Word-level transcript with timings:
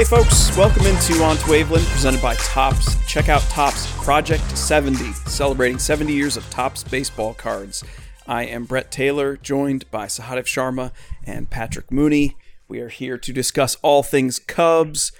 Hey 0.00 0.06
folks, 0.06 0.56
welcome 0.56 0.86
into 0.86 1.22
On 1.22 1.36
to 1.36 1.42
Waveland, 1.44 1.84
presented 1.92 2.22
by 2.22 2.34
Topps. 2.36 2.96
Check 3.06 3.28
out 3.28 3.42
Topps 3.50 3.86
Project 4.02 4.56
70, 4.56 5.12
celebrating 5.26 5.78
70 5.78 6.10
years 6.10 6.38
of 6.38 6.48
Topps 6.48 6.82
baseball 6.82 7.34
cards. 7.34 7.84
I 8.26 8.44
am 8.44 8.64
Brett 8.64 8.90
Taylor, 8.90 9.36
joined 9.36 9.90
by 9.90 10.06
Sahadev 10.06 10.46
Sharma 10.46 10.92
and 11.26 11.50
Patrick 11.50 11.92
Mooney. 11.92 12.34
We 12.66 12.80
are 12.80 12.88
here 12.88 13.18
to 13.18 13.30
discuss 13.30 13.74
all 13.82 14.02
things 14.02 14.38
Cubs, 14.38 15.12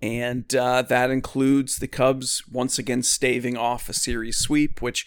and 0.00 0.54
uh, 0.54 0.82
that 0.82 1.10
includes 1.10 1.78
the 1.78 1.88
Cubs 1.88 2.44
once 2.48 2.78
again 2.78 3.02
staving 3.02 3.56
off 3.56 3.88
a 3.88 3.92
series 3.92 4.38
sweep, 4.38 4.80
which 4.80 5.04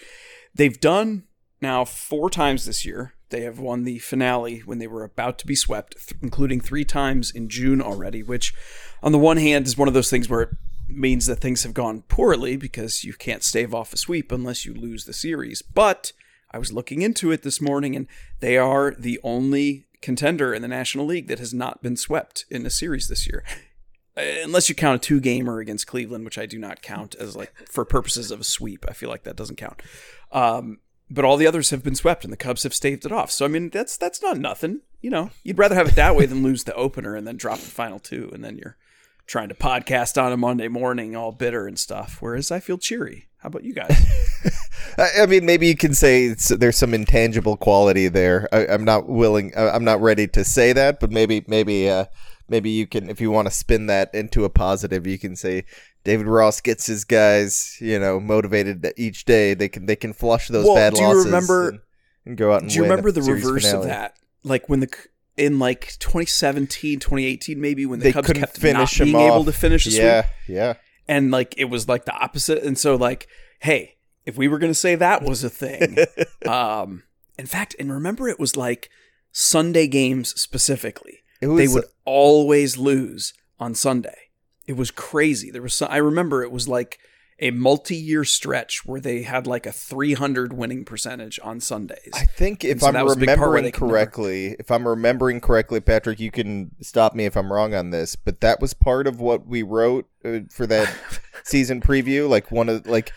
they've 0.54 0.82
done 0.82 1.24
now 1.62 1.86
four 1.86 2.30
times 2.30 2.66
this 2.66 2.86
year. 2.86 3.14
They 3.32 3.42
have 3.42 3.60
won 3.60 3.84
the 3.84 4.00
finale 4.00 4.60
when 4.60 4.78
they 4.78 4.88
were 4.88 5.04
about 5.04 5.40
to 5.40 5.48
be 5.48 5.56
swept, 5.56 5.96
th- 6.08 6.22
including 6.22 6.62
three 6.62 6.86
times 6.86 7.32
in 7.32 7.50
June 7.50 7.82
already, 7.82 8.22
which, 8.22 8.54
on 9.02 9.12
the 9.12 9.18
one 9.18 9.38
hand, 9.38 9.66
is 9.66 9.78
one 9.78 9.88
of 9.88 9.94
those 9.94 10.10
things 10.10 10.30
where 10.30 10.42
it 10.42 10.50
means 10.88 11.26
that 11.26 11.38
things 11.38 11.64
have 11.64 11.74
gone 11.74 12.04
poorly 12.04 12.58
because 12.58 13.04
you 13.04 13.14
can't 13.14 13.44
stave 13.44 13.74
off 13.74 13.94
a 13.94 13.98
sweep 13.98 14.32
unless 14.32 14.66
you 14.66 14.74
lose 14.74 15.06
the 15.06 15.14
series. 15.14 15.62
But 15.62 16.12
I 16.52 16.58
was 16.58 16.74
looking 16.74 17.02
into 17.02 17.32
it 17.32 17.44
this 17.44 17.62
morning, 17.62 17.96
and 17.96 18.08
they 18.42 18.58
are 18.58 18.92
the 18.92 19.20
only 19.24 19.88
contender 20.02 20.54
in 20.54 20.62
the 20.62 20.68
National 20.68 21.06
League 21.06 21.28
that 21.28 21.40
has 21.40 21.54
not 21.54 21.82
been 21.82 21.96
swept 21.96 22.46
in 22.50 22.66
a 22.66 22.70
series 22.70 23.08
this 23.08 23.28
year. 23.28 23.44
Uh, 24.18 24.24
Unless 24.44 24.68
you 24.68 24.76
count 24.76 24.98
a 24.98 25.00
two 25.00 25.22
gamer 25.22 25.60
against 25.60 25.88
Cleveland, 25.88 26.26
which 26.26 26.38
I 26.38 26.46
do 26.46 26.60
not 26.60 26.82
count 26.82 27.16
as 27.16 27.36
like 27.36 27.54
for 27.70 27.86
purposes 27.86 28.30
of 28.30 28.42
a 28.42 28.44
sweep. 28.44 28.86
I 28.90 28.94
feel 28.94 29.10
like 29.10 29.24
that 29.24 29.38
doesn't 29.38 29.56
count. 29.56 29.82
Um, 30.34 30.80
but 31.12 31.26
all 31.26 31.38
the 31.38 31.48
others 31.48 31.70
have 31.70 31.84
been 31.84 31.96
swept 31.96 32.24
and 32.24 32.32
the 32.32 32.38
Cubs 32.38 32.64
have 32.64 32.74
staved 32.74 33.06
it 33.06 33.12
off. 33.12 33.32
So 33.32 33.46
I 33.46 33.48
mean 33.48 33.70
that's 33.70 33.98
that's 33.98 34.22
not 34.22 34.38
nothing. 34.38 34.82
You 35.02 35.10
know, 35.10 35.32
you'd 35.44 35.58
rather 35.58 35.76
have 35.76 35.88
it 35.88 35.96
that 35.96 36.16
way 36.16 36.26
than 36.26 36.44
lose 36.44 36.64
the 36.64 36.76
opener 36.76 37.16
and 37.16 37.28
then 37.28 37.38
drop 37.38 37.60
the 37.60 37.66
final 37.66 38.00
two 38.00 38.30
and 38.34 38.44
then 38.44 38.58
you're 38.58 38.78
trying 39.28 39.50
to 39.50 39.56
podcast 39.56 40.22
on 40.22 40.32
a 40.32 40.38
Monday 40.38 40.68
morning 40.68 41.16
all 41.16 41.32
bitter 41.32 41.68
and 41.68 41.78
stuff. 41.78 42.18
Whereas 42.20 42.52
I 42.52 42.60
feel 42.60 42.78
cheery. 42.78 43.28
How 43.38 43.48
about 43.48 43.64
you 43.64 43.74
guys? 43.74 43.96
I 44.98 45.26
mean, 45.26 45.46
maybe 45.46 45.66
you 45.68 45.76
can 45.76 45.96
say 45.96 46.36
there's 46.50 46.78
some 46.78 46.94
intangible 46.94 47.58
quality 47.58 48.08
there. 48.08 48.48
I, 48.52 48.68
I'm 48.68 48.86
not 48.86 49.10
willing. 49.10 49.52
I'm 49.58 49.84
not 49.84 50.00
ready 50.00 50.28
to 50.28 50.44
say 50.44 50.74
that, 50.74 51.00
but 51.00 51.12
maybe, 51.12 51.44
maybe, 51.48 51.90
uh, 51.90 52.06
maybe 52.52 52.70
you 52.70 52.86
can, 52.86 53.10
if 53.10 53.20
you 53.20 53.32
want 53.32 53.48
to 53.48 53.54
spin 53.54 53.88
that 53.88 54.14
into 54.14 54.46
a 54.46 54.50
positive, 54.50 55.08
you 55.08 55.18
can 55.18 55.36
say 55.36 55.64
David 56.04 56.28
Ross 56.28 56.62
gets 56.62 56.86
his 56.86 57.04
guys, 57.04 57.78
you 57.82 57.98
know, 57.98 58.20
motivated 58.20 58.86
each 58.98 59.26
day. 59.26 59.56
They 59.56 59.70
can, 59.70 59.88
they 59.88 59.96
can 59.96 60.14
flush 60.14 60.50
those 60.50 60.66
Well, 60.66 60.76
bad 60.76 60.94
do 60.94 61.02
you 61.02 61.08
losses. 61.08 61.26
remember- 61.26 61.70
and, 61.70 61.80
and 62.26 62.38
go 62.38 62.54
out 62.54 62.62
and 62.62 62.70
Do 62.70 62.76
you 62.76 62.84
remember 62.84 63.12
the 63.12 63.24
reverse 63.24 63.64
finale. 63.66 63.84
of 63.86 63.88
that? 63.88 64.18
Like 64.44 64.70
when 64.70 64.80
the 64.82 64.90
in 65.38 65.58
like 65.58 65.94
2017, 66.00 67.00
2018 67.00 67.60
maybe 67.60 67.86
when 67.88 68.00
the 68.00 68.04
They 68.06 68.12
Cubs 68.12 68.28
couldn't 68.28 68.42
kept 68.42 68.58
finish 68.58 69.00
not 69.00 69.06
being 69.06 69.16
able 69.18 69.46
to 69.46 69.52
finish 69.54 69.86
the 69.86 69.92
Yeah, 69.92 70.22
sweep 70.46 70.58
yeah. 70.58 70.74
and 71.08 71.32
like 71.32 71.56
it 71.58 71.66
was 71.66 71.88
like 71.88 72.06
the 72.06 72.14
opposite 72.14 72.62
and 72.64 72.78
so 72.78 72.96
like 72.96 73.28
hey, 73.62 73.96
if 74.26 74.38
we 74.38 74.48
were 74.48 74.60
going 74.60 74.72
to 74.72 74.78
say 74.78 74.94
that 74.96 75.24
was 75.24 75.44
a 75.44 75.50
thing. 75.50 75.98
um 76.48 77.04
in 77.40 77.46
fact, 77.48 77.76
and 77.80 77.92
remember 77.92 78.28
it 78.28 78.40
was 78.40 78.56
like 78.58 78.90
Sunday 79.32 79.88
games 79.88 80.40
specifically. 80.40 81.20
Was 81.48 81.58
they 81.58 81.74
would 81.74 81.86
always 82.06 82.78
lose 82.78 83.34
on 83.60 83.76
Sunday. 83.76 84.30
It 84.68 84.74
was 84.74 84.92
crazy. 84.92 85.52
There 85.52 85.62
was 85.62 85.74
some, 85.74 85.90
I 85.92 85.98
remember 85.98 86.44
it 86.44 86.52
was 86.52 86.68
like 86.68 87.00
a 87.42 87.50
multi-year 87.50 88.24
stretch 88.24 88.86
where 88.86 89.02
they 89.02 89.24
had 89.24 89.48
like 89.48 89.66
a 89.66 89.72
300 89.72 90.54
winning 90.54 90.86
percentage 90.86 91.40
on 91.44 91.60
Sundays. 91.60 92.12
I 92.14 92.26
think 92.26 92.64
if 92.64 92.82
so 92.82 92.88
I'm 92.88 92.94
that 92.94 93.04
was 93.04 93.16
a 93.16 93.20
big 93.20 93.28
part 93.30 93.40
where 93.40 93.48
remembering 93.50 93.66
never- 93.74 93.88
correctly, 93.88 94.56
if 94.60 94.70
I'm 94.70 94.88
remembering 94.88 95.42
correctly, 95.42 95.80
Patrick, 95.80 96.20
you 96.20 96.30
can 96.30 96.72
stop 96.82 97.16
me 97.16 97.26
if 97.26 97.36
I'm 97.36 97.52
wrong 97.52 97.74
on 97.74 97.90
this, 97.90 98.16
but 98.16 98.42
that 98.42 98.62
was 98.62 98.76
part 98.76 99.08
of 99.08 99.20
what 99.20 99.48
we 99.48 99.64
wrote 99.64 100.08
uh, 100.24 100.42
for 100.52 100.68
that 100.68 100.94
season 101.44 101.82
preview. 101.82 102.30
Like 102.30 102.52
one 102.52 102.70
of 102.70 102.86
like 102.86 103.12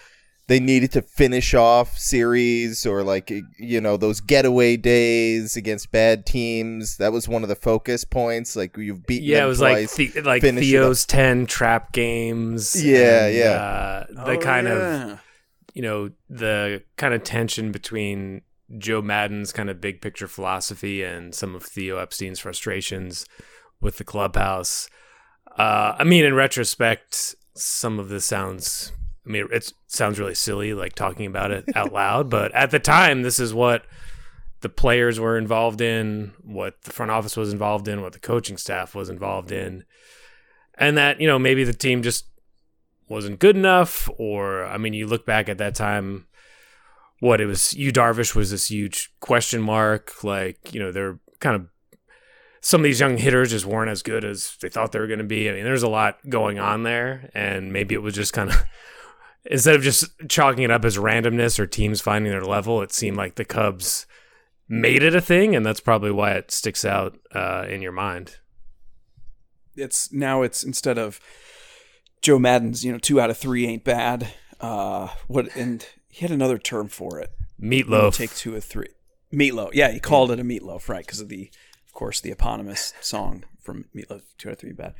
they 0.46 0.60
needed 0.60 0.92
to 0.92 1.02
finish 1.02 1.54
off 1.54 1.96
series 1.98 2.84
or 2.84 3.02
like 3.02 3.32
you 3.58 3.80
know 3.80 3.96
those 3.96 4.20
getaway 4.20 4.76
days 4.76 5.56
against 5.56 5.90
bad 5.90 6.26
teams. 6.26 6.98
That 6.98 7.12
was 7.12 7.28
one 7.28 7.42
of 7.42 7.48
the 7.48 7.54
focus 7.56 8.04
points. 8.04 8.54
Like 8.56 8.76
you've 8.76 9.06
beaten 9.06 9.28
Yeah, 9.28 9.38
them 9.38 9.46
it 9.46 9.48
was 9.48 9.60
like 9.60 9.90
the, 9.90 10.20
like 10.22 10.42
Theo's 10.42 11.04
ten 11.06 11.46
trap 11.46 11.92
games. 11.92 12.82
Yeah, 12.82 13.26
and, 13.26 13.36
yeah. 13.36 13.44
Uh, 13.50 14.06
the 14.26 14.32
Oh, 14.32 14.38
kind 14.38 14.68
of 14.68 15.20
you 15.72 15.82
know 15.82 16.10
the 16.28 16.82
kind 16.96 17.14
of 17.14 17.24
tension 17.24 17.72
between 17.72 18.42
Joe 18.78 19.02
Maddon's 19.02 19.52
kind 19.52 19.70
of 19.70 19.80
big 19.80 20.00
picture 20.00 20.28
philosophy 20.28 21.02
and 21.02 21.34
some 21.34 21.54
of 21.54 21.62
Theo 21.62 21.98
Epstein's 21.98 22.40
frustrations 22.40 23.26
with 23.80 23.98
the 23.98 24.04
clubhouse. 24.04 24.88
Uh, 25.58 25.94
I 25.98 26.04
mean, 26.04 26.24
in 26.24 26.34
retrospect, 26.34 27.34
some 27.54 27.98
of 27.98 28.08
this 28.08 28.24
sounds. 28.24 28.92
I 29.26 29.30
mean, 29.30 29.48
it 29.50 29.72
sounds 29.86 30.18
really 30.18 30.34
silly, 30.34 30.74
like 30.74 30.94
talking 30.94 31.26
about 31.26 31.50
it 31.50 31.64
out 31.74 31.92
loud. 31.92 32.28
But 32.28 32.54
at 32.54 32.70
the 32.70 32.78
time, 32.78 33.22
this 33.22 33.40
is 33.40 33.54
what 33.54 33.86
the 34.60 34.68
players 34.68 35.18
were 35.18 35.38
involved 35.38 35.80
in, 35.80 36.32
what 36.42 36.82
the 36.82 36.92
front 36.92 37.10
office 37.10 37.36
was 37.36 37.52
involved 37.52 37.88
in, 37.88 38.02
what 38.02 38.12
the 38.12 38.18
coaching 38.18 38.56
staff 38.56 38.94
was 38.94 39.08
involved 39.08 39.52
in, 39.52 39.84
and 40.76 40.96
that 40.98 41.20
you 41.20 41.26
know 41.26 41.38
maybe 41.38 41.64
the 41.64 41.72
team 41.72 42.02
just 42.02 42.26
wasn't 43.08 43.38
good 43.38 43.56
enough, 43.56 44.08
or 44.18 44.64
I 44.64 44.76
mean, 44.78 44.94
you 44.94 45.06
look 45.06 45.24
back 45.24 45.48
at 45.48 45.58
that 45.58 45.74
time, 45.74 46.26
what 47.20 47.40
it 47.40 47.46
was. 47.46 47.74
You 47.74 47.92
Darvish 47.92 48.34
was 48.34 48.50
this 48.50 48.70
huge 48.70 49.12
question 49.20 49.62
mark. 49.62 50.22
Like 50.22 50.74
you 50.74 50.80
know 50.80 50.92
they're 50.92 51.18
kind 51.40 51.56
of 51.56 51.68
some 52.60 52.80
of 52.80 52.84
these 52.84 53.00
young 53.00 53.18
hitters 53.18 53.50
just 53.50 53.66
weren't 53.66 53.90
as 53.90 54.02
good 54.02 54.24
as 54.24 54.56
they 54.62 54.70
thought 54.70 54.92
they 54.92 54.98
were 54.98 55.06
going 55.06 55.18
to 55.18 55.24
be. 55.24 55.50
I 55.50 55.52
mean, 55.52 55.64
there's 55.64 55.82
a 55.82 55.88
lot 55.88 56.18
going 56.28 56.58
on 56.58 56.82
there, 56.82 57.30
and 57.34 57.72
maybe 57.72 57.94
it 57.94 58.02
was 58.02 58.14
just 58.14 58.32
kind 58.32 58.50
of 58.50 58.64
instead 59.44 59.74
of 59.74 59.82
just 59.82 60.06
chalking 60.28 60.64
it 60.64 60.70
up 60.70 60.84
as 60.84 60.96
randomness 60.96 61.58
or 61.58 61.66
teams 61.66 62.00
finding 62.00 62.32
their 62.32 62.44
level, 62.44 62.82
it 62.82 62.92
seemed 62.92 63.16
like 63.16 63.34
the 63.34 63.44
Cubs 63.44 64.06
made 64.68 65.02
it 65.02 65.14
a 65.14 65.20
thing, 65.20 65.54
and 65.54 65.64
that's 65.64 65.80
probably 65.80 66.10
why 66.10 66.32
it 66.32 66.50
sticks 66.50 66.84
out 66.84 67.18
uh, 67.34 67.66
in 67.68 67.82
your 67.82 67.92
mind. 67.92 68.36
it's 69.76 70.12
now 70.12 70.42
it's 70.42 70.62
instead 70.62 70.98
of 70.98 71.20
Joe 72.22 72.38
Maddon's, 72.38 72.84
you 72.84 72.92
know, 72.92 72.98
two 72.98 73.20
out 73.20 73.30
of 73.30 73.36
three 73.36 73.66
ain't 73.66 73.84
bad. 73.84 74.32
Uh, 74.60 75.08
what 75.26 75.54
and 75.56 75.86
he 76.08 76.22
had 76.22 76.30
another 76.30 76.58
term 76.58 76.88
for 76.88 77.20
it. 77.20 77.30
Meatloaf. 77.60 78.16
Take 78.16 78.34
two 78.34 78.56
of 78.56 78.64
three. 78.64 78.88
Meatloaf. 79.32 79.70
Yeah, 79.74 79.90
he 79.90 80.00
called 80.00 80.30
it 80.30 80.40
a 80.40 80.44
meatloaf, 80.44 80.88
right? 80.88 81.04
Because 81.04 81.20
of 81.20 81.28
the, 81.28 81.50
course, 81.94 82.20
the 82.20 82.30
eponymous 82.30 82.92
song 83.00 83.44
from 83.60 83.86
Meatloaf. 83.94 84.22
Two 84.38 84.48
out 84.48 84.52
of 84.52 84.58
three 84.58 84.72
bad. 84.72 84.94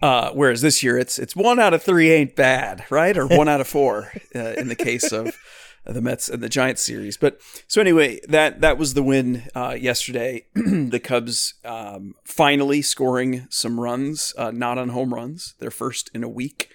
Uh, 0.00 0.30
whereas 0.32 0.60
this 0.60 0.82
year 0.82 0.96
it's 0.96 1.18
it's 1.18 1.34
one 1.34 1.58
out 1.58 1.74
of 1.74 1.82
three 1.82 2.10
ain't 2.10 2.36
bad, 2.36 2.84
right? 2.90 3.16
Or 3.16 3.26
one 3.26 3.48
out 3.48 3.60
of 3.60 3.66
four 3.66 4.12
uh, 4.34 4.54
in 4.56 4.68
the 4.68 4.76
case 4.76 5.12
of 5.12 5.36
the 5.84 6.00
Mets 6.00 6.28
and 6.28 6.42
the 6.42 6.48
Giants 6.48 6.82
series. 6.82 7.16
But 7.16 7.40
so 7.66 7.80
anyway, 7.80 8.20
that 8.28 8.60
that 8.60 8.78
was 8.78 8.94
the 8.94 9.02
win 9.02 9.44
uh, 9.54 9.76
yesterday. 9.78 10.46
the 10.54 11.00
Cubs 11.02 11.54
um, 11.64 12.14
finally 12.24 12.82
scoring 12.82 13.46
some 13.50 13.80
runs, 13.80 14.32
uh, 14.38 14.50
not 14.50 14.78
on 14.78 14.90
home 14.90 15.12
runs. 15.12 15.54
Their 15.58 15.70
first 15.70 16.10
in 16.14 16.24
a 16.24 16.28
week, 16.28 16.70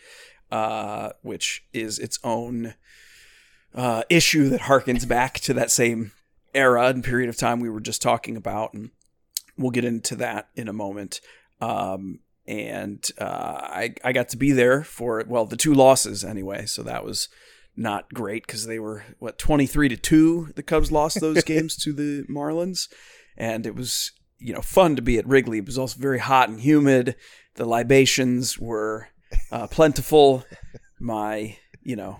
uh, 0.52 1.12
which 1.22 1.63
is 1.74 1.97
its 2.00 2.19
own 2.24 2.75
uh, 3.74 4.03
issue 4.09 4.50
that 4.50 4.62
harkens 4.62 5.08
back 5.08 5.40
to 5.41 5.53
that 5.53 5.72
same 5.72 6.12
era 6.53 6.88
and 6.88 7.03
period 7.03 7.29
of 7.29 7.38
time 7.38 7.59
we 7.59 7.69
were 7.69 7.79
just 7.79 8.02
talking 8.02 8.35
about, 8.35 8.74
and 8.74 8.91
we'll 9.59 9.72
get 9.72 9.86
into 9.86 10.16
that 10.16 10.47
in 10.56 10.68
a 10.68 10.74
moment. 10.74 11.22
Um, 11.62 12.20
and 12.47 13.06
uh, 13.20 13.59
I 13.61 13.94
I 14.03 14.11
got 14.11 14.29
to 14.29 14.38
be 14.38 14.52
there 14.52 14.84
for 14.84 15.23
well 15.28 15.46
the 15.46 15.58
two 15.58 15.73
losses 15.73 16.23
anyway, 16.23 16.66
so 16.66 16.82
that 16.82 17.06
was 17.06 17.29
not 17.76 18.11
great 18.11 18.47
because 18.47 18.66
they 18.66 18.79
were 18.79 19.03
what 19.20 19.38
23 19.38 19.90
to 19.90 19.96
2 19.96 20.53
the 20.56 20.64
cubs 20.64 20.91
lost 20.91 21.22
those 21.22 21.44
games 21.46 21.78
to 21.78 21.94
the 21.94 22.23
marlins. 22.23 22.90
And 23.38 23.67
it 23.67 23.76
was 23.76 24.11
you 24.40 24.53
know 24.53 24.61
fun 24.61 24.96
to 24.96 25.02
be 25.02 25.20
at 25.20 25.28
wrigley. 25.28 25.59
It 25.59 25.67
was 25.67 25.78
also 25.78 26.00
very 26.00 26.20
hot 26.20 26.50
and 26.50 26.59
humid. 26.59 27.16
The 27.55 27.66
libations 27.66 28.58
were 28.58 29.09
uh, 29.52 29.67
plentiful. 29.67 30.44
My 31.00 31.58
you 31.84 31.96
know 31.96 32.17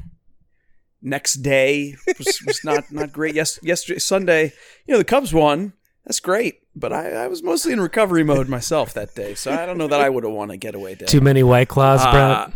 next 1.02 1.36
day 1.36 1.96
was, 2.20 2.40
was 2.46 2.64
not 2.64 2.92
not 2.92 3.12
great. 3.14 3.34
Yes 3.34 3.58
yesterday 3.64 4.00
sunday 4.00 4.54
you 4.86 4.94
know 4.94 5.00
the 5.00 5.04
cubs 5.06 5.34
won 5.34 5.74
that's 6.10 6.20
great 6.20 6.62
but 6.76 6.92
I, 6.92 7.12
I 7.12 7.28
was 7.28 7.44
mostly 7.44 7.72
in 7.72 7.80
recovery 7.80 8.24
mode 8.24 8.50
myself 8.58 8.94
that 8.96 9.14
day 9.14 9.36
so 9.36 9.54
i 9.54 9.66
don't 9.68 9.78
know 9.78 9.88
that 9.88 10.02
i 10.02 10.10
would 10.10 10.24
have 10.24 10.34
won 10.34 10.50
a 10.50 10.58
getaway 10.58 10.96
day 10.96 11.06
Too 11.06 11.22
many 11.22 11.44
white 11.44 11.68
claws, 11.70 12.02
Uh, 12.02 12.50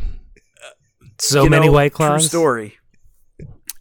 So 1.19 1.45
many 1.47 1.67
know, 1.67 1.71
white 1.73 1.93
True 1.93 2.19
story. 2.27 2.77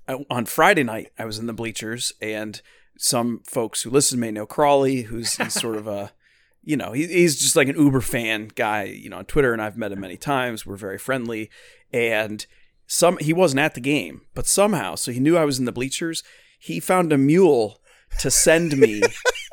I- 0.07 0.25
on 0.29 0.45
Friday 0.47 0.83
night, 0.83 1.09
I 1.19 1.25
was 1.25 1.39
in 1.39 1.47
the 1.47 1.53
bleachers, 1.55 2.13
and 2.21 2.61
some 2.99 3.41
folks 3.47 3.83
who 3.83 3.91
listen 3.91 4.21
may 4.21 4.31
know 4.31 4.45
Crawley, 4.47 5.03
who's 5.03 5.31
sort 5.53 5.77
of 5.77 5.87
a, 5.87 6.13
you 6.63 6.77
know, 6.77 6.93
he, 6.93 7.07
he's 7.07 7.41
just 7.41 7.57
like 7.57 7.69
an 7.69 7.77
Uber 7.77 8.01
fan 8.03 8.51
guy, 8.55 8.83
you 8.85 9.09
know, 9.09 9.19
on 9.19 9.25
Twitter, 9.25 9.53
and 9.53 9.63
I've 9.63 9.77
met 9.79 9.93
him 9.93 10.01
many 10.01 10.17
times. 10.19 10.67
We're 10.67 10.77
very 10.77 10.99
friendly, 10.99 11.51
and 11.93 12.45
some 12.87 13.17
he 13.19 13.33
wasn't 13.33 13.61
at 13.61 13.75
the 13.75 13.81
game, 13.81 14.23
but 14.35 14.47
somehow, 14.47 14.95
so 14.97 15.11
he 15.13 15.21
knew 15.21 15.37
I 15.39 15.47
was 15.47 15.59
in 15.59 15.65
the 15.65 15.73
bleachers. 15.73 16.23
He 16.59 16.79
found 16.79 17.13
a 17.13 17.19
mule 17.19 17.81
to 18.21 18.31
send 18.31 18.77
me 18.77 19.03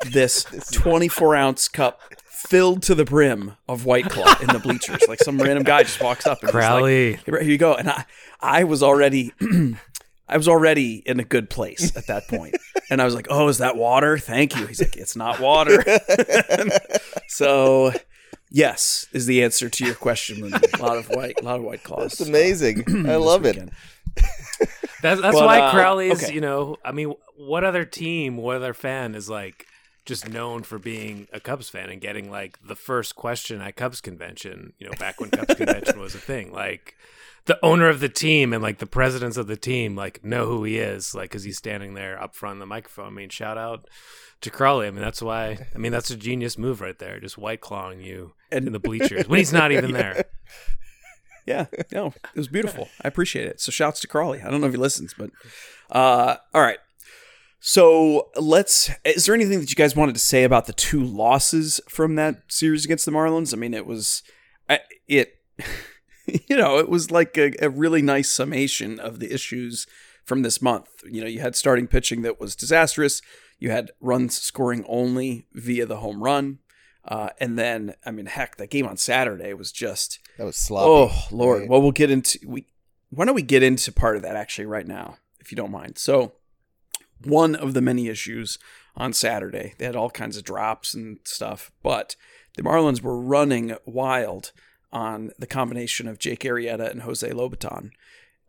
this 0.06 0.44
24 0.72 1.36
ounce 1.36 1.68
cup 1.68 2.00
filled 2.26 2.82
to 2.84 2.94
the 2.94 3.04
brim 3.04 3.56
of 3.68 3.84
White 3.84 4.06
Claw 4.08 4.34
in 4.40 4.46
the 4.48 4.58
bleachers. 4.58 5.02
Like 5.08 5.20
some 5.20 5.38
random 5.38 5.62
guy 5.62 5.82
just 5.82 6.02
walks 6.02 6.26
up 6.26 6.40
and 6.40 6.48
he's 6.48 6.52
Crowley. 6.52 7.12
like, 7.12 7.24
"Here 7.24 7.40
here 7.40 7.50
you 7.50 7.58
go." 7.58 7.74
And 7.74 7.90
I, 7.90 8.04
I 8.40 8.64
was 8.64 8.82
already, 8.82 9.32
I 10.28 10.36
was 10.36 10.48
already 10.48 11.02
in 11.04 11.20
a 11.20 11.24
good 11.24 11.50
place 11.50 11.94
at 11.96 12.06
that 12.06 12.28
point. 12.28 12.54
point, 12.54 12.56
and 12.90 13.02
I 13.02 13.04
was 13.04 13.14
like, 13.14 13.26
"Oh, 13.30 13.48
is 13.48 13.58
that 13.58 13.76
water? 13.76 14.16
Thank 14.18 14.56
you." 14.56 14.66
He's 14.66 14.80
like, 14.80 14.96
"It's 14.96 15.16
not 15.16 15.38
water." 15.40 15.84
so, 17.28 17.92
yes, 18.50 19.06
is 19.12 19.26
the 19.26 19.42
answer 19.42 19.68
to 19.68 19.84
your 19.84 19.94
question. 19.94 20.42
A 20.44 20.82
lot 20.82 20.96
of 20.96 21.08
white, 21.08 21.40
a 21.40 21.44
lot 21.44 21.58
of 21.58 21.64
White 21.64 21.82
Claws. 21.82 22.12
It's 22.18 22.28
amazing. 22.28 23.06
I 23.08 23.16
love 23.16 23.44
it. 23.44 23.68
That's 25.02 25.20
that's 25.20 25.36
But, 25.36 25.46
why 25.46 25.60
uh, 25.60 25.70
Crowley's. 25.72 26.22
okay. 26.24 26.34
You 26.34 26.40
know, 26.40 26.76
I 26.84 26.92
mean, 26.92 27.14
what 27.36 27.64
other 27.64 27.84
team, 27.84 28.36
what 28.36 28.56
other 28.56 28.74
fan 28.74 29.14
is 29.14 29.28
like 29.30 29.66
just 30.06 30.28
known 30.28 30.62
for 30.62 30.78
being 30.78 31.28
a 31.32 31.40
Cubs 31.40 31.68
fan 31.68 31.90
and 31.90 32.00
getting 32.00 32.30
like 32.30 32.58
the 32.66 32.74
first 32.76 33.16
question 33.16 33.60
at 33.60 33.76
Cubs 33.76 34.00
convention? 34.00 34.72
You 34.78 34.86
know, 34.86 34.92
back 34.98 35.20
when 35.20 35.30
Cubs 35.30 35.54
convention 35.54 35.98
was 36.00 36.14
a 36.14 36.18
thing. 36.30 36.52
Like 36.52 36.94
the 37.46 37.58
owner 37.64 37.88
of 37.88 38.00
the 38.00 38.08
team 38.08 38.52
and 38.52 38.62
like 38.62 38.78
the 38.78 38.86
presidents 38.86 39.36
of 39.38 39.46
the 39.46 39.56
team 39.56 39.96
like 39.96 40.22
know 40.24 40.46
who 40.46 40.64
he 40.64 40.78
is, 40.78 41.14
like 41.14 41.30
because 41.30 41.44
he's 41.44 41.56
standing 41.58 41.94
there 41.94 42.22
up 42.22 42.34
front 42.34 42.54
of 42.54 42.60
the 42.60 42.66
microphone. 42.66 43.06
I 43.06 43.10
mean, 43.10 43.28
shout 43.30 43.56
out 43.56 43.88
to 44.42 44.50
Crowley. 44.50 44.86
I 44.86 44.90
mean, 44.90 45.00
that's 45.02 45.22
why. 45.22 45.66
I 45.74 45.78
mean, 45.78 45.92
that's 45.92 46.10
a 46.10 46.16
genius 46.16 46.58
move 46.58 46.80
right 46.80 46.98
there. 46.98 47.18
Just 47.20 47.38
white 47.38 47.60
clawing 47.60 48.00
you 48.00 48.34
And- 48.52 48.66
in 48.66 48.72
the 48.72 48.78
bleachers 48.78 49.26
when 49.28 49.38
he's 49.38 49.52
not 49.52 49.72
even 49.72 49.92
there. 49.94 50.24
Yeah, 51.46 51.66
no, 51.92 52.08
it 52.08 52.36
was 52.36 52.48
beautiful. 52.48 52.88
I 53.02 53.08
appreciate 53.08 53.46
it. 53.46 53.60
So 53.60 53.70
shouts 53.70 54.00
to 54.00 54.08
Crawley. 54.08 54.40
I 54.42 54.50
don't 54.50 54.60
know 54.60 54.66
if 54.66 54.72
he 54.72 54.78
listens, 54.78 55.14
but 55.16 55.30
uh, 55.90 56.36
all 56.54 56.62
right. 56.62 56.78
So 57.60 58.28
let's. 58.36 58.90
Is 59.04 59.26
there 59.26 59.34
anything 59.34 59.60
that 59.60 59.70
you 59.70 59.76
guys 59.76 59.94
wanted 59.94 60.14
to 60.14 60.20
say 60.20 60.44
about 60.44 60.66
the 60.66 60.72
two 60.72 61.02
losses 61.02 61.80
from 61.88 62.14
that 62.14 62.42
series 62.48 62.84
against 62.84 63.04
the 63.04 63.12
Marlins? 63.12 63.52
I 63.52 63.56
mean, 63.56 63.74
it 63.74 63.86
was 63.86 64.22
it. 65.06 65.34
You 66.48 66.56
know, 66.56 66.78
it 66.78 66.88
was 66.88 67.10
like 67.10 67.36
a, 67.36 67.52
a 67.60 67.68
really 67.68 68.02
nice 68.02 68.30
summation 68.30 69.00
of 69.00 69.18
the 69.18 69.34
issues 69.34 69.88
from 70.24 70.42
this 70.42 70.62
month. 70.62 70.86
You 71.10 71.22
know, 71.22 71.26
you 71.26 71.40
had 71.40 71.56
starting 71.56 71.88
pitching 71.88 72.22
that 72.22 72.38
was 72.38 72.54
disastrous. 72.54 73.20
You 73.58 73.70
had 73.70 73.90
runs 74.00 74.40
scoring 74.40 74.84
only 74.86 75.46
via 75.52 75.86
the 75.86 75.96
home 75.96 76.22
run. 76.22 76.60
Uh, 77.04 77.30
and 77.40 77.58
then, 77.58 77.94
I 78.04 78.10
mean, 78.10 78.26
heck, 78.26 78.56
that 78.56 78.70
game 78.70 78.86
on 78.86 78.96
Saturday 78.96 79.54
was 79.54 79.72
just 79.72 80.18
That 80.36 80.44
was 80.44 80.56
sloppy. 80.56 80.86
Oh 80.86 81.26
Lord. 81.30 81.60
right? 81.60 81.68
Well, 81.68 81.82
we'll 81.82 81.92
get 81.92 82.10
into 82.10 82.38
we. 82.46 82.66
Why 83.10 83.24
don't 83.24 83.34
we 83.34 83.42
get 83.42 83.62
into 83.62 83.90
part 83.90 84.16
of 84.16 84.22
that 84.22 84.36
actually 84.36 84.66
right 84.66 84.86
now, 84.86 85.16
if 85.40 85.50
you 85.50 85.56
don't 85.56 85.72
mind? 85.72 85.98
So, 85.98 86.32
one 87.24 87.56
of 87.56 87.74
the 87.74 87.80
many 87.80 88.08
issues 88.08 88.58
on 88.96 89.12
Saturday, 89.12 89.74
they 89.78 89.86
had 89.86 89.96
all 89.96 90.10
kinds 90.10 90.36
of 90.36 90.44
drops 90.44 90.94
and 90.94 91.18
stuff, 91.24 91.72
but 91.82 92.14
the 92.56 92.62
Marlins 92.62 93.02
were 93.02 93.20
running 93.20 93.74
wild 93.84 94.52
on 94.92 95.30
the 95.38 95.46
combination 95.46 96.06
of 96.06 96.18
Jake 96.18 96.40
Arrieta 96.40 96.90
and 96.90 97.02
Jose 97.02 97.28
Lobaton. 97.28 97.90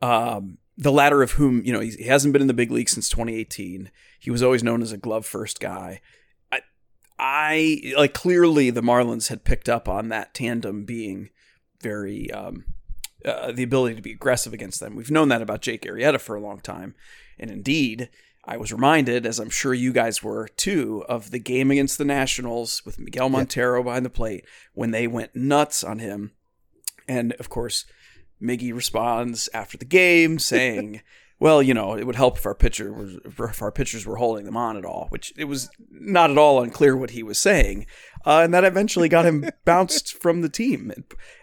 Um, 0.02 0.58
the 0.78 0.92
latter 0.92 1.22
of 1.22 1.34
whom, 1.34 1.64
you 1.64 1.72
know, 1.72 1.80
he 1.80 2.06
hasn't 2.06 2.34
been 2.34 2.42
in 2.42 2.48
the 2.48 2.54
big 2.54 2.72
league 2.72 2.90
since 2.90 3.10
2018. 3.10 3.92
He 4.20 4.32
was 4.32 4.42
always 4.42 4.64
known 4.64 4.82
as 4.82 4.92
a 4.92 4.98
glove 4.98 5.26
first 5.26 5.60
guy. 5.60 6.02
I, 7.24 7.94
like 7.96 8.16
clearly 8.16 8.72
the 8.72 8.82
Marlins 8.82 9.30
had 9.30 9.44
picked 9.44 9.70
up 9.70 9.88
on 9.88 10.10
that 10.10 10.34
tandem 10.34 10.86
being 10.86 11.30
very 11.80 12.32
um, 12.32 12.66
uh, 13.24 13.52
the 13.52 13.62
ability 13.62 13.96
to 13.96 14.02
be 14.02 14.12
aggressive 14.12 14.54
against 14.54 14.80
them. 14.80 14.96
We've 14.96 15.12
known 15.12 15.30
that 15.30 15.44
about 15.44 15.62
Jake 15.62 15.84
Arrieta 15.84 16.20
for 16.20 16.36
a 16.36 16.42
long 16.42 16.60
time, 16.60 16.96
and 17.40 17.52
indeed, 17.52 18.10
I 18.44 18.58
was 18.58 18.74
reminded, 18.74 19.28
as 19.28 19.38
I'm 19.38 19.52
sure 19.52 19.76
you 19.76 19.94
guys 19.94 20.24
were 20.24 20.48
too, 20.48 21.06
of 21.08 21.30
the 21.30 21.38
game 21.38 21.70
against 21.70 22.00
the 22.00 22.06
Nationals 22.06 22.82
with 22.86 22.98
Miguel 22.98 23.30
Montero 23.30 23.84
behind 23.84 24.04
the 24.04 24.10
plate 24.10 24.44
when 24.74 24.90
they 24.90 25.06
went 25.06 25.36
nuts 25.36 25.84
on 25.84 26.00
him, 26.00 26.32
and 27.08 27.34
of 27.34 27.50
course, 27.50 27.86
Miggy 28.42 28.74
responds 28.74 29.48
after 29.54 29.78
the 29.78 29.86
game 29.86 30.40
saying. 30.40 31.02
Well, 31.42 31.64
you 31.64 31.74
know, 31.74 31.96
it 31.98 32.06
would 32.06 32.16
help 32.16 32.38
if 32.38 32.46
our 32.46 32.54
pitcher 32.54 32.94
was 32.94 33.18
if 33.26 33.62
our 33.64 33.72
pitchers 33.72 34.06
were 34.06 34.18
holding 34.18 34.46
them 34.46 34.56
on 34.56 34.78
at 34.78 34.86
all, 34.86 35.08
which 35.10 35.34
it 35.36 35.46
was 35.46 35.72
not 35.90 36.30
at 36.30 36.38
all 36.38 36.62
unclear 36.62 36.96
what 36.96 37.10
he 37.10 37.24
was 37.24 37.40
saying, 37.40 37.88
uh, 38.28 38.42
and 38.44 38.54
that 38.54 38.64
eventually 38.64 39.10
got 39.10 39.26
him 39.26 39.50
bounced 39.66 40.14
from 40.22 40.42
the 40.42 40.50
team. 40.50 40.94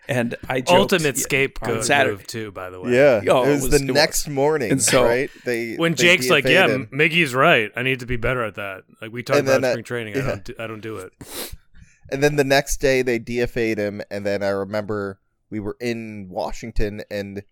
And 0.09 0.37
I 0.49 0.61
joked, 0.61 0.93
Ultimate 0.93 1.17
yeah, 1.17 1.23
scapegoat 1.23 1.77
on 1.79 1.83
Saturday. 1.83 2.17
move 2.17 2.27
too, 2.29 2.53
by 2.53 2.71
the 2.71 2.81
way. 2.81 2.93
Yeah, 2.95 3.23
Oh, 3.29 3.43
it 3.45 3.49
it 3.49 3.53
was, 3.55 3.63
was- 3.63 3.71
the 3.73 3.77
it 3.79 3.87
was. 3.89 3.95
next 3.95 4.29
morning, 4.29 4.71
And 4.71 4.81
so- 4.81 5.05
right? 5.05 5.31
They 5.45 5.75
when 5.75 5.93
they 5.95 5.97
Jake's 6.05 6.31
like, 6.31 6.45
"Yeah, 6.45 6.69
him. 6.69 6.87
Miggy's 6.93 7.35
right. 7.35 7.73
I 7.75 7.83
need 7.83 7.99
to 7.99 8.07
be 8.07 8.17
better 8.17 8.45
at 8.45 8.55
that." 8.55 8.85
Like 9.03 9.11
we 9.11 9.25
talked 9.25 9.41
And 9.41 9.49
about 9.49 9.73
spring 9.73 9.85
training. 9.85 10.17
I 10.17 10.21
don't. 10.21 10.45
Do, 10.45 10.55
I 10.61 10.67
don't 10.69 10.81
do 10.81 10.99
it. 10.99 11.13
and 12.13 12.23
then 12.23 12.37
the 12.37 12.45
next 12.45 12.77
day 12.81 13.03
they 13.03 13.19
DFA'd 13.19 13.79
him, 13.79 14.01
and 14.13 14.25
then 14.25 14.45
I 14.45 14.51
remember 14.51 15.19
we 15.51 15.59
were 15.59 15.77
in 15.81 16.29
Washington 16.31 17.03
and 17.11 17.43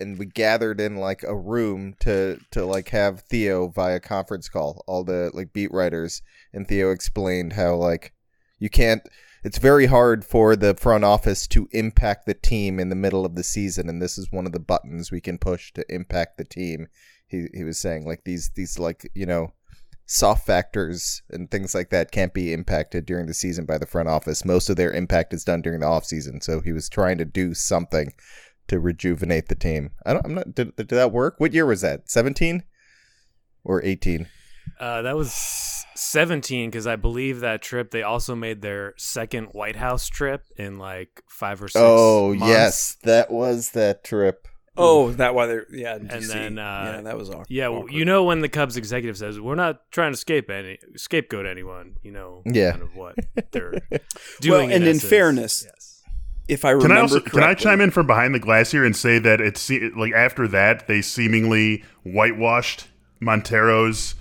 and 0.00 0.18
we 0.18 0.26
gathered 0.26 0.80
in 0.80 0.96
like 0.96 1.22
a 1.22 1.36
room 1.36 1.94
to 2.00 2.38
to 2.50 2.64
like 2.64 2.88
have 2.90 3.20
Theo 3.22 3.68
via 3.68 4.00
conference 4.00 4.48
call, 4.48 4.82
all 4.86 5.04
the 5.04 5.30
like 5.34 5.52
beat 5.52 5.72
writers, 5.72 6.22
and 6.52 6.66
Theo 6.66 6.90
explained 6.90 7.54
how 7.54 7.76
like 7.76 8.12
you 8.58 8.70
can't. 8.70 9.02
It's 9.42 9.58
very 9.58 9.86
hard 9.86 10.24
for 10.24 10.54
the 10.54 10.74
front 10.74 11.02
office 11.04 11.46
to 11.48 11.66
impact 11.72 12.26
the 12.26 12.34
team 12.34 12.78
in 12.78 12.90
the 12.90 12.94
middle 12.94 13.24
of 13.24 13.36
the 13.36 13.42
season, 13.42 13.88
and 13.88 14.02
this 14.02 14.18
is 14.18 14.30
one 14.30 14.44
of 14.44 14.52
the 14.52 14.58
buttons 14.60 15.10
we 15.10 15.20
can 15.20 15.38
push 15.38 15.72
to 15.72 15.94
impact 15.94 16.36
the 16.36 16.44
team. 16.44 16.88
He 17.26 17.46
he 17.54 17.64
was 17.64 17.78
saying 17.78 18.06
like 18.06 18.24
these 18.24 18.50
these 18.54 18.78
like 18.78 19.10
you 19.14 19.26
know 19.26 19.52
soft 20.10 20.44
factors 20.44 21.22
and 21.30 21.48
things 21.48 21.72
like 21.72 21.90
that 21.90 22.10
can't 22.10 22.34
be 22.34 22.52
impacted 22.52 23.06
during 23.06 23.26
the 23.26 23.34
season 23.34 23.64
by 23.64 23.78
the 23.78 23.86
front 23.86 24.08
office. 24.08 24.44
Most 24.44 24.68
of 24.68 24.74
their 24.74 24.90
impact 24.92 25.32
is 25.32 25.44
done 25.44 25.62
during 25.62 25.80
the 25.80 25.86
off 25.86 26.04
season. 26.04 26.40
So 26.40 26.60
he 26.60 26.72
was 26.72 26.88
trying 26.88 27.16
to 27.18 27.24
do 27.24 27.54
something 27.54 28.12
to 28.70 28.80
rejuvenate 28.80 29.48
the 29.48 29.54
team. 29.54 29.90
I 30.06 30.14
don't. 30.14 30.24
I'm 30.26 30.34
not. 30.34 30.54
Did, 30.54 30.74
did 30.76 30.88
that 30.88 31.12
work? 31.12 31.34
What 31.38 31.52
year 31.52 31.66
was 31.66 31.82
that? 31.82 32.10
17 32.10 32.62
or 33.64 33.84
18? 33.84 34.26
Uh, 34.78 35.02
that 35.02 35.14
was 35.16 35.34
17 35.96 36.70
because 36.70 36.86
I 36.86 36.96
believe 36.96 37.40
that 37.40 37.60
trip 37.62 37.90
they 37.90 38.02
also 38.02 38.34
made 38.34 38.62
their 38.62 38.94
second 38.96 39.46
White 39.52 39.76
House 39.76 40.08
trip 40.08 40.44
in 40.56 40.78
like 40.78 41.22
five 41.28 41.62
or 41.62 41.68
six. 41.68 41.76
Oh 41.78 42.34
months. 42.34 42.46
yes, 42.46 42.96
that 43.04 43.30
was 43.30 43.70
that 43.72 44.02
trip. 44.04 44.46
Oh, 44.76 45.10
that 45.12 45.34
why 45.34 45.46
they're 45.46 45.66
yeah. 45.70 45.96
in 45.96 46.08
And 46.10 46.24
then, 46.24 46.58
uh, 46.58 46.92
yeah, 46.96 47.00
that 47.02 47.18
was 47.18 47.28
awkward. 47.28 47.48
Yeah, 47.50 47.68
well, 47.68 47.90
you 47.90 48.04
know 48.06 48.24
when 48.24 48.40
the 48.40 48.48
Cubs 48.48 48.76
executive 48.78 49.18
says 49.18 49.38
we're 49.38 49.56
not 49.56 49.90
trying 49.90 50.12
to 50.12 50.16
scape 50.16 50.48
any 50.48 50.78
scapegoat 50.96 51.44
anyone, 51.44 51.96
you 52.02 52.12
know, 52.12 52.42
Yeah. 52.46 52.70
kind 52.70 52.82
of 52.84 52.94
what 52.94 53.16
they're 53.50 53.72
Well, 53.90 54.00
doing. 54.40 54.72
and 54.72 54.84
in 54.84 54.90
essence. 54.96 55.04
fairness, 55.10 55.64
yes. 55.66 55.89
If 56.48 56.64
I 56.64 56.70
remember 56.70 56.88
Can 56.88 56.96
I 56.96 57.00
also 57.00 57.20
can 57.20 57.42
I 57.42 57.54
chime 57.54 57.80
in 57.80 57.90
from 57.90 58.06
behind 58.06 58.34
the 58.34 58.38
glass 58.40 58.70
here 58.70 58.84
and 58.84 58.96
say 58.96 59.18
that 59.18 59.40
it's 59.40 59.70
like 59.96 60.12
after 60.12 60.48
that 60.48 60.86
they 60.88 61.02
seemingly 61.02 61.84
whitewashed 62.04 62.86
Montero's 63.20 64.14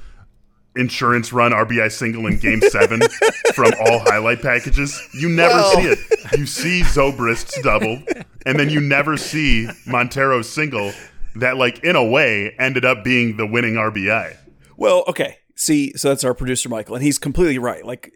insurance 0.75 1.33
run 1.33 1.51
RBI 1.51 1.91
single 1.91 2.27
in 2.27 2.37
Game 2.37 2.61
Seven 2.61 3.01
from 3.53 3.71
all 3.85 3.99
highlight 3.99 4.41
packages. 4.41 5.01
You 5.13 5.29
never 5.29 5.55
Well. 5.55 5.75
see 5.75 5.87
it. 5.87 5.99
You 6.37 6.45
see 6.45 6.81
Zobrist's 6.81 7.59
double, 7.61 8.01
and 8.45 8.59
then 8.59 8.69
you 8.69 8.79
never 8.79 9.17
see 9.17 9.67
Montero's 9.87 10.47
single 10.47 10.93
that, 11.35 11.57
like 11.57 11.83
in 11.83 11.95
a 11.95 12.03
way, 12.05 12.55
ended 12.59 12.85
up 12.85 13.03
being 13.03 13.37
the 13.37 13.47
winning 13.47 13.73
RBI. 13.75 14.35
Well, 14.77 15.03
okay. 15.07 15.37
See, 15.55 15.91
so 15.97 16.09
that's 16.09 16.23
our 16.23 16.33
producer 16.33 16.69
Michael, 16.69 16.95
and 16.95 17.03
he's 17.03 17.17
completely 17.17 17.57
right. 17.57 17.83
Like 17.85 18.13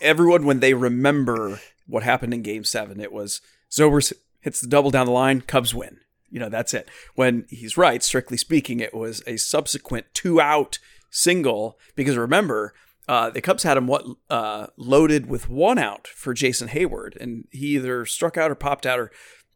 everyone, 0.00 0.44
when 0.44 0.60
they 0.60 0.74
remember 0.74 1.60
what 1.88 2.02
happened 2.02 2.34
in 2.34 2.42
Game 2.42 2.64
Seven, 2.64 3.00
it 3.00 3.12
was 3.12 3.40
Zobrist 3.70 4.12
hits 4.40 4.60
the 4.60 4.68
double 4.68 4.90
down 4.90 5.06
the 5.06 5.12
line, 5.12 5.40
Cubs 5.40 5.74
win. 5.74 5.98
You 6.30 6.38
know, 6.38 6.48
that's 6.48 6.74
it. 6.74 6.88
When 7.14 7.46
he's 7.48 7.76
right, 7.76 8.02
strictly 8.02 8.36
speaking, 8.36 8.80
it 8.80 8.94
was 8.94 9.22
a 9.26 9.38
subsequent 9.38 10.06
two 10.12 10.40
out 10.40 10.78
single 11.10 11.78
because 11.96 12.16
remember, 12.16 12.74
uh, 13.08 13.30
the 13.30 13.40
Cubs 13.40 13.62
had 13.62 13.78
him 13.78 13.86
what 13.86 14.04
uh, 14.28 14.66
loaded 14.76 15.26
with 15.26 15.48
one 15.48 15.78
out 15.78 16.06
for 16.06 16.34
Jason 16.34 16.68
Heyward, 16.68 17.16
and 17.16 17.46
he 17.50 17.68
either 17.68 18.04
struck 18.04 18.36
out 18.36 18.50
or 18.50 18.54
popped 18.54 18.84
out 18.84 18.98
or 18.98 19.10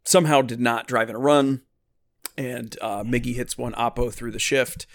somehow 0.05 0.41
did 0.41 0.61
not 0.61 0.89
drive 0.89 1.11
in 1.11 1.17
a 1.17 1.21
run. 1.21 1.61
And 2.39 2.75
uh, 2.81 3.03
Miggy 3.03 3.35
hits 3.35 3.59
one 3.59 3.75
oppo 3.75 4.11
through 4.11 4.31
the 4.31 4.39
shift 4.39 4.87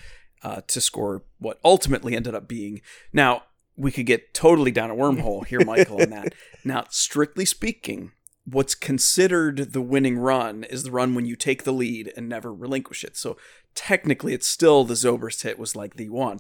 uh, 0.42 0.62
to 0.68 0.82
score 0.82 1.24
what 1.38 1.60
ultimately 1.64 2.16
ended 2.16 2.34
up 2.34 2.48
being. 2.48 2.82
Now, 3.14 3.44
we 3.78 3.92
could 3.92 4.06
get 4.06 4.34
totally 4.34 4.72
down 4.72 4.90
a 4.90 4.96
wormhole 4.96 5.46
here, 5.46 5.64
Michael, 5.64 6.02
on 6.02 6.10
that. 6.10 6.34
Now, 6.66 6.84
strictly 6.90 7.46
speaking, 7.46 8.12
what's 8.44 8.76
considered 8.76 9.72
the 9.72 9.82
winning 9.82 10.18
run 10.18 10.66
is 10.66 10.84
the 10.84 10.92
run 10.92 11.16
when 11.16 11.26
you 11.26 11.38
take 11.38 11.64
the 11.64 11.72
lead 11.72 12.12
and 12.18 12.28
never 12.28 12.54
relinquish 12.54 13.06
it. 13.06 13.16
So 13.16 13.38
technically, 13.74 14.34
it's 14.34 14.48
still 14.48 14.84
the 14.84 14.96
Zobrist 14.96 15.44
hit 15.44 15.58
was 15.58 15.78
like 15.78 15.96
the 15.96 16.10
one. 16.10 16.40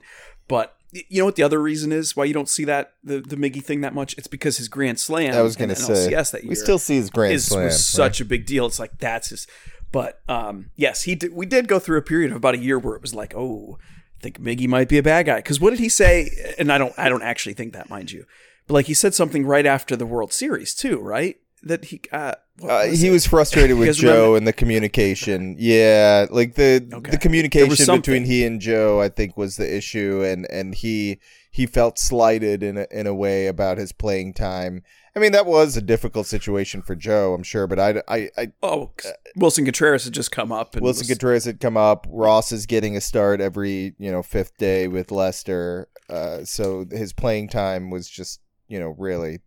But 0.49 0.75
you 0.91 1.19
know 1.19 1.25
what 1.25 1.35
the 1.35 1.43
other 1.43 1.61
reason 1.61 1.93
is 1.93 2.15
why 2.15 2.25
you 2.25 2.33
don't 2.33 2.49
see 2.49 2.65
that 2.65 2.93
the, 3.03 3.21
the 3.21 3.37
Miggy 3.37 3.63
thing 3.63 3.81
that 3.81 3.93
much? 3.93 4.17
It's 4.17 4.27
because 4.27 4.57
his 4.57 4.67
grand 4.67 4.99
slam 4.99 5.33
I 5.33 5.41
was 5.41 5.55
going 5.55 5.69
to 5.69 5.75
say 5.75 6.09
yes, 6.09 6.31
that 6.31 6.43
year 6.43 6.49
we 6.49 6.55
still 6.55 6.79
see 6.79 6.95
his 6.95 7.09
grand 7.09 7.33
is 7.33 7.45
slam. 7.45 7.65
was 7.65 7.73
right? 7.73 7.79
such 7.79 8.19
a 8.19 8.25
big 8.25 8.45
deal. 8.45 8.65
It's 8.65 8.79
like 8.79 8.97
that's 8.97 9.29
his. 9.29 9.47
But 9.91 10.21
um, 10.27 10.71
yes, 10.75 11.03
he 11.03 11.15
did, 11.15 11.33
we 11.33 11.45
did 11.45 11.67
go 11.67 11.79
through 11.79 11.97
a 11.97 12.01
period 12.01 12.31
of 12.31 12.37
about 12.37 12.55
a 12.55 12.59
year 12.59 12.77
where 12.77 12.95
it 12.95 13.01
was 13.01 13.15
like, 13.15 13.33
oh, 13.35 13.77
I 14.17 14.23
think 14.23 14.39
Miggy 14.41 14.67
might 14.67 14.89
be 14.89 14.97
a 14.97 15.03
bad 15.03 15.27
guy. 15.27 15.37
Because 15.37 15.59
what 15.61 15.69
did 15.69 15.79
he 15.79 15.89
say? 15.89 16.29
And 16.57 16.71
I 16.71 16.77
don't, 16.77 16.93
I 16.97 17.07
don't 17.09 17.21
actually 17.21 17.53
think 17.53 17.73
that, 17.73 17.89
mind 17.89 18.11
you. 18.11 18.25
But 18.67 18.73
like 18.73 18.87
he 18.87 18.93
said 18.93 19.13
something 19.13 19.45
right 19.45 19.65
after 19.65 19.95
the 19.95 20.05
World 20.05 20.33
Series 20.33 20.73
too, 20.73 20.99
right? 20.99 21.37
That 21.63 21.85
he 21.85 22.01
uh, 22.11 22.33
Uh, 22.61 22.85
was 22.89 23.01
he 23.01 23.07
it? 23.07 23.11
was 23.11 23.25
frustrated 23.25 23.77
with 23.77 23.95
Joe 23.97 24.07
remember? 24.09 24.37
and 24.37 24.47
the 24.47 24.53
communication. 24.53 25.55
Yeah, 25.57 26.27
like 26.29 26.55
the 26.55 26.87
Okay. 26.93 27.11
the 27.11 27.17
communication 27.17 27.95
between 27.95 28.25
he 28.25 28.45
and 28.45 28.59
Joe, 28.61 29.01
I 29.01 29.09
think, 29.09 29.37
was 29.37 29.57
the 29.57 29.75
issue, 29.75 30.23
and 30.23 30.45
and 30.51 30.75
he 30.75 31.19
he 31.49 31.65
felt 31.65 31.97
slighted 31.97 32.61
in 32.61 32.77
a, 32.77 32.85
in 32.91 33.07
a 33.07 33.13
way 33.15 33.47
about 33.47 33.77
his 33.79 33.91
playing 33.91 34.33
time. 34.33 34.83
I 35.17 35.19
mean, 35.19 35.31
that 35.31 35.47
was 35.47 35.75
a 35.75 35.81
difficult 35.81 36.27
situation 36.27 36.83
for 36.83 36.93
Joe, 36.93 37.33
I'm 37.33 37.41
sure, 37.41 37.65
but 37.65 37.79
I 37.79 38.03
I, 38.07 38.29
I 38.37 38.51
oh 38.61 38.91
Willson 39.35 39.65
Contreras 39.65 40.05
had 40.05 40.13
just 40.13 40.31
come 40.31 40.51
up 40.51 40.75
and 40.75 40.83
Willson 40.85 40.99
was- 40.99 41.07
Contreras 41.07 41.45
had 41.45 41.59
come 41.59 41.75
up. 41.75 42.05
Ross 42.07 42.51
is 42.51 42.67
getting 42.67 42.95
a 42.95 43.01
start 43.01 43.41
every 43.41 43.95
you 43.97 44.11
know 44.11 44.21
fifth 44.21 44.55
day 44.57 44.87
with 44.87 45.09
Lester, 45.09 45.87
uh, 46.07 46.43
so 46.43 46.85
his 46.91 47.13
playing 47.13 47.49
time 47.49 47.89
was 47.89 48.07
just 48.07 48.41
you 48.67 48.79
know 48.79 48.93
really 48.95 49.39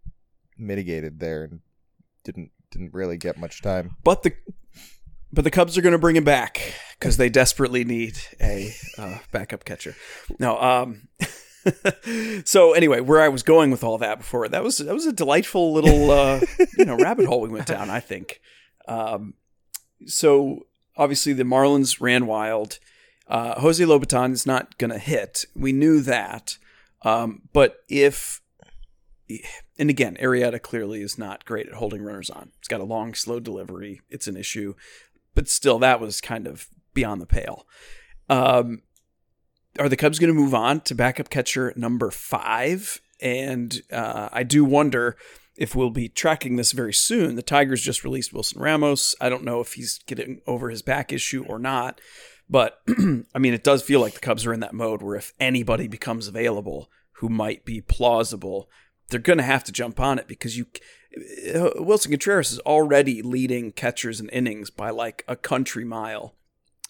mitigated 0.58 1.20
there 1.20 1.44
and 1.44 1.60
didn't 2.24 2.50
didn't 2.72 2.92
really 2.92 3.16
get 3.16 3.38
much 3.38 3.62
time. 3.62 3.94
but 4.02 4.24
the 4.24 4.32
but 5.32 5.44
the 5.44 5.52
Cubs 5.52 5.78
are 5.78 5.82
going 5.82 5.92
to 5.92 5.98
bring 5.98 6.16
him 6.16 6.24
back 6.24 6.74
because 6.98 7.16
they 7.16 7.28
desperately 7.28 7.84
need 7.84 8.18
a 8.40 8.74
uh, 8.98 9.18
backup 9.30 9.64
catcher. 9.64 9.94
No, 10.40 10.60
um, 10.60 11.06
so 12.44 12.72
anyway, 12.72 13.00
where 13.00 13.20
I 13.20 13.28
was 13.28 13.42
going 13.42 13.70
with 13.70 13.84
all 13.84 13.98
that 13.98 14.18
before 14.18 14.48
that 14.48 14.62
was 14.62 14.78
that 14.78 14.94
was 14.94 15.06
a 15.06 15.12
delightful 15.12 15.72
little 15.72 16.10
uh, 16.10 16.40
you 16.78 16.84
know 16.84 16.96
rabbit 16.96 17.26
hole 17.26 17.40
we 17.40 17.48
went 17.48 17.66
down. 17.66 17.90
I 17.90 18.00
think. 18.00 18.40
Um, 18.88 19.34
so 20.06 20.66
obviously 20.96 21.32
the 21.32 21.44
Marlins 21.44 22.00
ran 22.00 22.26
wild. 22.26 22.78
Uh, 23.26 23.60
Jose 23.60 23.82
Lobaton 23.82 24.32
is 24.32 24.44
not 24.44 24.76
going 24.78 24.90
to 24.90 24.98
hit. 24.98 25.44
We 25.54 25.72
knew 25.72 26.00
that, 26.00 26.58
um, 27.02 27.42
but 27.52 27.76
if 27.88 28.40
and 29.78 29.90
again, 29.90 30.16
Arrieta 30.20 30.60
clearly 30.60 31.02
is 31.02 31.18
not 31.18 31.44
great 31.44 31.68
at 31.68 31.74
holding 31.74 32.02
runners 32.02 32.30
on. 32.30 32.50
It's 32.58 32.68
got 32.68 32.80
a 32.80 32.84
long, 32.84 33.14
slow 33.14 33.40
delivery. 33.40 34.00
It's 34.10 34.26
an 34.26 34.36
issue, 34.36 34.74
but 35.34 35.48
still, 35.48 35.78
that 35.78 36.00
was 36.00 36.20
kind 36.20 36.46
of 36.46 36.68
beyond 36.94 37.22
the 37.22 37.26
pale. 37.26 37.66
Um, 38.28 38.82
are 39.78 39.88
the 39.88 39.96
Cubs 39.96 40.18
going 40.18 40.34
to 40.34 40.40
move 40.40 40.54
on 40.54 40.80
to 40.82 40.94
backup 40.94 41.30
catcher 41.30 41.72
number 41.76 42.10
five? 42.10 43.00
And 43.20 43.80
uh, 43.92 44.28
I 44.32 44.42
do 44.42 44.64
wonder 44.64 45.16
if 45.56 45.74
we'll 45.74 45.90
be 45.90 46.08
tracking 46.08 46.56
this 46.56 46.72
very 46.72 46.92
soon. 46.92 47.36
The 47.36 47.42
Tigers 47.42 47.82
just 47.82 48.02
released 48.02 48.32
Wilson 48.32 48.60
Ramos. 48.60 49.14
I 49.20 49.28
don't 49.28 49.44
know 49.44 49.60
if 49.60 49.74
he's 49.74 49.98
getting 50.06 50.40
over 50.46 50.70
his 50.70 50.82
back 50.82 51.12
issue 51.12 51.44
or 51.46 51.58
not, 51.58 52.00
but 52.48 52.80
I 52.88 53.38
mean, 53.38 53.52
it 53.52 53.64
does 53.64 53.82
feel 53.82 54.00
like 54.00 54.14
the 54.14 54.20
Cubs 54.20 54.46
are 54.46 54.54
in 54.54 54.60
that 54.60 54.74
mode 54.74 55.02
where 55.02 55.16
if 55.16 55.34
anybody 55.38 55.86
becomes 55.86 56.28
available 56.28 56.90
who 57.14 57.28
might 57.28 57.64
be 57.64 57.82
plausible, 57.82 58.70
they're 59.10 59.20
going 59.20 59.38
to 59.38 59.44
have 59.44 59.64
to 59.64 59.72
jump 59.72 60.00
on 60.00 60.18
it 60.18 60.26
because 60.26 60.56
you 60.56 60.66
uh, 61.54 61.70
Willson 61.76 62.10
Contreras 62.10 62.52
is 62.52 62.60
already 62.60 63.20
leading 63.20 63.72
catchers 63.72 64.20
and 64.20 64.30
innings 64.32 64.70
by 64.70 64.90
like 64.90 65.24
a 65.26 65.36
country 65.36 65.84
mile, 65.84 66.36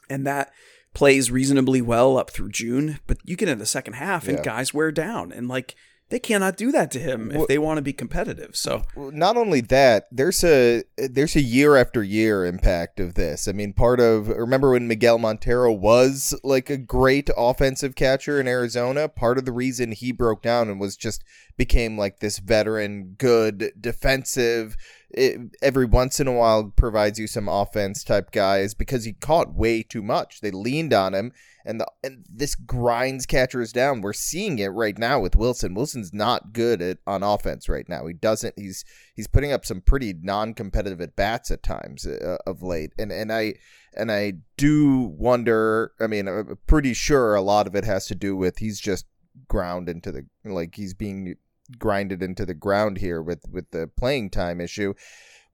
and 0.08 0.26
that 0.26 0.52
plays 0.94 1.30
reasonably 1.30 1.80
well 1.80 2.18
up 2.18 2.30
through 2.30 2.50
June. 2.50 2.98
But 3.06 3.18
you 3.24 3.36
get 3.36 3.48
in 3.48 3.58
the 3.58 3.66
second 3.66 3.94
half 3.94 4.28
and 4.28 4.38
Yeah. 4.38 4.44
guys 4.44 4.74
wear 4.74 4.90
down, 4.92 5.32
and 5.32 5.48
like 5.48 5.74
they 6.08 6.18
cannot 6.18 6.56
do 6.56 6.72
that 6.72 6.90
to 6.90 6.98
him 6.98 7.30
if 7.30 7.46
they 7.46 7.56
want 7.56 7.78
to 7.78 7.82
be 7.82 7.92
competitive. 7.92 8.56
So 8.56 8.82
not 8.96 9.36
only 9.36 9.60
that, 9.60 10.08
there's 10.10 10.42
a 10.42 10.82
there's 10.98 11.36
a 11.36 11.40
year 11.40 11.76
after 11.76 12.02
year 12.02 12.44
impact 12.44 12.98
of 12.98 13.14
this. 13.14 13.46
I 13.46 13.52
mean, 13.52 13.72
part 13.72 14.00
of 14.00 14.26
remember 14.26 14.72
when 14.72 14.88
Miguel 14.88 15.18
Montero 15.18 15.72
was 15.72 16.34
like 16.42 16.68
a 16.68 16.76
great 16.76 17.30
offensive 17.36 17.94
catcher 17.94 18.40
in 18.40 18.48
Arizona. 18.48 19.08
Part 19.08 19.38
of 19.38 19.44
the 19.44 19.52
reason 19.52 19.92
he 19.92 20.10
broke 20.10 20.42
down 20.42 20.68
and 20.68 20.80
was 20.80 20.96
just 20.96 21.22
became 21.56 21.96
like 21.96 22.18
this 22.18 22.38
veteran, 22.40 23.14
good 23.16 23.72
defensive. 23.80 24.76
It, 25.12 25.56
every 25.60 25.86
once 25.86 26.20
in 26.20 26.28
a 26.28 26.32
while 26.32 26.72
provides 26.74 27.18
you 27.18 27.26
some 27.26 27.48
offense 27.48 28.04
type 28.04 28.30
guys 28.30 28.74
because 28.74 29.04
he 29.04 29.12
caught 29.12 29.54
way 29.54 29.82
too 29.82 30.02
much. 30.02 30.40
They 30.40 30.50
leaned 30.50 30.92
on 30.92 31.14
him 31.14 31.32
and 31.64 31.80
the 31.80 31.86
and 32.02 32.24
this 32.28 32.54
grinds 32.54 33.26
catchers 33.26 33.72
down. 33.72 34.00
We're 34.00 34.12
seeing 34.12 34.58
it 34.58 34.68
right 34.68 34.96
now 34.96 35.20
with 35.20 35.36
Willson. 35.36 35.74
Willson's 35.74 36.12
not 36.12 36.52
good 36.52 36.80
at 36.80 36.98
on 37.06 37.22
offense 37.22 37.68
right 37.68 37.88
now. 37.88 38.06
He 38.06 38.14
doesn't. 38.14 38.54
He's 38.56 38.84
he's 39.14 39.28
putting 39.28 39.52
up 39.52 39.64
some 39.64 39.80
pretty 39.80 40.14
non-competitive 40.20 41.00
at 41.00 41.16
bats 41.16 41.50
at 41.50 41.62
times 41.62 42.06
uh, 42.06 42.38
of 42.46 42.62
late, 42.62 42.92
and 42.98 43.12
and 43.12 43.32
I 43.32 43.54
and 43.96 44.10
I 44.10 44.34
do 44.56 45.12
wonder. 45.16 45.92
I 46.00 46.06
mean, 46.06 46.28
I'm 46.28 46.58
pretty 46.66 46.94
sure 46.94 47.34
a 47.34 47.42
lot 47.42 47.66
of 47.66 47.74
it 47.74 47.84
has 47.84 48.06
to 48.06 48.14
do 48.14 48.36
with 48.36 48.58
he's 48.58 48.80
just 48.80 49.06
ground 49.48 49.88
into 49.88 50.10
the 50.12 50.26
like 50.44 50.74
he's 50.74 50.94
being 50.94 51.36
grinded 51.78 52.22
into 52.22 52.44
the 52.46 52.54
ground 52.54 52.98
here 52.98 53.22
with 53.22 53.44
with 53.50 53.70
the 53.70 53.88
playing 53.96 54.30
time 54.30 54.60
issue. 54.60 54.94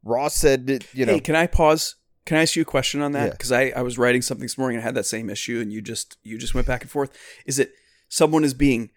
Ross 0.05 0.35
said, 0.37 0.85
you 0.93 1.05
know, 1.07 1.15
hey, 1.15 1.21
can 1.21 1.35
I 1.35 1.47
pause? 1.47 1.97
Can 2.27 2.37
I 2.39 2.43
ask 2.43 2.57
you 2.57 2.63
a 2.63 2.67
question 2.67 3.01
on 3.03 3.13
that? 3.13 3.25
Yeah. 3.27 3.31
Because 3.33 3.53
I, 3.53 3.73
I 3.77 3.83
was 3.83 3.99
writing 3.99 4.23
something 4.23 4.45
this 4.45 4.59
morning 4.59 4.77
and 4.77 4.83
I 4.83 4.87
had 4.87 4.95
that 4.95 5.07
same 5.07 5.31
issue, 5.31 5.61
and 5.61 5.73
you 5.73 5.81
just 5.83 6.17
you 6.23 6.39
just 6.39 6.55
went 6.55 6.67
back 6.67 6.83
and 6.83 6.91
forth. 6.91 7.17
Is 7.45 7.59
it 7.59 7.73
someone 8.09 8.45
is 8.45 8.55
being 8.55 8.91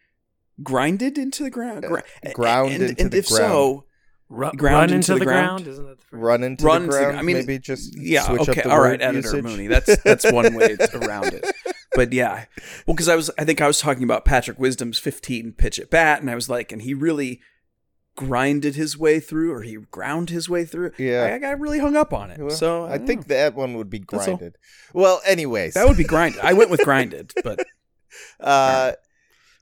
grinded 0.64 1.18
into 1.18 1.44
the 1.44 1.50
ground? 1.50 1.84
Gra- 1.84 2.04
Uh, 2.26 2.32
ground 2.32 2.74
and, 2.74 2.84
into 2.84 3.02
and 3.04 3.12
the 3.12 3.18
if 3.20 3.28
ground. 3.28 3.52
so, 3.52 3.86
Ru- 4.30 4.52
Ground 4.52 4.62
run 4.62 4.84
into 4.86 4.96
into, 4.96 5.14
the 5.14 5.20
the, 5.20 5.26
ground? 5.26 5.64
ground? 5.64 5.68
Isn't 5.68 5.86
that 5.88 5.98
the 6.12 6.18
run 6.18 6.44
into 6.44 6.64
run 6.66 6.82
the 6.82 6.86
into 6.86 6.98
the- 6.98 7.04
ground. 7.04 7.18
I 7.18 7.22
mean, 7.24 7.38
maybe 7.38 7.60
just 7.60 7.98
yeah, 8.00 8.24
switch 8.24 8.42
okay, 8.50 8.62
up 8.62 8.64
the 8.66 8.72
all 8.72 8.84
editor 8.86 9.12
usage. 9.14 9.44
Mooney. 9.44 9.68
That's 9.68 9.98
that's 10.04 10.32
one 10.32 10.54
way 10.56 10.76
around 10.94 11.34
it. 11.34 11.46
But 11.96 12.14
yeah, 12.14 12.46
well, 12.86 12.96
because 12.96 13.10
I 13.10 13.16
was 13.16 13.32
I 13.38 13.46
think 13.46 13.62
I 13.62 13.68
was 13.68 13.80
talking 13.80 14.04
about 14.04 14.26
Patrick 14.26 14.60
Wisdom's 14.60 15.00
15 15.00 15.54
pitch 15.54 15.80
at 15.80 15.90
bat, 15.90 16.22
and 16.22 16.30
I 16.30 16.36
was 16.36 16.50
like, 16.50 16.72
and 16.72 16.82
he 16.82 16.94
really 16.94 17.42
grinded 18.16 18.76
his 18.76 18.98
way 18.98 19.20
through, 19.20 19.54
or 19.54 19.62
he 19.62 19.78
ground 19.92 20.30
his 20.30 20.50
way 20.50 20.66
through. 20.66 20.92
Yeah. 20.98 21.24
I, 21.24 21.36
I 21.36 21.38
got 21.40 21.60
really 21.60 21.80
hung 21.80 21.96
up 21.96 22.14
on 22.14 22.32
it. 22.32 22.40
Well, 22.40 22.50
so 22.50 22.86
I 22.86 22.98
don't 22.98 23.08
think 23.08 23.30
know. 23.30 23.36
that 23.36 23.56
one 23.56 23.76
would 23.76 23.90
be 23.90 24.00
grinded. 24.00 24.58
Well, 24.94 25.22
anyways, 25.26 25.74
that 25.76 25.88
would 25.88 25.98
be 25.98 26.04
grinded. 26.04 26.42
I 26.42 26.54
went 26.54 26.70
with 26.70 26.82
grinded, 26.82 27.34
but 27.44 27.66
Uh, 28.40 28.94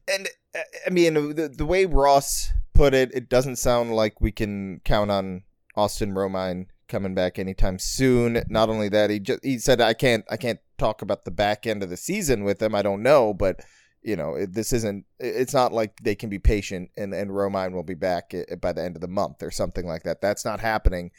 and 0.08 0.28
uh, 0.56 0.60
I 0.86 0.90
mean, 0.90 1.14
the, 1.14 1.50
the 1.50 1.66
way 1.66 1.86
Ross 1.86 2.52
put 2.74 2.94
it, 2.94 3.12
it 3.14 3.30
doesn't 3.30 3.58
sound 3.58 3.94
like 3.94 4.22
we 4.22 4.32
can 4.32 4.82
count 4.84 5.12
on 5.12 5.44
Austin 5.76 6.14
Romine 6.14 6.68
coming 6.88 7.14
back 7.14 7.38
anytime 7.38 7.80
soon. 7.80 8.44
Not 8.50 8.70
only 8.70 8.90
that, 8.90 9.10
he 9.10 9.20
just 9.20 9.44
he 9.44 9.60
said 9.60 9.82
I 9.82 9.94
can't 9.94 10.26
I 10.30 10.38
can't 10.38 10.60
talk 10.78 11.02
about 11.02 11.26
the 11.26 11.32
back 11.32 11.66
end 11.66 11.84
of 11.84 11.90
the 11.90 11.98
season 11.98 12.44
with 12.44 12.60
them. 12.60 12.76
I 12.76 12.82
don't 12.82 13.04
know, 13.04 13.34
but 13.34 13.62
you 14.02 14.16
know, 14.16 14.46
this 14.46 14.72
isn't. 14.74 15.06
It's 15.20 15.54
not 15.54 15.74
like 15.74 16.00
they 16.02 16.16
can 16.16 16.30
be 16.30 16.40
patient 16.40 16.92
and 16.96 17.14
and 17.14 17.32
Romine 17.32 17.74
will 17.74 17.84
be 17.84 17.94
back 17.94 18.34
by 18.62 18.72
the 18.72 18.84
end 18.84 18.96
of 18.96 19.02
the 19.02 19.08
month 19.08 19.44
or 19.44 19.52
something 19.52 19.86
like 19.86 20.04
that. 20.04 20.22
That's 20.22 20.46
not 20.46 20.60
happening. 20.60 21.12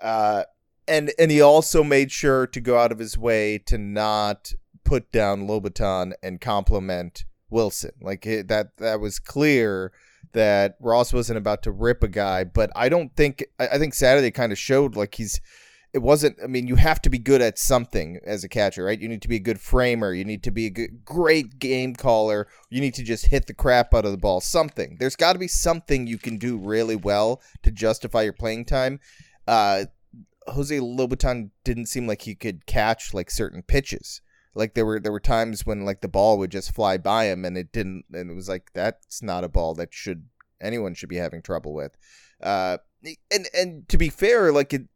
Uh, 0.00 0.44
and 0.88 1.12
and 1.18 1.30
he 1.30 1.40
also 1.40 1.84
made 1.84 2.10
sure 2.10 2.46
to 2.46 2.60
go 2.60 2.78
out 2.78 2.92
of 2.92 2.98
his 2.98 3.18
way 3.18 3.58
to 3.58 3.78
not 3.78 4.54
put 4.84 5.12
down 5.12 5.46
Lobaton 5.46 6.12
and 6.22 6.40
compliment 6.40 7.24
Willson. 7.50 7.92
Like 8.00 8.26
it, 8.26 8.48
that 8.48 8.76
that 8.78 9.00
was 9.00 9.18
clear 9.18 9.92
that 10.32 10.76
Ross 10.80 11.12
wasn't 11.12 11.38
about 11.38 11.62
to 11.64 11.72
rip 11.72 12.02
a 12.02 12.08
guy, 12.08 12.44
but 12.44 12.70
I 12.74 12.88
don't 12.88 13.14
think 13.14 13.44
I, 13.58 13.68
I 13.68 13.78
think 13.78 13.94
Saturday 13.94 14.30
kind 14.30 14.52
of 14.52 14.58
showed 14.58 14.96
like 14.96 15.14
he's 15.14 15.40
it 15.92 15.98
wasn't 15.98 16.36
I 16.42 16.46
mean 16.46 16.66
you 16.66 16.76
have 16.76 17.02
to 17.02 17.10
be 17.10 17.18
good 17.18 17.42
at 17.42 17.58
something 17.58 18.20
as 18.24 18.44
a 18.44 18.48
catcher, 18.48 18.84
right? 18.84 19.00
You 19.00 19.08
need 19.08 19.22
to 19.22 19.28
be 19.28 19.36
a 19.36 19.40
good 19.40 19.60
framer, 19.60 20.12
you 20.12 20.24
need 20.24 20.42
to 20.44 20.50
be 20.50 20.66
a 20.66 20.70
good, 20.70 21.04
great 21.04 21.58
game 21.58 21.94
caller, 21.94 22.46
you 22.68 22.80
need 22.80 22.94
to 22.94 23.02
just 23.02 23.26
hit 23.26 23.46
the 23.46 23.54
crap 23.54 23.92
out 23.94 24.04
of 24.04 24.12
the 24.12 24.18
ball, 24.18 24.40
something. 24.40 24.96
There's 25.00 25.16
got 25.16 25.32
to 25.32 25.38
be 25.38 25.48
something 25.48 26.06
you 26.06 26.18
can 26.18 26.38
do 26.38 26.56
really 26.56 26.96
well 26.96 27.42
to 27.62 27.70
justify 27.70 28.22
your 28.22 28.32
playing 28.32 28.66
time. 28.66 29.00
Uh 29.46 29.86
Jose 30.46 30.76
Lobaton 30.76 31.50
didn't 31.64 31.86
seem 31.86 32.06
like 32.06 32.22
he 32.22 32.34
could 32.34 32.66
catch 32.66 33.12
like 33.12 33.30
certain 33.30 33.62
pitches. 33.62 34.20
Like 34.54 34.74
there 34.74 34.86
were 34.86 35.00
there 35.00 35.12
were 35.12 35.20
times 35.20 35.66
when 35.66 35.84
like 35.84 36.00
the 36.00 36.08
ball 36.08 36.38
would 36.38 36.50
just 36.50 36.74
fly 36.74 36.98
by 36.98 37.26
him 37.26 37.44
and 37.44 37.56
it 37.56 37.72
didn't 37.72 38.04
and 38.12 38.30
it 38.30 38.34
was 38.34 38.48
like 38.48 38.70
that's 38.74 39.22
not 39.22 39.44
a 39.44 39.48
ball 39.48 39.74
that 39.74 39.92
should 39.92 40.26
anyone 40.60 40.94
should 40.94 41.08
be 41.08 41.16
having 41.16 41.42
trouble 41.42 41.74
with. 41.74 41.96
Uh 42.40 42.78
and 43.30 43.48
and 43.54 43.88
to 43.88 43.98
be 43.98 44.08
fair, 44.08 44.52
like 44.52 44.72
it 44.72 44.88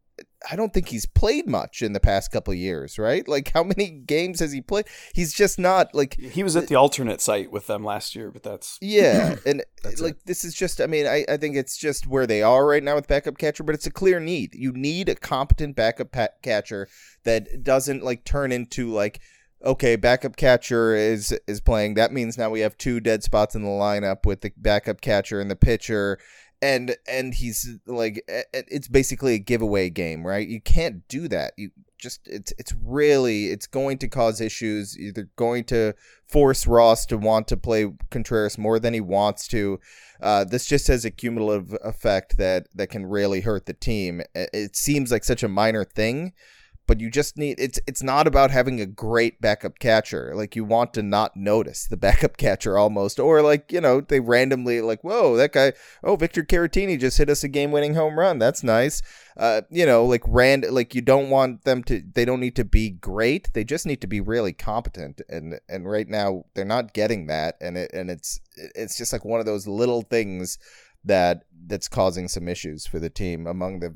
I 0.50 0.56
don't 0.56 0.72
think 0.72 0.88
he's 0.88 1.06
played 1.06 1.46
much 1.46 1.82
in 1.82 1.92
the 1.92 2.00
past 2.00 2.30
couple 2.30 2.52
of 2.52 2.58
years, 2.58 2.98
right? 2.98 3.26
Like 3.26 3.50
how 3.52 3.62
many 3.62 3.90
games 3.90 4.40
has 4.40 4.52
he 4.52 4.60
played? 4.60 4.86
He's 5.14 5.32
just 5.32 5.58
not 5.58 5.94
like 5.94 6.18
he 6.18 6.42
was 6.42 6.56
at 6.56 6.68
the 6.68 6.74
alternate 6.74 7.20
site 7.20 7.50
with 7.50 7.66
them 7.66 7.84
last 7.84 8.14
year. 8.14 8.30
But 8.30 8.42
that's 8.42 8.78
yeah, 8.82 9.36
and 9.46 9.62
That's 9.82 10.00
like 10.00 10.24
this 10.24 10.44
is 10.44 10.54
just 10.54 10.80
I 10.80 10.86
mean, 10.86 11.06
I, 11.06 11.24
I 11.28 11.36
think 11.36 11.56
it's 11.56 11.76
just 11.76 12.06
where 12.06 12.26
they 12.26 12.42
are 12.42 12.66
right 12.66 12.82
now 12.82 12.94
with 12.94 13.08
backup 13.08 13.38
catcher, 13.38 13.62
but 13.62 13.74
it's 13.74 13.86
a 13.86 13.92
clear 13.92 14.20
need. 14.20 14.54
You 14.54 14.72
need 14.72 15.08
a 15.08 15.14
competent 15.14 15.76
backup 15.76 16.12
pa- 16.12 16.28
catcher 16.42 16.88
that 17.24 17.62
doesn't 17.62 18.04
like 18.04 18.24
turn 18.24 18.52
into 18.52 18.90
like 18.90 19.20
okay, 19.64 19.96
backup 19.96 20.36
catcher 20.36 20.94
is 20.94 21.36
is 21.46 21.60
playing. 21.60 21.94
That 21.94 22.12
means 22.12 22.36
now 22.36 22.50
we 22.50 22.60
have 22.60 22.76
two 22.76 23.00
dead 23.00 23.22
spots 23.22 23.54
in 23.54 23.62
the 23.62 23.68
lineup 23.68 24.26
with 24.26 24.42
the 24.42 24.52
backup 24.56 25.00
catcher 25.00 25.40
and 25.40 25.50
the 25.50 25.56
pitcher. 25.56 26.18
And 26.62 26.96
and 27.06 27.34
he's 27.34 27.78
like, 27.86 28.24
it's 28.26 28.88
basically 28.88 29.34
a 29.34 29.38
giveaway 29.38 29.90
game, 29.90 30.26
right? 30.26 30.46
You 30.48 30.60
can't 30.60 31.06
do 31.08 31.28
that. 31.28 31.52
You 31.56 31.70
just 31.98 32.26
it's 32.26 32.52
it's 32.58 32.74
really 32.82 33.46
it's 33.46 33.66
going 33.66 33.98
to 33.98 34.08
cause 34.08 34.40
issues. 34.40 34.98
Either 34.98 35.28
going 35.36 35.64
to 35.64 35.94
force 36.26 36.66
Ross 36.66 37.06
to 37.06 37.18
want 37.18 37.48
to 37.48 37.56
play 37.56 37.92
Contreras 38.10 38.56
more 38.58 38.78
than 38.78 38.94
he 38.94 39.00
wants 39.00 39.46
to. 39.48 39.80
Uh, 40.20 40.44
this 40.44 40.66
just 40.66 40.86
has 40.86 41.04
a 41.04 41.10
cumulative 41.10 41.76
effect 41.82 42.38
that 42.38 42.68
that 42.74 42.88
can 42.88 43.06
really 43.06 43.40
hurt 43.40 43.66
the 43.66 43.74
team. 43.74 44.22
It 44.34 44.76
seems 44.76 45.10
like 45.10 45.24
such 45.24 45.42
a 45.42 45.48
minor 45.48 45.84
thing, 45.84 46.32
but 46.86 47.00
you 47.00 47.10
just 47.10 47.36
need 47.36 47.58
it's 47.58 47.80
it's 47.86 48.02
not 48.02 48.26
about 48.26 48.50
having 48.50 48.80
a 48.80 48.86
great 48.86 49.40
backup 49.40 49.78
catcher. 49.78 50.32
Like 50.34 50.54
you 50.54 50.64
want 50.64 50.94
to 50.94 51.02
not 51.02 51.36
notice 51.36 51.86
the 51.86 51.96
backup 52.04 52.36
catcher 52.36 52.76
almost 52.76 53.18
or 53.18 53.42
like 53.42 53.72
you 53.72 53.80
know 53.80 54.00
they 54.00 54.20
randomly 54.20 54.80
like 54.80 55.02
whoa 55.02 55.36
that 55.36 55.52
guy 55.52 55.72
oh 56.02 56.16
victor 56.16 56.42
caratini 56.42 56.98
just 56.98 57.18
hit 57.18 57.30
us 57.30 57.44
a 57.44 57.48
game-winning 57.48 57.94
home 57.94 58.18
run. 58.18 58.38
That's 58.38 58.62
nice. 58.62 59.02
Uh 59.36 59.62
you 59.70 59.86
know 59.86 60.04
like 60.04 60.22
rand 60.26 60.66
like 60.70 60.94
you 60.94 61.02
don't 61.02 61.30
want 61.30 61.64
them 61.64 61.82
to 61.84 62.02
they 62.14 62.24
don't 62.24 62.40
need 62.40 62.56
to 62.56 62.64
be 62.64 62.90
great. 62.90 63.52
They 63.54 63.64
just 63.64 63.86
need 63.86 64.00
to 64.02 64.06
be 64.06 64.20
really 64.20 64.52
competent. 64.52 65.20
And 65.28 65.60
and 65.68 65.88
right 65.88 66.08
now 66.08 66.44
they're 66.54 66.64
not 66.64 66.94
getting 66.94 67.26
that. 67.26 67.56
And 67.60 67.76
it 67.76 67.90
and 67.92 68.10
it's 68.10 68.40
it's 68.56 68.96
just 68.96 69.12
like 69.12 69.24
one 69.24 69.40
of 69.40 69.46
those 69.46 69.66
little 69.66 70.02
things 70.02 70.58
that 71.04 71.44
that's 71.66 71.88
causing 71.88 72.28
some 72.28 72.48
issues 72.48 72.86
for 72.86 72.98
the 72.98 73.10
team 73.10 73.46
among 73.46 73.80
the 73.80 73.94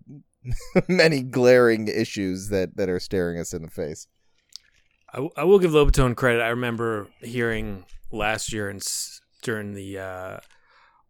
many 0.88 1.22
glaring 1.22 1.88
issues 1.88 2.48
that 2.48 2.76
that 2.76 2.88
are 2.88 3.00
staring 3.00 3.38
us 3.38 3.52
in 3.52 3.62
the 3.62 3.70
face. 3.70 4.06
I, 5.12 5.44
will 5.44 5.58
give 5.58 5.70
Lobaton 5.70 6.14
credit. 6.14 6.42
I 6.42 6.48
remember 6.48 7.08
hearing 7.20 7.86
last 8.12 8.52
year 8.52 8.68
and 8.68 8.80
s- 8.80 9.22
during 9.42 9.72
the 9.72 9.98
uh, 9.98 10.38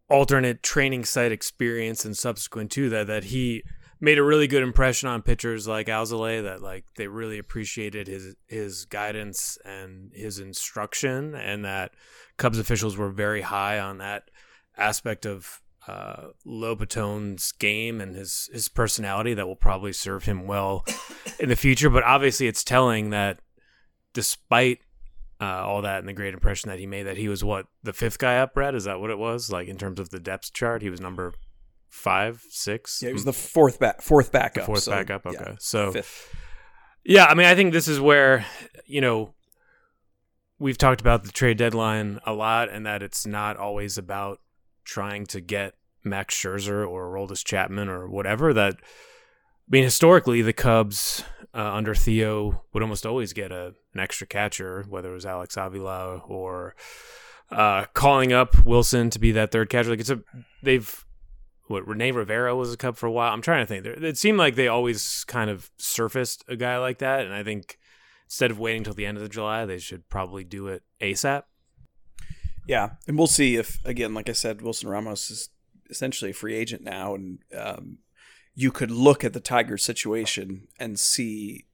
alternate 0.08 0.62
training 0.62 1.04
site 1.04 1.32
experience 1.32 2.04
and 2.04 2.16
subsequent 2.16 2.70
to 2.72 2.88
that 2.90 3.08
that 3.08 3.24
he 3.24 3.64
made 4.00 4.18
a 4.18 4.22
really 4.22 4.46
good 4.46 4.62
impression 4.62 5.08
on 5.08 5.22
pitchers 5.22 5.66
like 5.66 5.88
Alzolay 5.88 6.42
that 6.44 6.62
like 6.62 6.84
they 6.96 7.08
really 7.08 7.38
appreciated 7.38 8.06
his 8.06 8.36
his 8.46 8.84
guidance 8.84 9.58
and 9.64 10.12
his 10.14 10.38
instruction 10.38 11.34
and 11.34 11.64
that 11.64 11.92
Cubs 12.36 12.58
officials 12.58 12.96
were 12.96 13.10
very 13.10 13.42
high 13.42 13.80
on 13.80 13.98
that 13.98 14.30
aspect 14.76 15.26
of 15.26 15.60
uh, 15.88 16.28
Lobaton's 16.46 17.52
game 17.52 18.00
and 18.00 18.14
his 18.14 18.50
his 18.52 18.68
personality 18.68 19.32
that 19.34 19.46
will 19.46 19.56
probably 19.56 19.92
serve 19.92 20.24
him 20.24 20.46
well 20.46 20.84
in 21.40 21.48
the 21.48 21.56
future. 21.56 21.88
But 21.88 22.04
obviously, 22.04 22.46
it's 22.46 22.62
telling 22.62 23.10
that 23.10 23.40
despite 24.12 24.80
uh, 25.40 25.44
all 25.44 25.82
that 25.82 26.00
and 26.00 26.08
the 26.08 26.12
great 26.12 26.34
impression 26.34 26.68
that 26.68 26.78
he 26.78 26.86
made, 26.86 27.04
that 27.04 27.16
he 27.16 27.28
was 27.28 27.42
what 27.42 27.66
the 27.82 27.94
fifth 27.94 28.18
guy 28.18 28.36
up. 28.38 28.52
Brad, 28.52 28.74
is 28.74 28.84
that 28.84 29.00
what 29.00 29.10
it 29.10 29.18
was? 29.18 29.50
Like 29.50 29.66
in 29.66 29.78
terms 29.78 29.98
of 29.98 30.10
the 30.10 30.20
depth 30.20 30.52
chart, 30.52 30.82
he 30.82 30.90
was 30.90 31.00
number 31.00 31.32
five, 31.88 32.44
six. 32.50 33.00
Yeah, 33.02 33.08
he 33.08 33.12
was 33.14 33.24
the 33.24 33.32
fourth 33.32 33.78
back, 33.78 34.02
fourth 34.02 34.30
backup. 34.30 34.66
fourth 34.66 34.82
so, 34.82 34.90
backup. 34.90 35.24
Okay, 35.24 35.38
yeah, 35.40 35.54
so 35.58 35.92
fifth. 35.92 36.36
yeah, 37.02 37.24
I 37.24 37.34
mean, 37.34 37.46
I 37.46 37.54
think 37.54 37.72
this 37.72 37.88
is 37.88 37.98
where 37.98 38.44
you 38.84 39.00
know 39.00 39.32
we've 40.58 40.78
talked 40.78 41.00
about 41.00 41.24
the 41.24 41.32
trade 41.32 41.56
deadline 41.56 42.20
a 42.26 42.34
lot, 42.34 42.68
and 42.68 42.84
that 42.84 43.02
it's 43.02 43.26
not 43.26 43.56
always 43.56 43.96
about 43.96 44.40
trying 44.84 45.24
to 45.26 45.40
get 45.40 45.74
Max 46.08 46.34
Scherzer 46.34 46.88
or 46.88 47.12
Roldis 47.12 47.44
Chapman 47.44 47.88
or 47.88 48.08
whatever. 48.08 48.52
That 48.52 48.74
I 48.74 49.70
mean, 49.70 49.84
historically, 49.84 50.42
the 50.42 50.52
Cubs 50.52 51.24
uh, 51.54 51.72
under 51.74 51.94
Theo 51.94 52.62
would 52.72 52.82
almost 52.82 53.06
always 53.06 53.32
get 53.32 53.52
a 53.52 53.74
an 53.94 54.00
extra 54.00 54.26
catcher, 54.26 54.84
whether 54.88 55.10
it 55.10 55.14
was 55.14 55.26
Alex 55.26 55.56
Avila 55.56 56.18
or 56.18 56.74
uh, 57.50 57.86
calling 57.94 58.32
up 58.32 58.52
Willson 58.64 59.10
to 59.10 59.18
be 59.18 59.32
that 59.32 59.50
third 59.50 59.70
catcher. 59.70 59.90
Like 59.90 60.00
it's 60.00 60.10
a 60.10 60.20
they've 60.62 61.04
what 61.66 61.86
Rene 61.86 62.12
Rivera 62.12 62.56
was 62.56 62.72
a 62.72 62.76
Cub 62.76 62.96
for 62.96 63.06
a 63.06 63.12
while. 63.12 63.32
I'm 63.32 63.42
trying 63.42 63.66
to 63.66 63.66
think. 63.66 63.84
It 63.86 64.16
seemed 64.16 64.38
like 64.38 64.54
they 64.54 64.68
always 64.68 65.24
kind 65.24 65.50
of 65.50 65.70
surfaced 65.76 66.44
a 66.48 66.56
guy 66.56 66.78
like 66.78 66.98
that, 66.98 67.26
and 67.26 67.34
I 67.34 67.42
think 67.42 67.78
instead 68.26 68.50
of 68.50 68.58
waiting 68.58 68.84
till 68.84 68.94
the 68.94 69.06
end 69.06 69.16
of 69.16 69.22
the 69.22 69.28
July, 69.28 69.66
they 69.66 69.78
should 69.78 70.08
probably 70.08 70.44
do 70.44 70.68
it 70.68 70.82
ASAP. 71.00 71.42
Yeah, 72.66 72.90
and 73.06 73.16
we'll 73.16 73.26
see 73.26 73.56
if 73.56 73.78
again, 73.84 74.14
like 74.14 74.28
I 74.28 74.32
said, 74.32 74.62
Wilson 74.62 74.88
Ramos 74.88 75.30
is 75.30 75.50
essentially 75.90 76.30
a 76.30 76.34
free 76.34 76.54
agent 76.54 76.82
now, 76.82 77.14
and 77.14 77.38
um, 77.56 77.98
you 78.54 78.70
could 78.70 78.90
look 78.90 79.24
at 79.24 79.32
the 79.32 79.40
Tigers 79.40 79.84
situation 79.84 80.68
and 80.78 80.98
see. 80.98 81.66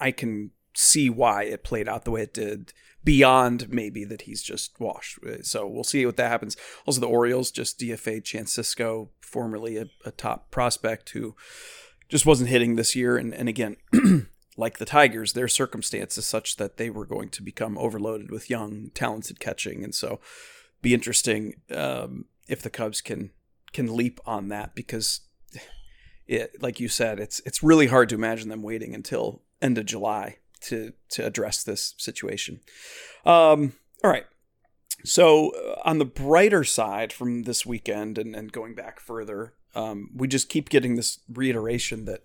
I 0.00 0.10
can 0.10 0.50
see 0.74 1.08
why 1.08 1.44
it 1.44 1.64
played 1.64 1.88
out 1.88 2.04
the 2.04 2.10
way 2.10 2.22
it 2.22 2.34
did 2.34 2.72
beyond 3.04 3.68
maybe 3.70 4.04
that 4.04 4.22
he's 4.22 4.42
just 4.42 4.78
washed. 4.78 5.18
So 5.42 5.66
we'll 5.66 5.84
see 5.84 6.04
what 6.04 6.16
that 6.16 6.30
happens. 6.30 6.56
Also, 6.86 7.00
the 7.00 7.06
Orioles 7.06 7.50
just 7.50 7.78
DFA 7.78 8.22
Chance 8.22 8.56
Sisco, 8.56 9.08
formerly 9.20 9.76
a, 9.76 9.86
a 10.04 10.10
top 10.10 10.50
prospect 10.50 11.10
who 11.10 11.34
just 12.08 12.26
wasn't 12.26 12.50
hitting 12.50 12.76
this 12.76 12.94
year. 12.94 13.16
And, 13.16 13.32
and 13.34 13.48
again, 13.48 13.76
like 14.56 14.78
the 14.78 14.84
Tigers, 14.84 15.32
their 15.32 15.48
circumstances 15.48 16.26
such 16.26 16.56
that 16.56 16.76
they 16.76 16.90
were 16.90 17.06
going 17.06 17.30
to 17.30 17.42
become 17.42 17.78
overloaded 17.78 18.30
with 18.30 18.50
young, 18.50 18.90
talented 18.94 19.40
catching. 19.40 19.84
And 19.84 19.94
so 19.94 20.20
be 20.82 20.94
interesting 20.94 21.54
um, 21.74 22.26
if 22.48 22.62
the 22.62 22.70
Cubs 22.70 23.00
can 23.00 23.30
can 23.72 23.94
leap 23.94 24.20
on 24.24 24.48
that 24.48 24.74
because 24.74 25.20
it, 26.26 26.62
like 26.62 26.80
you 26.80 26.88
said, 26.88 27.20
it's 27.20 27.40
it's 27.44 27.62
really 27.62 27.86
hard 27.86 28.08
to 28.10 28.14
imagine 28.14 28.48
them 28.48 28.62
waiting 28.62 28.94
until 28.94 29.42
end 29.60 29.78
of 29.78 29.86
July 29.86 30.38
to 30.62 30.92
to 31.10 31.24
address 31.24 31.62
this 31.62 31.94
situation. 31.98 32.60
Um, 33.24 33.74
all 34.02 34.10
right. 34.10 34.26
So 35.04 35.50
uh, 35.50 35.80
on 35.84 35.98
the 35.98 36.04
brighter 36.04 36.64
side 36.64 37.12
from 37.12 37.44
this 37.44 37.64
weekend 37.64 38.18
and, 38.18 38.34
and 38.34 38.52
going 38.52 38.74
back 38.74 38.98
further, 38.98 39.54
um, 39.74 40.10
we 40.14 40.26
just 40.26 40.48
keep 40.48 40.68
getting 40.68 40.96
this 40.96 41.20
reiteration 41.32 42.04
that 42.06 42.22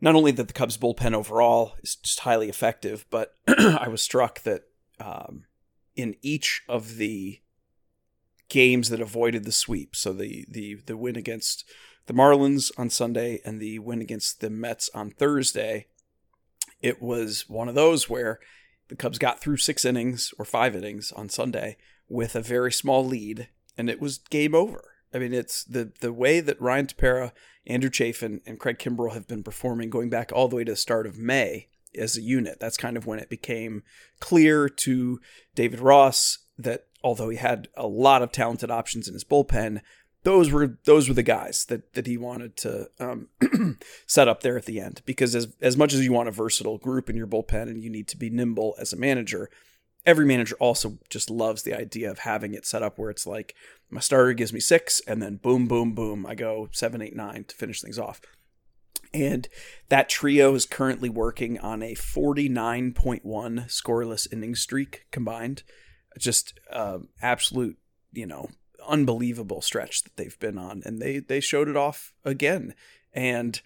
not 0.00 0.14
only 0.14 0.32
that 0.32 0.48
the 0.48 0.54
Cubs 0.54 0.78
bullpen 0.78 1.14
overall 1.14 1.74
is 1.82 1.96
just 1.96 2.20
highly 2.20 2.48
effective, 2.48 3.04
but 3.10 3.36
I 3.46 3.88
was 3.88 4.00
struck 4.00 4.40
that 4.42 4.62
um, 4.98 5.44
in 5.94 6.16
each 6.22 6.62
of 6.68 6.96
the 6.96 7.41
games 8.52 8.90
that 8.90 9.00
avoided 9.00 9.44
the 9.44 9.50
sweep, 9.52 9.96
so 9.96 10.12
the 10.12 10.44
the 10.46 10.74
the 10.84 10.96
win 10.96 11.16
against 11.16 11.64
the 12.04 12.12
Marlins 12.12 12.70
on 12.76 12.90
Sunday 12.90 13.40
and 13.46 13.58
the 13.58 13.78
win 13.78 14.02
against 14.02 14.40
the 14.40 14.50
Mets 14.50 14.90
on 14.94 15.10
Thursday, 15.10 15.86
it 16.82 17.00
was 17.00 17.48
one 17.48 17.66
of 17.70 17.74
those 17.74 18.10
where 18.10 18.40
the 18.88 18.96
Cubs 18.96 19.16
got 19.16 19.40
through 19.40 19.56
six 19.56 19.86
innings 19.86 20.34
or 20.38 20.44
five 20.44 20.76
innings 20.76 21.12
on 21.12 21.30
Sunday 21.30 21.78
with 22.10 22.36
a 22.36 22.42
very 22.42 22.70
small 22.70 23.02
lead, 23.02 23.48
and 23.78 23.88
it 23.88 24.02
was 24.02 24.18
game 24.18 24.54
over. 24.54 24.84
I 25.14 25.18
mean, 25.18 25.32
it's 25.32 25.64
the 25.64 25.90
the 26.00 26.12
way 26.12 26.40
that 26.40 26.60
Ryan 26.60 26.88
Tepera, 26.88 27.32
Andrew 27.66 27.90
Chafin, 27.90 28.42
and 28.44 28.60
Craig 28.60 28.78
Kimbrel 28.78 29.14
have 29.14 29.26
been 29.26 29.42
performing 29.42 29.88
going 29.88 30.10
back 30.10 30.30
all 30.30 30.48
the 30.48 30.56
way 30.56 30.64
to 30.64 30.72
the 30.72 30.76
start 30.76 31.06
of 31.06 31.16
May 31.16 31.68
as 31.98 32.18
a 32.18 32.22
unit. 32.22 32.60
That's 32.60 32.76
kind 32.76 32.98
of 32.98 33.06
when 33.06 33.18
it 33.18 33.30
became 33.30 33.82
clear 34.20 34.68
to 34.68 35.20
David 35.54 35.80
Ross 35.80 36.38
that 36.58 36.84
although 37.02 37.28
he 37.28 37.36
had 37.36 37.68
a 37.76 37.86
lot 37.86 38.22
of 38.22 38.32
talented 38.32 38.70
options 38.70 39.08
in 39.08 39.14
his 39.14 39.24
bullpen, 39.24 39.80
those 40.24 40.50
were 40.50 40.78
those 40.84 41.08
were 41.08 41.14
the 41.14 41.22
guys 41.22 41.64
that 41.66 41.94
that 41.94 42.06
he 42.06 42.16
wanted 42.16 42.56
to 42.58 42.88
um, 43.00 43.28
set 44.06 44.28
up 44.28 44.42
there 44.42 44.56
at 44.56 44.66
the 44.66 44.80
end. 44.80 45.02
Because 45.04 45.34
as 45.34 45.48
as 45.60 45.76
much 45.76 45.92
as 45.92 46.04
you 46.04 46.12
want 46.12 46.28
a 46.28 46.32
versatile 46.32 46.78
group 46.78 47.10
in 47.10 47.16
your 47.16 47.26
bullpen 47.26 47.62
and 47.62 47.82
you 47.82 47.90
need 47.90 48.08
to 48.08 48.16
be 48.16 48.30
nimble 48.30 48.74
as 48.78 48.92
a 48.92 48.96
manager, 48.96 49.50
every 50.06 50.24
manager 50.24 50.56
also 50.60 50.98
just 51.10 51.30
loves 51.30 51.62
the 51.62 51.76
idea 51.76 52.10
of 52.10 52.20
having 52.20 52.54
it 52.54 52.66
set 52.66 52.82
up 52.82 52.98
where 52.98 53.10
it's 53.10 53.26
like 53.26 53.54
my 53.90 54.00
starter 54.00 54.32
gives 54.32 54.52
me 54.52 54.60
six, 54.60 55.00
and 55.06 55.20
then 55.20 55.36
boom, 55.36 55.66
boom, 55.66 55.94
boom, 55.94 56.24
I 56.24 56.34
go 56.34 56.68
seven, 56.72 57.02
eight, 57.02 57.16
nine 57.16 57.44
to 57.44 57.54
finish 57.54 57.80
things 57.80 57.98
off. 57.98 58.20
And 59.14 59.48
that 59.90 60.08
trio 60.08 60.54
is 60.54 60.64
currently 60.64 61.10
working 61.10 61.58
on 61.58 61.82
a 61.82 61.94
49.1 61.94 63.22
scoreless 63.22 64.32
inning 64.32 64.54
streak 64.54 65.04
combined. 65.10 65.62
Just 66.18 66.58
uh, 66.70 66.98
absolute, 67.20 67.78
you 68.12 68.26
know, 68.26 68.48
unbelievable 68.86 69.60
stretch 69.62 70.02
that 70.02 70.16
they've 70.16 70.38
been 70.38 70.58
on, 70.58 70.82
and 70.84 71.00
they 71.00 71.18
they 71.18 71.40
showed 71.40 71.68
it 71.68 71.76
off 71.76 72.12
again. 72.24 72.74
And 73.12 73.60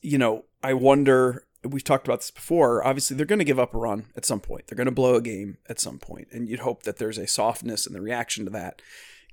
you 0.00 0.18
know, 0.18 0.44
I 0.62 0.74
wonder. 0.74 1.46
We've 1.66 1.82
talked 1.82 2.06
about 2.06 2.20
this 2.20 2.30
before. 2.30 2.86
Obviously, 2.86 3.16
they're 3.16 3.24
going 3.24 3.38
to 3.38 3.44
give 3.44 3.58
up 3.58 3.74
a 3.74 3.78
run 3.78 4.04
at 4.14 4.26
some 4.26 4.40
point. 4.40 4.66
They're 4.66 4.76
going 4.76 4.84
to 4.84 4.92
blow 4.92 5.14
a 5.14 5.22
game 5.22 5.56
at 5.66 5.80
some 5.80 5.98
point, 5.98 6.28
and 6.30 6.46
you'd 6.46 6.60
hope 6.60 6.82
that 6.82 6.98
there's 6.98 7.16
a 7.16 7.26
softness 7.26 7.86
in 7.86 7.94
the 7.94 8.02
reaction 8.02 8.44
to 8.44 8.50
that, 8.50 8.82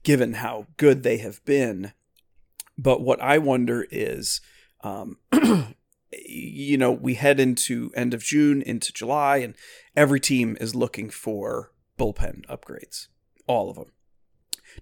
given 0.04 0.36
how 0.36 0.68
good 0.78 1.04
they 1.04 1.18
have 1.18 1.44
been. 1.44 1.92
But 2.78 3.02
what 3.02 3.22
I 3.22 3.38
wonder 3.38 3.86
is, 3.92 4.40
um, 4.82 5.18
you 6.14 6.78
know, 6.78 6.92
we 6.94 7.16
head 7.16 7.40
into 7.42 7.92
end 7.96 8.14
of 8.14 8.24
June 8.24 8.62
into 8.62 8.94
July, 8.94 9.38
and 9.38 9.54
every 9.94 10.22
team 10.22 10.56
is 10.62 10.74
looking 10.74 11.10
for 11.10 11.71
bullpen 12.02 12.46
upgrades, 12.48 13.08
all 13.46 13.70
of 13.70 13.76
them. 13.76 13.92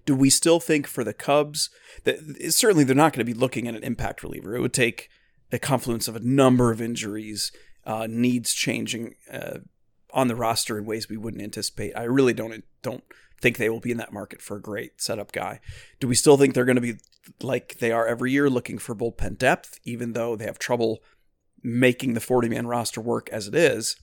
Do 0.06 0.14
we 0.14 0.30
still 0.30 0.60
think 0.60 0.86
for 0.86 1.04
the 1.04 1.12
Cubs 1.12 1.68
that 2.04 2.18
certainly 2.50 2.84
they're 2.84 2.96
not 2.96 3.12
going 3.12 3.26
to 3.26 3.32
be 3.32 3.38
looking 3.38 3.68
at 3.68 3.74
an 3.74 3.82
impact 3.82 4.22
reliever? 4.22 4.56
It 4.56 4.60
would 4.60 4.72
take 4.72 5.10
a 5.52 5.58
confluence 5.58 6.08
of 6.08 6.16
a 6.16 6.20
number 6.20 6.70
of 6.70 6.80
injuries, 6.80 7.52
uh, 7.84 8.06
needs 8.08 8.54
changing 8.54 9.16
uh, 9.30 9.58
on 10.12 10.28
the 10.28 10.36
roster 10.36 10.78
in 10.78 10.86
ways 10.86 11.08
we 11.08 11.16
wouldn't 11.16 11.42
anticipate. 11.42 11.92
I 11.96 12.04
really 12.04 12.32
don't 12.32 12.64
don't 12.82 13.04
think 13.40 13.56
they 13.56 13.68
will 13.68 13.80
be 13.80 13.90
in 13.90 13.96
that 13.98 14.12
market 14.12 14.40
for 14.40 14.56
a 14.56 14.62
great 14.62 15.00
setup 15.00 15.32
guy. 15.32 15.60
Do 15.98 16.06
we 16.06 16.14
still 16.14 16.36
think 16.36 16.54
they're 16.54 16.64
going 16.64 16.76
to 16.76 16.80
be 16.80 16.94
like 17.42 17.78
they 17.78 17.90
are 17.90 18.06
every 18.06 18.32
year, 18.32 18.48
looking 18.48 18.78
for 18.78 18.94
bullpen 18.94 19.38
depth, 19.38 19.78
even 19.84 20.12
though 20.12 20.36
they 20.36 20.44
have 20.44 20.58
trouble 20.58 21.02
making 21.62 22.14
the 22.14 22.20
40 22.20 22.48
man 22.48 22.66
roster 22.66 23.00
work 23.00 23.28
as 23.30 23.48
it 23.48 23.54
is? 23.54 23.96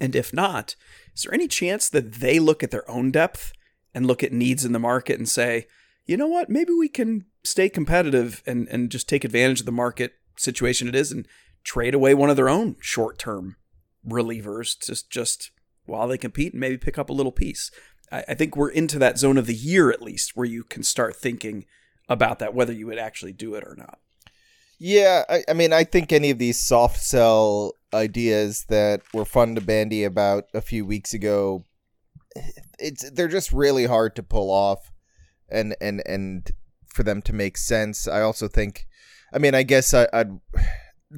And 0.00 0.14
if 0.14 0.32
not, 0.32 0.76
is 1.14 1.22
there 1.22 1.34
any 1.34 1.48
chance 1.48 1.88
that 1.88 2.14
they 2.14 2.38
look 2.38 2.62
at 2.62 2.70
their 2.70 2.88
own 2.90 3.10
depth 3.10 3.52
and 3.94 4.06
look 4.06 4.22
at 4.22 4.32
needs 4.32 4.64
in 4.64 4.72
the 4.72 4.78
market 4.78 5.18
and 5.18 5.28
say, 5.28 5.66
you 6.06 6.16
know 6.16 6.26
what, 6.26 6.48
maybe 6.48 6.72
we 6.72 6.88
can 6.88 7.26
stay 7.44 7.68
competitive 7.68 8.42
and, 8.46 8.68
and 8.68 8.90
just 8.90 9.08
take 9.08 9.24
advantage 9.24 9.60
of 9.60 9.66
the 9.66 9.72
market 9.72 10.14
situation 10.36 10.88
it 10.88 10.94
is 10.94 11.10
and 11.10 11.26
trade 11.64 11.94
away 11.94 12.14
one 12.14 12.30
of 12.30 12.36
their 12.36 12.48
own 12.48 12.76
short 12.80 13.18
term 13.18 13.56
relievers 14.06 14.78
just 14.80 15.10
just 15.10 15.50
while 15.84 16.06
they 16.06 16.18
compete 16.18 16.52
and 16.52 16.60
maybe 16.60 16.78
pick 16.78 16.98
up 16.98 17.10
a 17.10 17.14
little 17.14 17.32
piece. 17.32 17.70
I, 18.12 18.24
I 18.28 18.34
think 18.34 18.56
we're 18.56 18.70
into 18.70 18.98
that 19.00 19.18
zone 19.18 19.36
of 19.36 19.46
the 19.46 19.54
year 19.54 19.90
at 19.90 20.02
least 20.02 20.36
where 20.36 20.46
you 20.46 20.64
can 20.64 20.82
start 20.82 21.16
thinking 21.16 21.64
about 22.08 22.38
that, 22.38 22.54
whether 22.54 22.72
you 22.72 22.86
would 22.86 22.98
actually 22.98 23.32
do 23.32 23.54
it 23.54 23.64
or 23.64 23.74
not. 23.76 23.98
Yeah, 24.78 25.24
I, 25.28 25.42
I 25.48 25.52
mean, 25.54 25.72
I 25.72 25.84
think 25.84 26.12
any 26.12 26.30
of 26.30 26.38
these 26.38 26.58
soft 26.58 27.00
sell 27.00 27.72
ideas 27.92 28.64
that 28.68 29.02
were 29.12 29.24
fun 29.24 29.54
to 29.54 29.60
bandy 29.60 30.04
about 30.04 30.44
a 30.54 30.60
few 30.60 30.84
weeks 30.84 31.14
ago, 31.14 31.64
it's 32.78 33.10
they're 33.10 33.28
just 33.28 33.52
really 33.52 33.86
hard 33.86 34.14
to 34.16 34.22
pull 34.22 34.50
off, 34.50 34.92
and 35.48 35.74
and 35.80 36.02
and 36.06 36.50
for 36.86 37.02
them 37.02 37.22
to 37.22 37.32
make 37.32 37.56
sense. 37.56 38.08
I 38.08 38.20
also 38.20 38.48
think, 38.48 38.86
I 39.32 39.38
mean, 39.38 39.54
I 39.54 39.62
guess 39.62 39.94
I, 39.94 40.08
I'd 40.12 40.38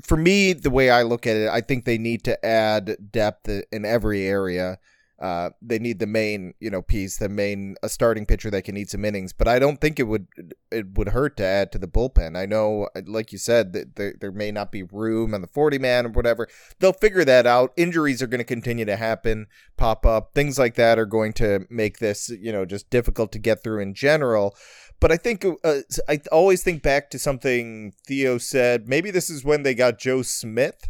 for 0.05 0.17
me, 0.17 0.53
the 0.53 0.71
way 0.71 0.91
I 0.91 1.03
look 1.03 1.27
at 1.27 1.37
it, 1.37 1.49
I 1.49 1.61
think 1.61 1.85
they 1.85 1.99
need 1.99 2.23
to 2.25 2.45
add 2.45 2.97
depth 3.11 3.49
in 3.73 3.85
every 3.85 4.23
area. 4.23 4.79
Uh, 5.21 5.51
they 5.61 5.79
need 5.79 5.99
the 5.99 6.07
main, 6.07 6.55
you 6.61 6.71
know, 6.71 6.81
piece, 6.81 7.19
the 7.19 7.29
main 7.29 7.77
a 7.83 7.91
starting 7.91 8.25
pitcher 8.25 8.51
that 8.51 8.65
can 8.65 8.77
eat 8.77 8.89
some 8.89 9.05
innings. 9.05 9.35
But 9.35 9.49
I 9.49 9.59
don't 9.59 9.79
think 9.79 10.01
it 10.01 10.05
would 10.05 10.27
it 10.73 10.97
would 10.97 11.11
hurt 11.11 11.37
to 11.37 11.45
add 11.45 11.71
to 11.73 11.79
the 11.79 11.87
bullpen. 11.87 12.39
I 12.39 12.47
know, 12.47 12.89
like 13.05 13.31
you 13.31 13.37
said, 13.37 13.75
that 13.75 13.97
there, 13.97 14.15
there 14.19 14.33
may 14.33 14.51
not 14.51 14.73
be 14.73 14.83
room 14.83 15.35
on 15.35 15.43
the 15.43 15.47
forty 15.47 15.79
man 15.79 16.07
or 16.07 16.09
whatever. 16.09 16.49
They'll 16.79 16.95
figure 16.95 17.25
that 17.27 17.47
out. 17.47 17.75
Injuries 17.77 18.23
are 18.23 18.27
going 18.27 18.39
to 18.39 18.45
continue 18.45 18.87
to 18.87 18.97
happen, 18.97 19.47
pop 19.77 20.07
up. 20.07 20.33
Things 20.35 20.59
like 20.59 20.77
that 20.77 20.99
are 20.99 21.07
going 21.07 21.35
to 21.35 21.67
make 21.69 21.99
this, 21.99 22.31
you 22.31 22.51
know, 22.51 22.65
just 22.65 22.89
difficult 22.89 23.31
to 23.33 23.39
get 23.39 23.63
through 23.63 23.81
in 23.83 23.93
general. 23.93 24.57
But 25.01 25.13
I 25.13 25.19
think 25.19 25.45
uh, 25.45 25.81
I 26.09 26.21
always 26.33 26.63
think 26.63 26.83
back 26.83 27.11
to 27.11 27.19
something 27.19 27.93
Theo 28.07 28.39
said. 28.39 28.89
Maybe 28.89 29.11
this 29.11 29.29
is 29.29 29.45
when 29.45 29.65
they 29.65 29.75
got 29.75 29.99
Joe 29.99 30.23
Smith, 30.23 30.89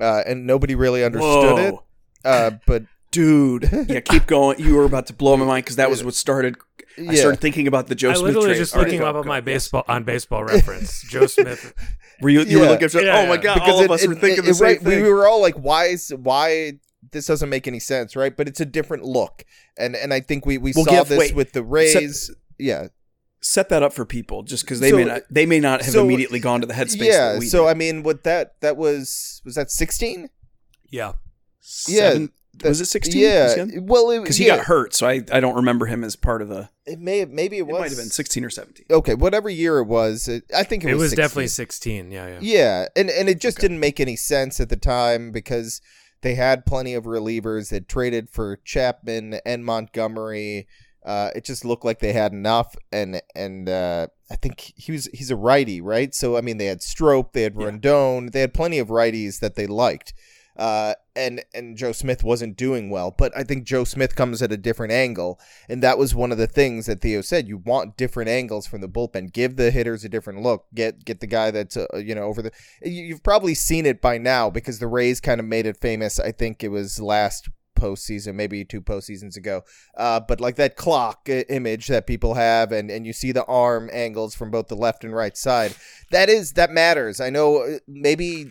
uh, 0.00 0.22
and 0.26 0.46
nobody 0.46 0.74
really 0.74 1.04
understood 1.04 1.56
Whoa. 1.56 1.66
it. 1.66 1.74
Uh, 2.24 2.50
but 2.66 2.84
Dude, 3.10 3.68
yeah, 3.88 4.00
keep 4.00 4.26
going. 4.26 4.58
You 4.58 4.74
were 4.74 4.84
about 4.84 5.06
to 5.06 5.12
blow 5.12 5.36
my 5.36 5.44
mind 5.46 5.64
because 5.64 5.76
that 5.76 5.88
was 5.90 6.04
what 6.04 6.14
started. 6.14 6.56
I 6.98 7.02
Yeah. 7.02 7.12
started 7.14 7.40
thinking 7.40 7.66
about 7.68 7.86
the 7.86 7.94
Joe 7.94 8.10
I 8.10 8.14
Smith 8.14 8.24
literally 8.26 8.48
trade. 8.48 8.58
just 8.58 8.74
All 8.74 8.80
right, 8.82 8.86
looking 8.88 9.00
go, 9.00 9.06
up 9.06 9.14
on 9.16 9.22
go. 9.22 9.28
my 9.28 9.36
Yes. 9.36 9.44
baseball 9.44 9.84
on 9.88 10.04
baseball 10.04 10.44
reference. 10.44 11.02
Joe 11.08 11.26
Smith. 11.26 11.72
Were 12.20 12.28
you? 12.28 12.40
You 12.42 12.58
were 12.58 12.64
Yeah. 12.64 12.70
looking 12.70 12.84
at? 12.86 12.94
Yeah, 12.94 13.18
oh 13.20 13.26
my 13.28 13.34
yeah. 13.34 13.40
god! 13.40 13.60
All 13.62 13.84
of 13.84 13.90
us 13.90 14.06
were 14.06 14.14
thinking 14.14 14.44
the 14.44 14.50
it- 14.50 14.54
same 14.54 14.64
right, 14.66 14.80
thing. 14.82 15.02
We 15.02 15.08
were 15.10 15.26
all 15.28 15.40
like, 15.40 15.54
"Why 15.54 15.86
is 15.86 16.12
why 16.16 16.72
this 17.12 17.26
doesn't 17.26 17.48
make 17.48 17.66
any 17.68 17.78
sense?" 17.78 18.14
Right? 18.16 18.36
But 18.36 18.48
it's 18.48 18.60
a 18.60 18.66
different 18.66 19.04
look, 19.04 19.44
and 19.78 19.94
and 19.96 20.12
I 20.12 20.20
think 20.20 20.44
we 20.44 20.58
we 20.58 20.72
Well, 20.74 20.84
saw 20.84 20.90
Jeff, 20.90 21.08
this 21.08 21.18
wait. 21.18 21.34
with 21.36 21.52
the 21.52 21.62
Rays. 21.62 22.30
yeah, 22.58 22.88
Set 23.40 23.68
that 23.68 23.84
up 23.84 23.92
for 23.92 24.04
people, 24.04 24.42
just 24.42 24.64
because 24.64 24.80
they 24.80 24.90
So- 24.90 24.96
may 24.96 25.04
not. 25.04 25.22
They 25.30 25.46
may 25.46 25.60
not 25.60 25.82
have 25.82 25.92
so- 25.92 26.04
immediately 26.04 26.40
gone 26.40 26.60
to 26.60 26.66
the 26.66 26.74
headspace. 26.74 27.06
yeah. 27.06 27.32
that 27.34 27.38
we 27.38 27.46
So 27.46 27.62
did. 27.64 27.70
I 27.70 27.74
mean, 27.74 28.02
what 28.02 28.24
that 28.24 28.60
that 28.60 28.76
was 28.76 29.40
was 29.44 29.54
that 29.54 29.70
sixteen? 29.70 30.28
Yeah. 30.90 31.12
Seven- 31.60 32.30
that- 32.62 32.68
was 32.68 32.80
it 32.80 32.86
sixteen? 32.86 33.22
Yeah. 33.22 33.66
Well, 33.80 34.20
because 34.20 34.36
he 34.36 34.46
yeah, 34.46 34.56
got 34.56 34.66
hurt, 34.66 34.94
so 34.94 35.06
I, 35.08 35.22
I 35.32 35.40
don't 35.40 35.56
remember 35.56 35.86
him 35.86 36.04
as 36.04 36.16
part 36.16 36.42
of 36.42 36.48
the. 36.48 36.68
It 36.86 36.98
may 37.00 37.18
have 37.18 37.30
maybe 37.30 37.56
it 37.58 37.60
It 37.60 37.66
was 37.66 37.80
might 37.80 37.88
have 37.90 37.98
been 37.98 38.10
sixteen 38.10 38.44
or 38.44 38.50
seventeen. 38.50 38.86
Okay, 38.90 39.14
whatever 39.14 39.48
year 39.50 39.78
it 39.78 39.84
was, 39.86 40.28
it, 40.28 40.44
I 40.56 40.62
think 40.64 40.84
it, 40.84 40.90
It 40.90 40.94
was 40.94 41.10
16. 41.10 41.22
definitely 41.22 41.48
16. 41.48 42.10
Yeah, 42.10 42.26
yeah. 42.28 42.38
Yeah, 42.40 42.86
and 42.96 43.10
and 43.10 43.28
it 43.28 43.40
just 43.40 43.58
didn't 43.58 43.80
make 43.80 44.00
any 44.00 44.16
sense 44.16 44.60
at 44.60 44.68
the 44.68 44.76
time 44.76 45.30
because 45.30 45.80
they 46.22 46.34
had 46.34 46.66
plenty 46.66 46.94
of 46.94 47.04
relievers. 47.04 47.70
They 47.70 47.80
traded 47.80 48.30
for 48.30 48.56
Chapman 48.64 49.40
and 49.44 49.64
Montgomery. 49.64 50.66
Uh, 51.06 51.30
it 51.34 51.44
just 51.44 51.64
looked 51.64 51.84
like 51.84 52.00
they 52.00 52.12
had 52.12 52.32
enough, 52.32 52.74
and 52.92 53.22
and 53.34 53.68
uh, 53.68 54.08
I 54.30 54.36
think 54.36 54.72
he 54.76 54.92
was 54.92 55.08
he's 55.14 55.30
a 55.30 55.36
righty, 55.36 55.80
right? 55.80 56.14
So 56.14 56.36
I 56.36 56.40
mean, 56.40 56.58
they 56.58 56.66
had 56.66 56.82
Strop, 56.82 57.32
they 57.32 57.42
had 57.42 57.54
Yeah. 57.56 57.66
Rondon, 57.66 58.30
they 58.32 58.40
had 58.40 58.52
plenty 58.52 58.78
of 58.78 58.88
righties 58.88 59.40
that 59.40 59.54
they 59.54 59.66
liked. 59.66 60.12
Uh, 60.58 60.94
and 61.14 61.44
and 61.54 61.76
Joe 61.76 61.92
Smith 61.92 62.24
wasn't 62.24 62.56
doing 62.56 62.90
well, 62.90 63.14
but 63.16 63.32
I 63.36 63.44
think 63.44 63.64
Joe 63.64 63.84
Smith 63.84 64.16
comes 64.16 64.42
at 64.42 64.50
a 64.52 64.56
different 64.56 64.92
angle, 64.92 65.38
and 65.68 65.82
that 65.82 65.98
was 65.98 66.14
one 66.14 66.32
of 66.32 66.38
the 66.38 66.46
things 66.48 66.86
that 66.86 67.00
Theo 67.00 67.20
said. 67.20 67.46
You 67.46 67.58
want 67.58 67.96
different 67.96 68.28
angles 68.28 68.66
from 68.66 68.80
the 68.80 68.88
bullpen. 68.88 69.32
Give 69.32 69.54
the 69.56 69.70
hitters 69.70 70.04
a 70.04 70.08
different 70.08 70.42
look. 70.42 70.66
Get 70.74 71.04
get 71.04 71.20
the 71.20 71.26
guy 71.28 71.50
that's 71.52 71.76
uh, 71.76 71.86
you 71.96 72.14
know 72.14 72.24
over 72.24 72.42
the. 72.42 72.50
you- 72.82 73.04
You've 73.08 73.22
probably 73.22 73.54
seen 73.54 73.86
it 73.86 74.00
by 74.02 74.18
now 74.18 74.50
because 74.50 74.80
the 74.80 74.86
Rays 74.88 75.20
kind 75.20 75.40
of 75.40 75.46
made 75.46 75.64
it 75.66 75.78
famous. 75.80 76.18
I 76.20 76.32
think 76.32 76.62
it 76.64 76.68
was 76.68 77.00
last 77.00 77.48
postseason, 77.78 78.34
maybe 78.34 78.64
two 78.64 78.80
postseasons 78.82 79.36
ago. 79.36 79.62
Uh, 79.96 80.18
but 80.18 80.40
like 80.40 80.56
that 80.56 80.74
clock 80.76 81.28
uh, 81.28 81.44
image 81.48 81.86
that 81.86 82.06
people 82.06 82.34
have, 82.34 82.72
and 82.72 82.90
and 82.90 83.06
you 83.06 83.12
see 83.12 83.30
the 83.32 83.44
arm 83.44 83.88
angles 83.92 84.34
from 84.34 84.50
both 84.50 84.66
the 84.68 84.74
left 84.76 85.04
and 85.04 85.14
right 85.14 85.36
side. 85.36 85.74
That 86.10 86.28
is 86.28 86.52
that 86.54 86.70
matters. 86.70 87.20
I 87.20 87.30
know 87.30 87.58
uh, 87.58 87.78
maybe 87.86 88.50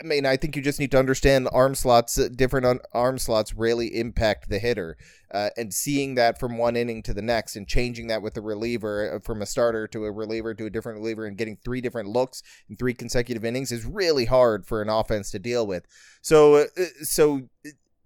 I 0.00 0.06
mean, 0.06 0.26
I 0.26 0.36
think 0.36 0.54
you 0.54 0.62
just 0.62 0.78
need 0.78 0.92
to 0.92 0.98
understand 0.98 1.48
arm 1.52 1.74
slots. 1.74 2.18
uh, 2.18 2.28
Different 2.32 2.82
arm 2.92 3.18
slots 3.18 3.54
really 3.54 3.98
impact 3.98 4.48
the 4.48 4.60
hitter, 4.60 4.96
uh, 5.34 5.50
and 5.56 5.74
seeing 5.74 6.14
that 6.14 6.38
from 6.38 6.56
one 6.56 6.76
inning 6.76 7.02
to 7.02 7.14
the 7.14 7.22
next, 7.22 7.56
and 7.56 7.66
changing 7.66 8.06
that 8.06 8.22
with 8.22 8.34
the 8.34 8.40
reliever 8.40 9.16
uh, 9.16 9.18
from 9.18 9.42
a 9.42 9.46
starter 9.46 9.88
to 9.88 10.04
a 10.04 10.12
reliever 10.12 10.54
to 10.54 10.66
a 10.66 10.70
different 10.70 11.00
reliever, 11.00 11.26
and 11.26 11.36
getting 11.36 11.58
three 11.64 11.80
different 11.80 12.08
looks 12.08 12.42
in 12.70 12.76
three 12.76 12.94
consecutive 12.94 13.44
innings 13.44 13.72
is 13.72 13.84
really 13.84 14.26
hard 14.26 14.66
for 14.66 14.82
an 14.82 14.88
offense 14.88 15.30
to 15.32 15.38
deal 15.38 15.66
with. 15.66 15.84
So, 16.22 16.54
uh, 16.54 16.64
so 17.02 17.48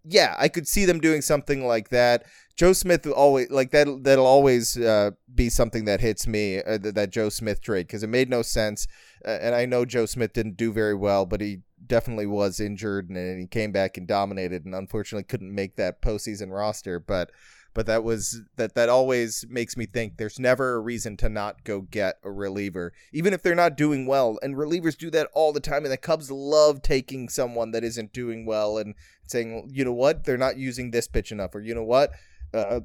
yeah, 0.05 0.35
I 0.39 0.49
could 0.49 0.67
see 0.67 0.85
them 0.85 1.01
doing 1.01 1.23
something 1.23 1.67
like 1.67 1.91
that. 1.91 2.25
Joe 2.57 2.73
Smith 2.73 3.07
always 3.07 3.51
like 3.51 3.71
that. 3.71 3.87
That'll 4.03 4.27
always 4.27 4.77
uh, 4.77 5.13
be 5.35 5.49
something 5.49 5.85
that 5.87 6.01
hits 6.01 6.27
me. 6.27 6.59
Uh, 6.59 6.79
th- 6.79 6.95
that 6.95 7.11
Joe 7.11 7.29
Smith 7.29 7.63
trade 7.63 7.87
because 7.87 8.03
it 8.03 8.09
made 8.09 8.29
no 8.29 8.43
sense. 8.43 8.87
Uh, 9.25 9.39
and 9.41 9.55
I 9.55 9.65
know 9.65 9.85
Joe 9.85 10.07
Smith 10.07 10.33
didn't 10.33 10.57
do 10.57 10.73
very 10.73 10.95
well, 10.95 11.25
but 11.25 11.41
he 11.41 11.61
definitely 11.87 12.27
was 12.27 12.61
injured 12.61 13.09
and, 13.09 13.17
and 13.17 13.41
he 13.41 13.47
came 13.47 13.73
back 13.73 13.97
and 13.97 14.07
dominated 14.07 14.65
and 14.65 14.75
unfortunately 14.75 15.25
couldn't 15.25 15.55
make 15.55 15.77
that 15.77 16.03
postseason 16.03 16.51
roster. 16.51 16.99
But 16.99 17.31
but 17.75 17.87
that 17.87 18.05
was 18.05 18.43
that 18.57 18.75
that 18.75 18.89
always 18.89 19.45
makes 19.49 19.77
me 19.77 19.87
think 19.87 20.17
there's 20.17 20.39
never 20.39 20.75
a 20.75 20.81
reason 20.81 21.17
to 21.19 21.29
not 21.29 21.65
go 21.65 21.83
get 21.83 22.19
a 22.23 22.31
reliever, 22.31 22.93
even 23.13 23.33
if 23.33 23.43
they're 23.43 23.55
not 23.55 23.77
doing 23.77 24.07
well. 24.07 24.39
And 24.43 24.55
relievers 24.57 24.97
do 24.97 25.11
that 25.11 25.29
all 25.33 25.53
the 25.53 25.61
time. 25.61 25.85
And 25.85 25.93
the 25.93 25.97
Cubs 25.97 26.31
love 26.31 26.83
taking 26.83 27.29
someone 27.29 27.71
that 27.73 27.85
isn't 27.85 28.13
doing 28.13 28.45
well 28.47 28.79
and 28.79 28.95
saying, 29.27 29.71
you 29.73 29.85
know 29.85 29.93
what, 29.93 30.25
they're 30.25 30.37
not 30.37 30.57
using 30.57 30.91
this 30.91 31.09
pitch 31.09 31.33
enough, 31.33 31.55
or 31.55 31.61
you 31.61 31.75
know 31.75 31.85
what, 31.85 32.13
uh, 32.53 32.81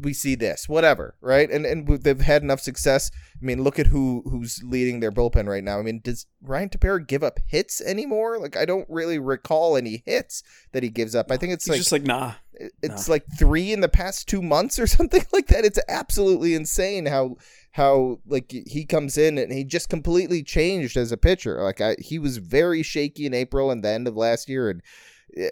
we 0.00 0.12
see 0.12 0.34
this, 0.34 0.68
whatever, 0.68 1.16
right? 1.20 1.50
And 1.50 1.66
and 1.66 1.86
they've 1.86 2.20
had 2.20 2.42
enough 2.42 2.60
success. 2.60 3.10
I 3.40 3.44
mean, 3.44 3.62
look 3.62 3.78
at 3.78 3.88
who 3.88 4.22
who's 4.24 4.62
leading 4.64 5.00
their 5.00 5.12
bullpen 5.12 5.46
right 5.46 5.62
now. 5.62 5.78
I 5.78 5.82
mean, 5.82 6.00
does 6.02 6.26
Ryan 6.42 6.70
Tepera 6.70 7.06
give 7.06 7.22
up 7.22 7.38
hits 7.46 7.80
anymore? 7.82 8.38
Like, 8.38 8.56
I 8.56 8.64
don't 8.64 8.88
really 8.88 9.18
recall 9.18 9.76
any 9.76 10.02
hits 10.06 10.42
that 10.72 10.82
he 10.82 10.88
gives 10.88 11.14
up. 11.14 11.30
I 11.30 11.36
think 11.36 11.52
it's 11.52 11.66
He's 11.66 11.70
like 11.70 11.78
just 11.78 11.92
like 11.92 12.04
nah. 12.04 12.34
It's 12.82 13.08
like 13.08 13.24
three 13.38 13.72
in 13.72 13.80
the 13.80 13.88
past 13.88 14.28
two 14.28 14.42
months 14.42 14.78
or 14.78 14.86
something 14.86 15.24
like 15.32 15.48
that. 15.48 15.64
It's 15.64 15.78
absolutely 15.88 16.54
insane 16.54 17.06
how 17.06 17.36
how 17.72 18.20
like 18.26 18.50
he 18.50 18.84
comes 18.84 19.18
in 19.18 19.36
and 19.38 19.52
he 19.52 19.64
just 19.64 19.88
completely 19.88 20.42
changed 20.42 20.96
as 20.96 21.12
a 21.12 21.16
pitcher. 21.16 21.62
Like 21.62 21.80
I, 21.80 21.96
he 21.98 22.18
was 22.18 22.38
very 22.38 22.82
shaky 22.82 23.26
in 23.26 23.34
April 23.34 23.70
and 23.70 23.84
the 23.84 23.90
end 23.90 24.08
of 24.08 24.16
last 24.16 24.48
year, 24.48 24.70
and 24.70 24.82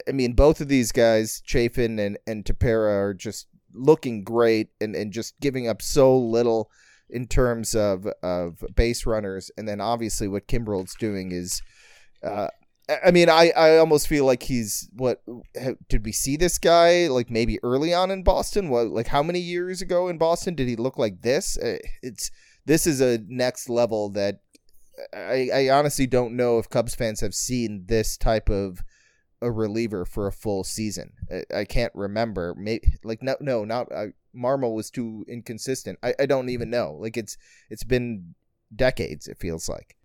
I 0.07 0.11
mean 0.11 0.33
both 0.33 0.61
of 0.61 0.67
these 0.67 0.91
guys, 0.91 1.41
Chafin 1.45 1.99
and 1.99 2.17
and 2.25 2.43
Tepera, 2.43 3.01
are 3.01 3.13
just 3.13 3.47
looking 3.73 4.23
great 4.23 4.69
and 4.81 4.95
and 4.95 5.11
just 5.11 5.39
giving 5.39 5.67
up 5.67 5.81
so 5.81 6.17
little 6.17 6.71
in 7.09 7.27
terms 7.27 7.75
of 7.75 8.07
of 8.23 8.63
base 8.75 9.05
runners. 9.05 9.51
And 9.57 9.67
then 9.67 9.79
obviously 9.79 10.27
what 10.27 10.47
Kimbrel's 10.47 10.95
doing 10.95 11.31
is. 11.31 11.61
Uh, 12.23 12.47
I- 12.89 12.99
I 13.07 13.11
mean, 13.11 13.29
I, 13.29 13.51
I 13.55 13.77
almost 13.77 14.07
feel 14.07 14.25
like 14.25 14.43
he's 14.43 14.89
what 14.93 15.21
did 15.89 16.05
we 16.05 16.11
see 16.11 16.37
this 16.37 16.57
guy 16.57 17.07
like 17.07 17.29
maybe 17.29 17.59
early 17.63 17.93
on 17.93 18.11
in 18.11 18.23
Boston? 18.23 18.69
What 18.69 18.87
like 18.87 19.07
how 19.07 19.23
many 19.23 19.39
years 19.39 19.81
ago 19.81 20.07
in 20.07 20.17
Boston 20.17 20.55
did 20.55 20.67
he 20.67 20.75
look 20.75 20.97
like 20.97 21.21
this? 21.21 21.57
Uh, 21.57 21.77
It's 22.01 22.31
this 22.65 22.87
is 22.87 23.01
a 23.01 23.19
next 23.27 23.69
level 23.69 24.09
that 24.11 24.39
I, 25.13 25.49
I 25.53 25.69
honestly 25.69 26.07
don't 26.07 26.35
know 26.35 26.57
if 26.57 26.69
Cubs 26.69 26.95
fans 26.95 27.21
have 27.21 27.33
seen 27.33 27.85
this 27.87 28.17
type 28.17 28.49
of 28.49 28.81
a 29.41 29.51
reliever 29.51 30.05
for 30.05 30.27
a 30.27 30.31
full 30.31 30.63
season. 30.63 31.11
I, 31.31 31.59
I 31.59 31.65
can't 31.65 31.91
remember. 31.95 32.55
Maybe 32.57 32.95
like 33.03 33.21
no 33.21 33.35
no 33.39 33.65
not 33.65 33.91
uh, 33.91 34.07
Marmol 34.35 34.73
was 34.75 34.89
too 34.89 35.25
inconsistent. 35.27 35.99
I, 36.03 36.13
I 36.19 36.25
don't 36.25 36.49
even 36.49 36.69
know. 36.69 36.97
Like 36.99 37.17
it's 37.17 37.37
it's 37.69 37.83
been 37.83 38.35
decades. 38.75 39.27
It 39.27 39.37
feels 39.39 39.67
like. 39.67 39.95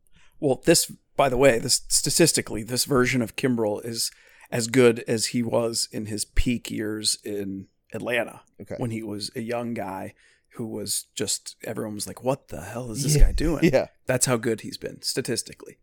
Well, 0.41 0.63
this, 0.65 0.91
by 1.17 1.29
the 1.29 1.37
way, 1.37 1.59
this 1.59 1.83
statistically, 1.89 2.63
this 2.63 2.85
version 2.87 3.23
of 3.23 3.37
Kimbrel 3.37 3.85
is 3.85 4.11
as 4.51 4.67
good 4.67 5.05
as 5.07 5.27
he 5.27 5.43
was 5.43 5.89
in 5.93 6.07
his 6.07 6.25
peak 6.25 6.71
years 6.71 7.19
in 7.25 7.69
Atlanta 7.93 8.43
Okay. 8.61 8.75
when 8.79 8.91
he 8.91 9.03
was 9.03 9.31
a 9.37 9.41
young 9.41 9.75
guy 9.75 10.15
who 10.55 10.67
was 10.67 11.07
just 11.15 11.57
everyone 11.65 11.95
was 11.95 12.07
like, 12.07 12.25
"What 12.25 12.49
the 12.49 12.61
hell 12.63 12.91
is 12.91 13.03
this 13.05 13.15
Yeah. 13.17 13.27
guy 13.27 13.33
doing?" 13.33 13.65
Yeah. 13.73 13.87
That's 14.07 14.27
how 14.27 14.37
good 14.37 14.63
he's 14.63 14.77
been 14.79 15.03
statistically. 15.03 15.79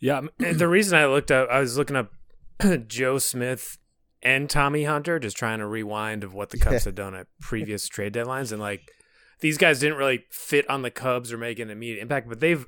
Yeah, 0.00 0.18
um, 0.18 0.30
the 0.38 0.68
reason 0.68 0.98
I 0.98 1.06
looked 1.06 1.30
up, 1.30 1.48
I 1.48 1.60
was 1.60 1.76
looking 1.78 1.96
up 1.96 2.12
Joe 2.88 3.18
Smith 3.18 3.78
and 4.22 4.50
Tommy 4.50 4.84
Hunter, 4.84 5.18
just 5.18 5.36
trying 5.36 5.60
to 5.60 5.66
rewind 5.66 6.24
of 6.24 6.34
what 6.34 6.50
the 6.50 6.58
Cubs 6.58 6.84
Yeah. 6.84 6.88
had 6.90 6.94
done 6.94 7.14
at 7.14 7.26
previous 7.40 7.86
trade 7.88 8.14
deadlines, 8.14 8.50
and 8.52 8.60
like 8.60 8.90
these 9.40 9.58
guys 9.58 9.80
didn't 9.80 9.98
really 9.98 10.24
fit 10.30 10.68
on 10.68 10.82
the 10.82 10.90
Cubs 10.90 11.32
or 11.32 11.38
make 11.38 11.58
an 11.58 11.70
immediate 11.70 12.00
impact, 12.02 12.28
but 12.28 12.40
they've 12.40 12.66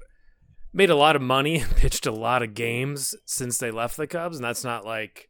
made 0.77 0.91
a 0.91 0.97
lot 0.97 1.17
of 1.17 1.23
money 1.23 1.57
and 1.57 1.71
pitched 1.77 2.07
a 2.07 2.13
lot 2.13 2.43
of 2.43 2.55
games 2.55 3.15
since 3.25 3.59
they 3.59 3.71
left 3.71 3.97
the 3.97 4.07
Cubs, 4.07 4.37
and 4.37 4.45
that's 4.45 4.63
not 4.63 4.85
like, 4.85 5.29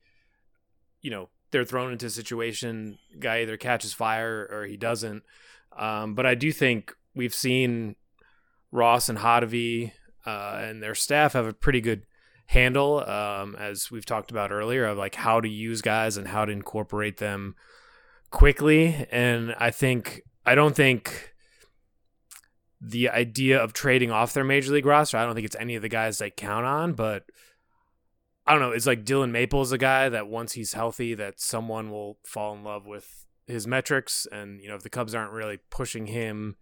you 1.00 1.10
know, 1.10 1.28
they're 1.52 1.64
thrown 1.64 1.92
into 1.92 2.06
a 2.06 2.10
situation 2.10 2.98
guy 3.18 3.42
either 3.42 3.56
catches 3.56 3.94
fire 3.94 4.48
or 4.50 4.66
he 4.66 4.76
doesn't. 4.76 5.22
Um, 5.78 6.14
but 6.14 6.26
I 6.26 6.34
do 6.34 6.50
think 6.50 6.92
we've 7.14 7.34
seen 7.34 7.94
Ross 8.72 9.08
and 9.08 9.18
Hottovy 9.18 9.92
uh, 10.26 10.58
and 10.62 10.82
their 10.82 10.96
staff 10.96 11.34
have 11.34 11.46
a 11.46 11.52
pretty 11.52 11.80
good 11.80 12.02
handle, 12.46 13.08
um, 13.08 13.54
as 13.56 13.90
we've 13.90 14.04
talked 14.04 14.32
about 14.32 14.50
earlier, 14.50 14.86
of 14.86 14.98
like 14.98 15.14
how 15.14 15.40
to 15.40 15.48
use 15.48 15.80
guys 15.80 16.16
and 16.16 16.26
how 16.28 16.44
to 16.44 16.52
incorporate 16.52 17.18
them 17.18 17.54
quickly. 18.30 19.06
And 19.12 19.54
I 19.58 19.70
think 19.70 20.22
I 20.44 20.56
don't 20.56 20.74
think 20.74 21.35
the 22.80 23.08
idea 23.08 23.58
of 23.58 23.72
trading 23.72 24.10
off 24.10 24.34
their 24.34 24.44
major 24.44 24.72
league 24.72 24.86
roster, 24.86 25.16
I 25.16 25.24
don't 25.24 25.34
think 25.34 25.46
it's 25.46 25.56
any 25.56 25.76
of 25.76 25.82
the 25.82 25.88
guys 25.88 26.18
they 26.18 26.30
count 26.30 26.66
on, 26.66 26.92
but 26.92 27.24
I 28.46 28.52
don't 28.52 28.60
know. 28.60 28.70
It's 28.70 28.86
like 28.86 29.04
Dillon 29.04 29.32
Maples, 29.32 29.72
a 29.72 29.78
guy 29.78 30.08
that 30.08 30.28
once 30.28 30.52
he's 30.52 30.74
healthy, 30.74 31.14
that 31.14 31.40
someone 31.40 31.90
will 31.90 32.18
fall 32.24 32.54
in 32.54 32.62
love 32.62 32.86
with 32.86 33.26
his 33.46 33.66
metrics. 33.66 34.26
And, 34.30 34.60
you 34.60 34.68
know, 34.68 34.74
if 34.74 34.82
the 34.82 34.90
Cubs 34.90 35.14
aren't 35.14 35.32
really 35.32 35.58
pushing 35.70 36.06
him 36.06 36.56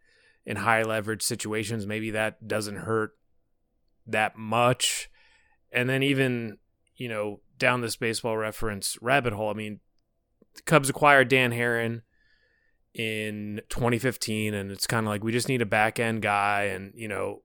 in 0.47 0.57
high 0.57 0.83
leverage 0.83 1.23
situations, 1.23 1.87
maybe 1.87 2.11
that 2.13 2.47
doesn't 2.47 2.77
hurt 2.77 3.13
that 4.07 4.37
much. 4.37 5.11
And 5.73 5.89
then 5.89 6.03
even, 6.03 6.59
you 6.97 7.09
know, 7.09 7.41
down 7.59 7.81
this 7.81 7.97
baseball 7.97 8.37
reference 8.37 8.97
rabbit 9.03 9.33
hole, 9.33 9.51
I 9.51 9.55
mean, 9.55 9.81
the 10.55 10.63
Cubs 10.63 10.89
acquired 10.89 11.29
Dan 11.29 11.51
Haren 11.51 12.03
in 12.95 13.61
2015, 13.69 14.55
and 14.55 14.71
it's 14.71 14.87
kind 14.87 15.07
of 15.07 15.11
like 15.11 15.25
we 15.25 15.33
just 15.33 15.49
need 15.49 15.63
a 15.63 15.67
back 15.67 15.99
end 15.99 16.23
guy. 16.23 16.65
And, 16.65 16.93
you 16.95 17.09
know, 17.09 17.43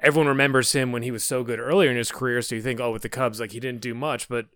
everyone 0.00 0.28
remembers 0.28 0.72
him 0.72 0.92
when 0.92 1.02
he 1.02 1.10
was 1.10 1.24
so 1.24 1.42
good 1.42 1.58
earlier 1.58 1.90
in 1.90 1.96
his 1.96 2.12
career. 2.12 2.42
So 2.42 2.54
you 2.54 2.62
think, 2.62 2.80
oh, 2.80 2.92
with 2.92 3.02
the 3.02 3.08
Cubs, 3.08 3.40
like 3.40 3.52
he 3.52 3.60
didn't 3.60 3.80
do 3.80 3.94
much. 3.94 4.28
But 4.28 4.46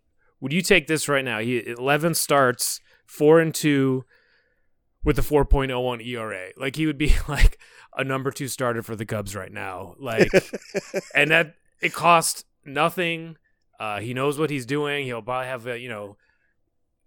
would 0.41 0.53
you 0.53 0.63
take 0.63 0.87
this 0.87 1.09
right 1.09 1.25
now? 1.25 1.41
He 1.41 1.67
11 1.67 2.15
starts, 2.15 2.81
four 3.07 3.41
and 3.41 3.55
two 3.55 4.05
with 5.05 5.19
a 5.19 5.23
4.01 5.23 6.07
ERA. 6.07 6.49
Like 6.57 6.77
he 6.77 6.87
would 6.87 6.99
be 6.99 7.15
like 7.29 7.59
a 7.97 8.05
number 8.05 8.31
two 8.31 8.49
starter 8.49 8.83
for 8.83 8.97
the 8.97 9.07
Cubs 9.07 9.35
right 9.35 9.53
now. 9.53 9.95
Like, 9.99 10.31
and 11.15 11.31
that 11.31 11.55
it 11.81 11.95
cost 11.95 12.45
nothing. 12.65 13.37
Uh, 13.81 14.01
he 14.01 14.13
knows 14.13 14.39
what 14.39 14.51
he's 14.51 14.67
doing. 14.67 15.07
He'll 15.07 15.23
probably 15.23 15.47
have 15.47 15.67
a, 15.67 15.79
you 15.79 15.89
know, 15.89 16.17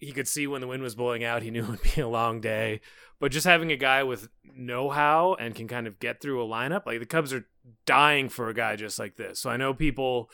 he 0.02 0.12
could 0.12 0.28
see 0.28 0.48
when 0.48 0.62
the 0.62 0.68
wind 0.68 0.82
was 0.82 0.96
blowing 0.96 1.24
out. 1.24 1.44
He 1.44 1.52
knew 1.52 1.64
it 1.64 1.70
would 1.70 1.96
be 1.96 2.02
a 2.02 2.08
long 2.08 2.42
day. 2.42 2.82
But 3.20 3.32
just 3.32 3.46
having 3.46 3.72
a 3.72 3.78
guy 3.78 4.02
with 4.02 4.30
know 4.44 4.90
how 4.90 5.36
and 5.36 5.54
can 5.54 5.68
kind 5.68 5.86
of 5.86 6.00
get 6.00 6.20
through 6.20 6.44
a 6.44 6.48
lineup, 6.48 6.88
like 6.88 7.00
the 7.00 7.06
Cubs 7.06 7.32
are 7.32 7.48
dying 7.86 8.28
for 8.28 8.50
a 8.50 8.54
guy 8.54 8.76
just 8.76 8.98
like 8.98 9.16
this. 9.16 9.40
So 9.40 9.52
I 9.52 9.58
know 9.58 9.76
people, 9.76 10.32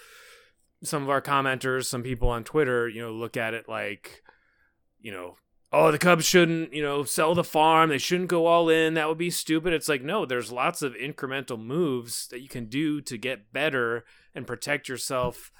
some 0.84 1.04
of 1.04 1.10
our 1.10 1.22
commenters, 1.22 1.86
some 1.86 2.02
people 2.02 2.30
on 2.30 2.46
Twitter, 2.46 2.88
you 2.88 3.02
know, 3.02 3.12
look 3.12 3.36
at 3.36 3.54
it 3.54 3.68
like, 3.68 4.24
you 5.02 5.12
know, 5.12 5.36
oh, 5.74 5.92
the 5.92 5.98
Cubs 5.98 6.24
shouldn't, 6.24 6.72
you 6.72 6.82
know, 6.82 7.04
sell 7.04 7.36
the 7.36 7.44
farm. 7.44 7.90
They 7.90 7.98
shouldn't 7.98 8.30
go 8.30 8.46
all 8.46 8.70
in. 8.70 8.94
That 8.94 9.10
would 9.10 9.18
be 9.18 9.30
stupid. 9.30 9.74
It's 9.74 9.90
like, 9.90 10.02
no, 10.02 10.26
there's 10.26 10.50
lots 10.50 10.82
of 10.82 10.94
incremental 10.94 11.62
moves 11.62 12.30
that 12.30 12.40
you 12.40 12.48
can 12.48 12.68
do 12.68 13.02
to 13.02 13.18
get 13.18 13.52
better 13.52 14.06
and 14.34 14.48
protect 14.48 14.88
yourself 14.88 15.52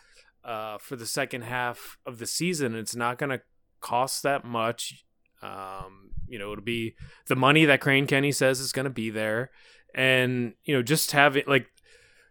uh, 0.46 0.78
for 0.78 0.96
the 0.96 1.06
second 1.06 1.42
half 1.42 1.98
of 2.06 2.20
the 2.20 2.26
season. 2.26 2.74
It's 2.74 2.96
not 2.96 3.18
going 3.18 3.32
to 3.32 3.42
cost 3.88 4.24
that 4.24 4.44
much. 4.44 5.06
Um, 5.42 6.12
you 6.28 6.38
know, 6.38 6.52
it'll 6.52 6.64
be 6.64 6.96
the 7.28 7.36
money 7.36 7.66
that 7.66 7.82
Crane 7.82 8.08
Kenney 8.08 8.32
says 8.32 8.60
is 8.60 8.72
going 8.72 8.86
to 8.86 8.90
be 8.90 9.10
there. 9.10 9.52
And, 9.96 10.54
you 10.64 10.76
know, 10.76 10.84
just 10.84 11.12
having 11.12 11.44
like 11.48 11.68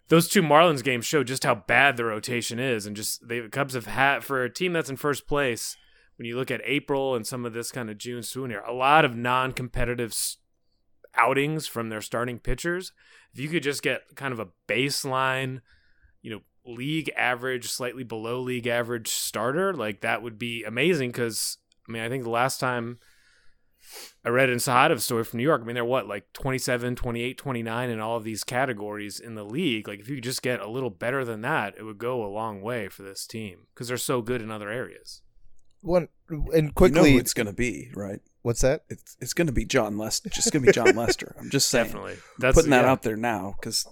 those 0.09 0.29
two 0.29 0.43
Marlins 0.43 0.85
games 0.85 1.07
show 1.07 1.25
just 1.25 1.45
how 1.45 1.55
bad 1.55 1.97
the 1.97 2.05
rotation 2.05 2.59
is. 2.59 2.87
And 2.87 2.95
just 2.95 3.27
the 3.27 3.49
Cubs 3.51 3.75
have 3.75 3.87
had 3.87 4.23
for 4.25 4.45
a 4.45 4.53
team 4.53 4.73
that's 4.73 4.91
in 4.91 4.97
first 4.97 5.27
place. 5.27 5.77
When 6.17 6.27
you 6.27 6.37
look 6.37 6.51
at 6.51 6.63
April 6.65 7.15
and 7.15 7.27
some 7.27 7.45
of 7.45 7.53
this 7.53 7.71
kind 7.71 7.91
of 7.91 7.99
June 7.99 8.23
swoon 8.23 8.51
here, 8.51 8.65
a 8.67 8.73
lot 8.73 9.05
of 9.05 9.17
non-competitive 9.17 10.15
outings 11.15 11.67
from 11.67 11.89
their 11.89 12.01
starting 12.01 12.39
pitchers. 12.39 12.93
If 13.33 13.41
you 13.41 13.49
could 13.49 13.63
just 13.63 13.83
get 13.83 14.03
kind 14.15 14.33
of 14.33 14.41
a 14.41 14.49
baseline, 14.67 15.61
you 16.23 16.31
know, 16.31 16.41
league 16.67 17.11
average, 17.17 17.69
slightly 17.69 18.05
below 18.05 18.41
league 18.41 18.67
average 18.67 19.09
starter, 19.09 19.73
like 19.73 20.01
that 20.01 20.23
would 20.23 20.39
be 20.39 20.65
amazing. 20.65 21.11
Because 21.11 21.59
I 21.89 21.93
mean, 21.93 22.03
I 22.03 22.09
think 22.09 22.25
the 22.25 22.31
last 22.31 22.59
time 22.59 22.99
I 24.25 24.31
read 24.31 24.51
in 24.51 24.59
Sahadev's 24.59 25.05
story 25.05 25.25
from 25.25 25.39
New 25.39 25.45
York, 25.45 25.63
I 25.63 25.65
mean, 25.65 25.75
they're 25.75 25.85
what, 25.85 26.09
like 26.09 26.33
27, 26.33 26.97
28, 26.97 27.39
29 27.39 27.91
in 27.91 28.01
all 28.01 28.17
of 28.17 28.25
these 28.25 28.45
categories 28.45 29.21
in 29.21 29.35
the 29.35 29.45
league. 29.45 29.87
Like, 29.87 30.01
if 30.01 30.09
you 30.09 30.17
could 30.17 30.25
just 30.25 30.43
get 30.43 30.61
a 30.61 30.69
little 30.69 30.91
better 30.91 31.25
than 31.25 31.43
that, 31.43 31.75
it 31.79 31.85
would 31.85 31.99
go 31.99 32.25
a 32.25 32.29
long 32.29 32.61
way 32.61 32.89
for 32.89 33.03
this 33.03 33.27
team 33.27 33.67
because 33.75 33.89
they're 33.89 33.97
so 33.97 34.23
good 34.23 34.43
in 34.43 34.51
other 34.51 34.71
areas. 34.71 35.23
One 35.81 36.09
and 36.29 36.53
You 36.53 36.63
know 36.63 36.73
quickly, 36.73 37.13
who 37.13 37.19
it's 37.19 37.35
going 37.35 37.47
to 37.47 37.53
be, 37.53 37.91
right? 37.95 38.21
what's 38.47 38.61
that? 38.61 38.85
It's 38.89 39.17
it's 39.21 39.35
going 39.35 39.49
to 39.49 39.53
be 39.53 39.65
Jon 39.65 39.99
Lester. 39.99 40.31
Just 40.31 40.53
going 40.53 40.63
to 40.63 40.67
be 40.69 40.73
Jon 40.73 40.95
Lester. 40.97 41.35
I'm 41.39 41.51
just 41.51 41.69
saying. 41.69 41.87
Definitely. 41.87 42.17
That's 42.39 42.55
putting 42.55 42.71
that 42.71 42.85
yeah. 42.85 42.91
out 42.91 43.03
there 43.03 43.17
now 43.17 43.57
because 43.61 43.87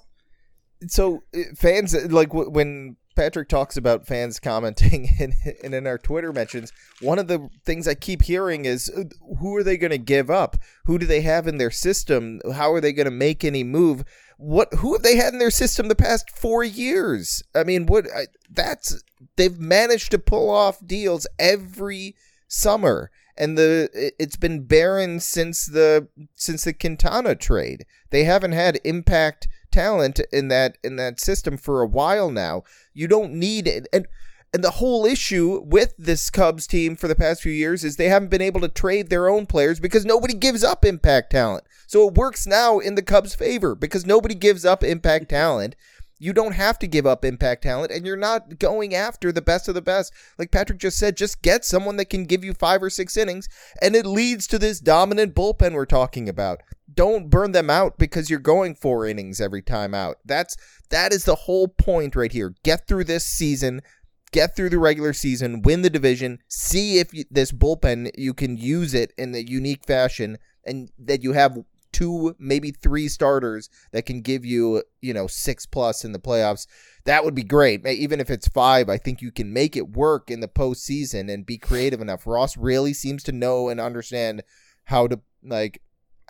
so 0.88 1.24
uh, 1.36 1.40
fans 1.56 1.94
like 2.10 2.32
when 2.32 2.96
Patrick 3.16 3.48
talks 3.48 3.76
about 3.76 4.06
fans 4.06 4.40
commenting 4.40 5.08
and, 5.20 5.34
and 5.62 5.74
in 5.74 5.86
our 5.86 5.98
Twitter 5.98 6.32
mentions, 6.32 6.72
one 7.00 7.18
of 7.18 7.28
the 7.28 7.48
things 7.64 7.86
I 7.86 7.94
keep 7.94 8.22
hearing 8.22 8.64
is 8.64 8.90
uh, 8.90 9.04
who 9.40 9.54
are 9.56 9.62
they 9.62 9.76
going 9.76 9.90
to 9.92 9.98
give 9.98 10.30
up? 10.30 10.56
Who 10.86 10.98
do 10.98 11.06
they 11.06 11.20
have 11.22 11.46
in 11.46 11.58
their 11.58 11.70
system? 11.70 12.40
How 12.54 12.72
are 12.72 12.80
they 12.80 12.92
going 12.92 13.06
to 13.06 13.10
make 13.10 13.44
any 13.44 13.64
move? 13.64 14.04
What 14.36 14.74
who 14.74 14.94
have 14.94 15.02
they 15.02 15.16
had 15.16 15.32
in 15.32 15.38
their 15.38 15.50
system 15.50 15.88
the 15.88 15.94
past 15.94 16.30
4 16.30 16.64
years? 16.64 17.42
I 17.54 17.64
mean, 17.64 17.86
what 17.86 18.06
I, 18.14 18.26
that's 18.50 19.02
they've 19.36 19.58
managed 19.58 20.10
to 20.10 20.18
pull 20.18 20.50
off 20.50 20.84
deals 20.84 21.26
every 21.38 22.16
summer 22.48 23.10
and 23.36 23.56
the 23.58 23.90
it- 23.94 24.14
it's 24.18 24.36
been 24.36 24.64
barren 24.64 25.20
since 25.20 25.66
the 25.66 26.08
since 26.34 26.64
the 26.64 26.72
Quintana 26.72 27.34
trade. 27.34 27.84
They 28.10 28.24
haven't 28.24 28.52
had 28.52 28.80
impact 28.84 29.48
talent 29.74 30.20
in 30.32 30.48
that 30.48 30.78
in 30.84 30.96
that 30.96 31.20
system 31.20 31.56
for 31.56 31.82
a 31.82 31.86
while 31.86 32.30
now. 32.30 32.62
You 32.94 33.08
don't 33.08 33.34
need 33.34 33.66
it. 33.66 33.88
And 33.92 34.06
and 34.54 34.62
the 34.62 34.70
whole 34.70 35.04
issue 35.04 35.60
with 35.64 35.94
this 35.98 36.30
Cubs 36.30 36.68
team 36.68 36.94
for 36.94 37.08
the 37.08 37.16
past 37.16 37.42
few 37.42 37.50
years 37.50 37.82
is 37.82 37.96
they 37.96 38.08
haven't 38.08 38.30
been 38.30 38.40
able 38.40 38.60
to 38.60 38.68
trade 38.68 39.10
their 39.10 39.28
own 39.28 39.46
players 39.46 39.80
because 39.80 40.04
nobody 40.04 40.32
gives 40.32 40.62
up 40.62 40.84
impact 40.84 41.32
talent. 41.32 41.64
So 41.88 42.06
it 42.06 42.14
works 42.14 42.46
now 42.46 42.78
in 42.78 42.94
the 42.94 43.02
Cubs' 43.02 43.34
favor 43.34 43.74
because 43.74 44.06
nobody 44.06 44.36
gives 44.36 44.64
up 44.64 44.84
impact 44.84 45.30
talent. 45.30 45.74
You 46.18 46.32
don't 46.32 46.52
have 46.52 46.78
to 46.78 46.86
give 46.86 47.06
up 47.06 47.24
impact 47.24 47.62
talent, 47.62 47.90
and 47.90 48.06
you're 48.06 48.16
not 48.16 48.58
going 48.58 48.94
after 48.94 49.32
the 49.32 49.42
best 49.42 49.68
of 49.68 49.74
the 49.74 49.82
best. 49.82 50.12
Like 50.38 50.50
Patrick 50.50 50.78
just 50.78 50.98
said, 50.98 51.16
just 51.16 51.42
get 51.42 51.64
someone 51.64 51.96
that 51.96 52.10
can 52.10 52.24
give 52.24 52.44
you 52.44 52.54
five 52.54 52.82
or 52.82 52.90
six 52.90 53.16
innings, 53.16 53.48
and 53.82 53.96
it 53.96 54.06
leads 54.06 54.46
to 54.48 54.58
this 54.58 54.80
dominant 54.80 55.34
bullpen 55.34 55.72
we're 55.72 55.86
talking 55.86 56.28
about. 56.28 56.62
Don't 56.92 57.30
burn 57.30 57.52
them 57.52 57.70
out 57.70 57.98
because 57.98 58.30
you're 58.30 58.38
going 58.38 58.74
four 58.74 59.06
innings 59.06 59.40
every 59.40 59.62
time 59.62 59.94
out. 59.94 60.18
That's 60.24 60.56
that 60.90 61.12
is 61.12 61.24
the 61.24 61.34
whole 61.34 61.68
point 61.68 62.14
right 62.14 62.30
here. 62.30 62.54
Get 62.62 62.86
through 62.86 63.04
this 63.04 63.24
season, 63.24 63.82
get 64.30 64.54
through 64.54 64.70
the 64.70 64.78
regular 64.78 65.12
season, 65.12 65.62
win 65.62 65.82
the 65.82 65.90
division, 65.90 66.38
see 66.48 66.98
if 66.98 67.12
you, 67.12 67.24
this 67.30 67.50
bullpen 67.50 68.10
you 68.16 68.34
can 68.34 68.56
use 68.56 68.94
it 68.94 69.12
in 69.18 69.32
the 69.32 69.46
unique 69.46 69.84
fashion, 69.84 70.38
and 70.64 70.90
that 70.98 71.22
you 71.22 71.32
have 71.32 71.58
two, 71.94 72.34
maybe 72.38 72.72
three 72.72 73.08
starters 73.08 73.70
that 73.92 74.04
can 74.04 74.20
give 74.20 74.44
you, 74.44 74.82
you 75.00 75.14
know, 75.14 75.26
six 75.26 75.64
plus 75.64 76.04
in 76.04 76.12
the 76.12 76.18
playoffs. 76.18 76.66
That 77.04 77.24
would 77.24 77.34
be 77.34 77.44
great. 77.44 77.86
Even 77.86 78.20
if 78.20 78.28
it's 78.28 78.48
five, 78.48 78.88
I 78.88 78.98
think 78.98 79.22
you 79.22 79.30
can 79.30 79.52
make 79.52 79.76
it 79.76 79.90
work 79.90 80.30
in 80.30 80.40
the 80.40 80.48
postseason 80.48 81.32
and 81.32 81.46
be 81.46 81.56
creative 81.56 82.00
enough. 82.00 82.26
Ross 82.26 82.56
really 82.56 82.92
seems 82.92 83.22
to 83.22 83.32
know 83.32 83.68
and 83.68 83.80
understand 83.80 84.42
how 84.84 85.06
to 85.06 85.20
like 85.42 85.80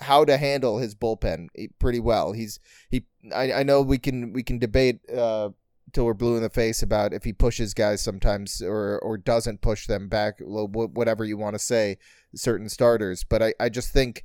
how 0.00 0.24
to 0.24 0.36
handle 0.36 0.78
his 0.78 0.94
bullpen 0.94 1.48
pretty 1.78 2.00
well. 2.00 2.32
He's 2.32 2.60
he. 2.90 3.06
I, 3.34 3.52
I 3.52 3.62
know 3.62 3.80
we 3.80 3.98
can 3.98 4.32
we 4.32 4.42
can 4.42 4.58
debate 4.58 4.98
uh, 5.10 5.50
till 5.92 6.04
we're 6.04 6.14
blue 6.14 6.36
in 6.36 6.42
the 6.42 6.50
face 6.50 6.82
about 6.82 7.14
if 7.14 7.24
he 7.24 7.32
pushes 7.32 7.72
guys 7.72 8.02
sometimes 8.02 8.60
or 8.60 8.98
or 8.98 9.16
doesn't 9.16 9.62
push 9.62 9.86
them 9.86 10.08
back. 10.08 10.34
Whatever 10.40 11.24
you 11.24 11.38
want 11.38 11.54
to 11.54 11.60
say, 11.60 11.96
certain 12.34 12.68
starters. 12.68 13.24
But 13.24 13.42
I 13.42 13.54
I 13.58 13.68
just 13.70 13.92
think 13.92 14.24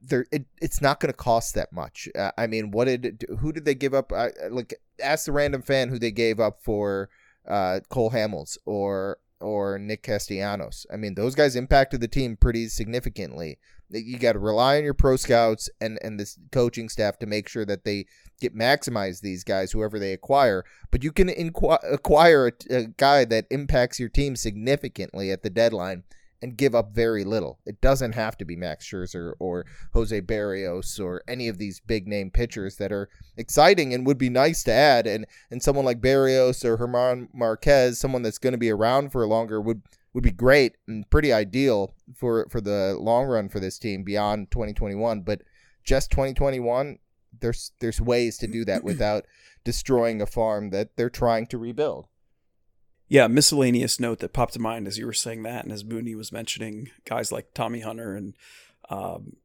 there 0.00 0.26
it, 0.32 0.46
it's 0.60 0.80
not 0.80 1.00
going 1.00 1.12
to 1.12 1.16
cost 1.16 1.54
that 1.54 1.72
much. 1.72 2.08
Uh, 2.18 2.32
I 2.38 2.46
mean, 2.46 2.70
what 2.70 2.86
did 2.86 3.24
who 3.40 3.52
did 3.52 3.64
they 3.64 3.74
give 3.74 3.94
up? 3.94 4.12
Like 4.50 4.74
ask 5.02 5.26
the 5.26 5.32
random 5.32 5.62
fan 5.62 5.88
who 5.88 5.98
they 5.98 6.10
gave 6.10 6.40
up 6.40 6.60
for 6.62 7.10
uh, 7.46 7.80
Cole 7.88 8.10
Hamels 8.10 8.56
or 8.64 9.18
or 9.40 9.78
Nick 9.78 10.02
Castellanos. 10.02 10.86
I 10.92 10.96
mean, 10.96 11.14
those 11.14 11.34
guys 11.34 11.56
impacted 11.56 12.00
the 12.00 12.08
team 12.08 12.36
pretty 12.36 12.68
significantly. 12.68 13.58
You 13.90 14.18
got 14.18 14.34
to 14.34 14.38
rely 14.38 14.76
on 14.76 14.84
your 14.84 14.94
pro 14.94 15.16
scouts 15.16 15.68
and 15.80 15.98
and 16.02 16.18
this 16.18 16.38
coaching 16.52 16.88
staff 16.88 17.18
to 17.18 17.26
make 17.26 17.48
sure 17.48 17.64
that 17.64 17.84
they 17.84 18.06
get 18.40 18.56
maximize 18.56 19.20
these 19.20 19.44
guys, 19.44 19.72
whoever 19.72 19.98
they 19.98 20.12
acquire. 20.12 20.64
But 20.90 21.02
you 21.02 21.12
can 21.12 21.28
inqu- 21.28 21.78
acquire 21.92 22.48
a, 22.48 22.74
a 22.74 22.84
guy 22.96 23.24
that 23.26 23.46
impacts 23.50 23.98
your 23.98 24.08
team 24.08 24.36
significantly 24.36 25.30
at 25.30 25.42
the 25.42 25.50
deadline 25.50 26.04
and 26.42 26.56
give 26.56 26.74
up 26.74 26.94
very 26.94 27.24
little. 27.24 27.58
It 27.66 27.80
doesn't 27.80 28.12
have 28.12 28.36
to 28.38 28.44
be 28.44 28.56
Max 28.56 28.86
Scherzer 28.86 29.34
or 29.38 29.66
Jose 29.92 30.20
Berrios 30.22 30.98
or 31.02 31.22
any 31.28 31.48
of 31.48 31.58
these 31.58 31.80
big 31.80 32.08
name 32.08 32.30
pitchers 32.30 32.76
that 32.76 32.92
are 32.92 33.08
exciting 33.36 33.92
and 33.92 34.06
would 34.06 34.18
be 34.18 34.30
nice 34.30 34.62
to 34.64 34.72
add. 34.72 35.06
And 35.06 35.26
and 35.50 35.62
someone 35.62 35.84
like 35.84 36.00
Berrios 36.00 36.64
or 36.64 36.76
German 36.78 37.28
Marquez, 37.32 37.98
someone 37.98 38.22
that's 38.22 38.38
going 38.38 38.52
to 38.52 38.58
be 38.58 38.70
around 38.70 39.12
for 39.12 39.26
longer, 39.26 39.60
would 39.60 39.82
would 40.12 40.24
be 40.24 40.30
great 40.30 40.76
and 40.88 41.08
pretty 41.10 41.32
ideal 41.32 41.94
for 42.14 42.46
for 42.50 42.60
the 42.60 42.96
long 42.98 43.26
run 43.26 43.48
for 43.48 43.60
this 43.60 43.78
team 43.78 44.02
beyond 44.02 44.50
2021. 44.50 45.20
But 45.22 45.42
just 45.84 46.10
2021, 46.10 46.98
there's 47.38 47.72
there's 47.80 48.00
ways 48.00 48.38
to 48.38 48.46
do 48.46 48.64
that 48.64 48.84
without 48.84 49.26
destroying 49.64 50.22
a 50.22 50.26
farm 50.26 50.70
that 50.70 50.96
they're 50.96 51.10
trying 51.10 51.46
to 51.48 51.58
rebuild. 51.58 52.06
Yeah, 53.10 53.26
miscellaneous 53.26 53.98
note 53.98 54.20
that 54.20 54.32
popped 54.32 54.52
to 54.52 54.60
mind 54.60 54.86
as 54.86 54.96
you 54.96 55.04
were 55.04 55.12
saying 55.12 55.42
that, 55.42 55.64
and 55.64 55.72
as 55.72 55.84
Mooney 55.84 56.14
was 56.14 56.30
mentioning 56.30 56.90
guys 57.04 57.32
like 57.32 57.52
Tommy 57.54 57.80
Hunter 57.80 58.14
and 58.14 58.34
um, 58.88 59.36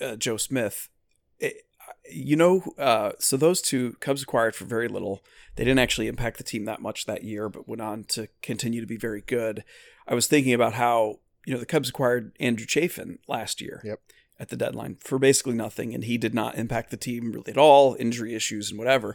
uh, 0.00 0.16
Joe 0.16 0.36
Smith. 0.36 0.90
It, 1.38 1.62
you 2.10 2.36
know, 2.36 2.62
uh, 2.78 3.12
so 3.18 3.38
those 3.38 3.62
two 3.62 3.94
Cubs 4.00 4.22
acquired 4.22 4.54
for 4.54 4.66
very 4.66 4.86
little. 4.86 5.24
They 5.56 5.64
didn't 5.64 5.80
actually 5.80 6.08
impact 6.08 6.36
the 6.36 6.44
team 6.44 6.66
that 6.66 6.82
much 6.82 7.06
that 7.06 7.24
year, 7.24 7.48
but 7.48 7.66
went 7.66 7.80
on 7.80 8.04
to 8.08 8.28
continue 8.42 8.82
to 8.82 8.86
be 8.86 8.98
very 8.98 9.22
good. 9.22 9.64
I 10.06 10.14
was 10.14 10.26
thinking 10.26 10.52
about 10.52 10.74
how 10.74 11.20
you 11.46 11.54
know 11.54 11.60
the 11.60 11.66
Cubs 11.66 11.88
acquired 11.88 12.36
Andrew 12.38 12.66
Chafin 12.66 13.18
last 13.26 13.62
year. 13.62 13.80
Yep. 13.82 14.00
At 14.38 14.48
the 14.48 14.56
deadline 14.56 14.96
for 15.00 15.18
basically 15.18 15.52
nothing, 15.54 15.94
and 15.94 16.04
he 16.04 16.16
did 16.16 16.34
not 16.34 16.56
impact 16.56 16.90
the 16.90 16.96
team 16.96 17.32
really 17.32 17.52
at 17.52 17.58
all, 17.58 17.96
injury 17.98 18.34
issues 18.34 18.70
and 18.70 18.78
whatever. 18.78 19.14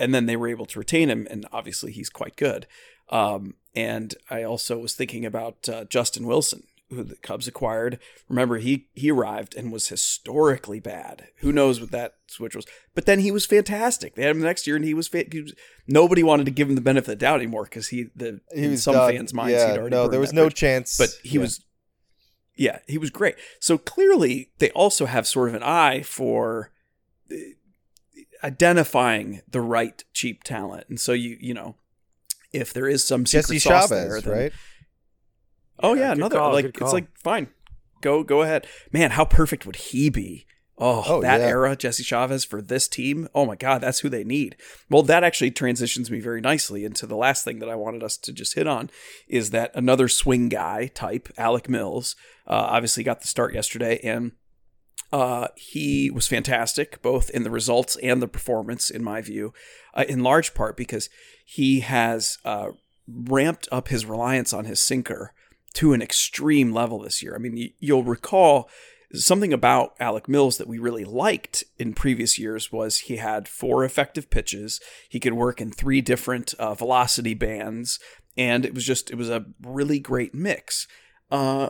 And 0.00 0.12
then 0.12 0.26
they 0.26 0.34
were 0.34 0.48
able 0.48 0.66
to 0.66 0.78
retain 0.80 1.08
him, 1.08 1.28
and 1.30 1.46
obviously 1.52 1.92
he's 1.92 2.10
quite 2.10 2.34
good. 2.34 2.66
Um, 3.10 3.54
and 3.74 4.14
I 4.30 4.42
also 4.42 4.78
was 4.78 4.94
thinking 4.94 5.24
about 5.26 5.68
uh, 5.68 5.84
Justin 5.84 6.26
Wilson, 6.26 6.62
who 6.90 7.02
the 7.02 7.16
Cubs 7.16 7.48
acquired. 7.48 7.98
Remember, 8.28 8.58
he 8.58 8.86
he 8.94 9.10
arrived 9.10 9.54
and 9.56 9.72
was 9.72 9.88
historically 9.88 10.80
bad. 10.80 11.28
Who 11.38 11.52
knows 11.52 11.80
what 11.80 11.90
that 11.90 12.14
switch 12.28 12.54
was? 12.54 12.66
But 12.94 13.06
then 13.06 13.20
he 13.20 13.30
was 13.32 13.46
fantastic. 13.46 14.14
They 14.14 14.22
had 14.22 14.30
him 14.30 14.40
the 14.40 14.46
next 14.46 14.66
year, 14.66 14.76
and 14.76 14.84
he 14.84 14.94
was, 14.94 15.08
fa- 15.08 15.24
he 15.30 15.40
was 15.42 15.54
nobody 15.88 16.22
wanted 16.22 16.44
to 16.44 16.52
give 16.52 16.68
him 16.68 16.76
the 16.76 16.80
benefit 16.80 17.12
of 17.12 17.18
the 17.18 17.24
doubt 17.24 17.40
anymore 17.40 17.64
because 17.64 17.88
he 17.88 18.06
the 18.14 18.40
He 18.54 18.64
in 18.64 18.70
was 18.72 18.82
some 18.84 18.94
done. 18.94 19.10
fans' 19.12 19.34
minds 19.34 19.52
Yeah, 19.52 19.72
he'd 19.72 19.78
already 19.78 19.96
no, 19.96 20.06
there 20.08 20.20
was 20.20 20.32
no 20.32 20.44
bridge. 20.44 20.54
chance. 20.54 20.96
But 20.96 21.10
he 21.22 21.36
Yeah. 21.36 21.40
was, 21.40 21.64
yeah, 22.56 22.78
he 22.86 22.98
was 22.98 23.10
great. 23.10 23.34
So 23.60 23.76
clearly, 23.76 24.50
they 24.58 24.70
also 24.70 25.06
have 25.06 25.26
sort 25.26 25.48
of 25.48 25.54
an 25.56 25.62
eye 25.64 26.02
for 26.02 26.70
uh, 27.30 27.34
identifying 28.42 29.42
the 29.50 29.60
right 29.60 30.04
cheap 30.12 30.44
talent, 30.44 30.86
and 30.88 31.00
so 31.00 31.12
you 31.12 31.36
you 31.40 31.54
know. 31.54 31.74
If 32.54 32.72
there 32.72 32.88
is 32.88 33.06
some 33.06 33.26
secret 33.26 33.42
Jesse 33.54 33.58
sauce 33.58 33.88
Chavez, 33.88 34.08
there, 34.08 34.20
then, 34.20 34.32
right? 34.42 34.52
Oh 35.80 35.94
Yeah, 35.94 36.00
yeah, 36.00 36.08
good 36.10 36.18
another 36.18 36.36
call, 36.38 36.52
like 36.52 36.64
it's 36.66 36.92
like 36.92 37.08
fine, 37.18 37.48
go 38.00 38.22
go 38.22 38.42
ahead, 38.42 38.66
man. 38.92 39.10
How 39.12 39.24
perfect 39.24 39.66
would 39.66 39.76
he 39.76 40.08
be? 40.08 40.46
Oh, 40.76 41.04
Oh, 41.06 41.20
that 41.22 41.40
yeah. 41.40 41.46
era, 41.46 41.76
Jesse 41.76 42.02
Chavez 42.02 42.44
for 42.44 42.60
this 42.60 42.88
team. 42.88 43.28
Oh 43.32 43.46
my 43.46 43.54
God, 43.54 43.80
that's 43.80 44.00
who 44.00 44.08
they 44.08 44.24
need. 44.24 44.56
Well, 44.90 45.02
that 45.04 45.22
actually 45.22 45.52
transitions 45.52 46.10
me 46.10 46.18
very 46.18 46.40
nicely 46.40 46.84
into 46.84 47.06
the 47.06 47.14
last 47.16 47.44
thing 47.44 47.60
that 47.60 47.68
I 47.68 47.76
wanted 47.76 48.02
us 48.02 48.16
to 48.18 48.32
just 48.32 48.56
hit 48.56 48.66
on 48.66 48.90
is 49.28 49.50
that 49.50 49.70
another 49.74 50.08
swing 50.08 50.48
guy 50.48 50.88
type, 50.88 51.28
Alec 51.38 51.68
Mills, 51.68 52.16
uh, 52.48 52.54
obviously 52.70 53.04
got 53.04 53.20
the 53.20 53.28
start 53.28 53.54
yesterday, 53.54 54.00
and 54.02 54.32
uh, 55.14 55.46
he 55.54 56.10
was 56.10 56.26
fantastic, 56.26 57.00
both 57.00 57.30
in 57.30 57.44
the 57.44 57.50
results 57.50 57.94
and 58.02 58.20
the 58.20 58.26
performance, 58.26 58.90
in 58.90 59.04
my 59.04 59.20
view, 59.20 59.52
uh, 59.94 60.04
in 60.08 60.24
large 60.24 60.54
part 60.54 60.76
because 60.76 61.08
he 61.44 61.80
has 61.80 62.38
uh, 62.44 62.70
ramped 63.06 63.68
up 63.70 63.86
his 63.86 64.04
reliance 64.04 64.52
on 64.52 64.64
his 64.64 64.80
sinker 64.80 65.32
to 65.74 65.92
an 65.92 66.02
extreme 66.02 66.72
level 66.72 66.98
this 66.98 67.22
year. 67.22 67.36
I 67.36 67.38
mean, 67.38 67.72
you'll 67.78 68.02
recall 68.02 68.68
something 69.12 69.52
about 69.52 69.94
Alec 70.00 70.28
Mills 70.28 70.58
that 70.58 70.66
we 70.66 70.80
really 70.80 71.04
liked 71.04 71.62
in 71.78 71.94
previous 71.94 72.36
years 72.36 72.72
was 72.72 72.98
he 72.98 73.18
had 73.18 73.46
four 73.46 73.84
effective 73.84 74.30
pitches. 74.30 74.80
He 75.08 75.20
could 75.20 75.34
work 75.34 75.60
in 75.60 75.70
three 75.70 76.00
different 76.00 76.54
uh, 76.54 76.74
velocity 76.74 77.34
bands, 77.34 78.00
and 78.36 78.64
it 78.64 78.74
was 78.74 78.84
just 78.84 79.12
it 79.12 79.14
was 79.14 79.30
a 79.30 79.44
really 79.62 80.00
great 80.00 80.34
mix. 80.34 80.88
Uh, 81.30 81.68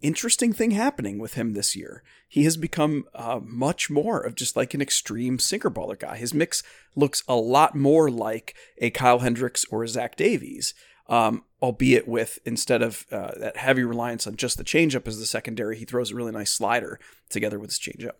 interesting 0.00 0.52
thing 0.52 0.72
happening 0.72 1.18
with 1.18 1.34
him 1.34 1.52
this 1.52 1.74
year. 1.74 2.02
He 2.28 2.44
has 2.44 2.56
become 2.56 3.04
uh, 3.14 3.40
much 3.42 3.90
more 3.90 4.20
of 4.20 4.34
just 4.34 4.56
like 4.56 4.74
an 4.74 4.82
extreme 4.82 5.38
sinker 5.38 5.70
baller 5.70 5.98
guy. 5.98 6.16
His 6.16 6.34
mix 6.34 6.62
looks 6.94 7.22
a 7.26 7.36
lot 7.36 7.74
more 7.74 8.10
like 8.10 8.54
a 8.78 8.90
Kyle 8.90 9.20
Hendricks 9.20 9.64
or 9.70 9.82
a 9.82 9.88
Zach 9.88 10.16
Davies, 10.16 10.74
um, 11.08 11.44
albeit 11.62 12.06
with 12.06 12.38
instead 12.44 12.82
of 12.82 13.06
uh, 13.10 13.32
that 13.38 13.56
heavy 13.56 13.82
reliance 13.82 14.26
on 14.26 14.36
just 14.36 14.58
the 14.58 14.64
changeup 14.64 15.08
as 15.08 15.18
the 15.18 15.26
secondary, 15.26 15.76
he 15.76 15.84
throws 15.84 16.10
a 16.10 16.14
really 16.14 16.32
nice 16.32 16.52
slider 16.52 17.00
together 17.28 17.58
with 17.58 17.70
his 17.70 17.78
changeup. 17.78 18.16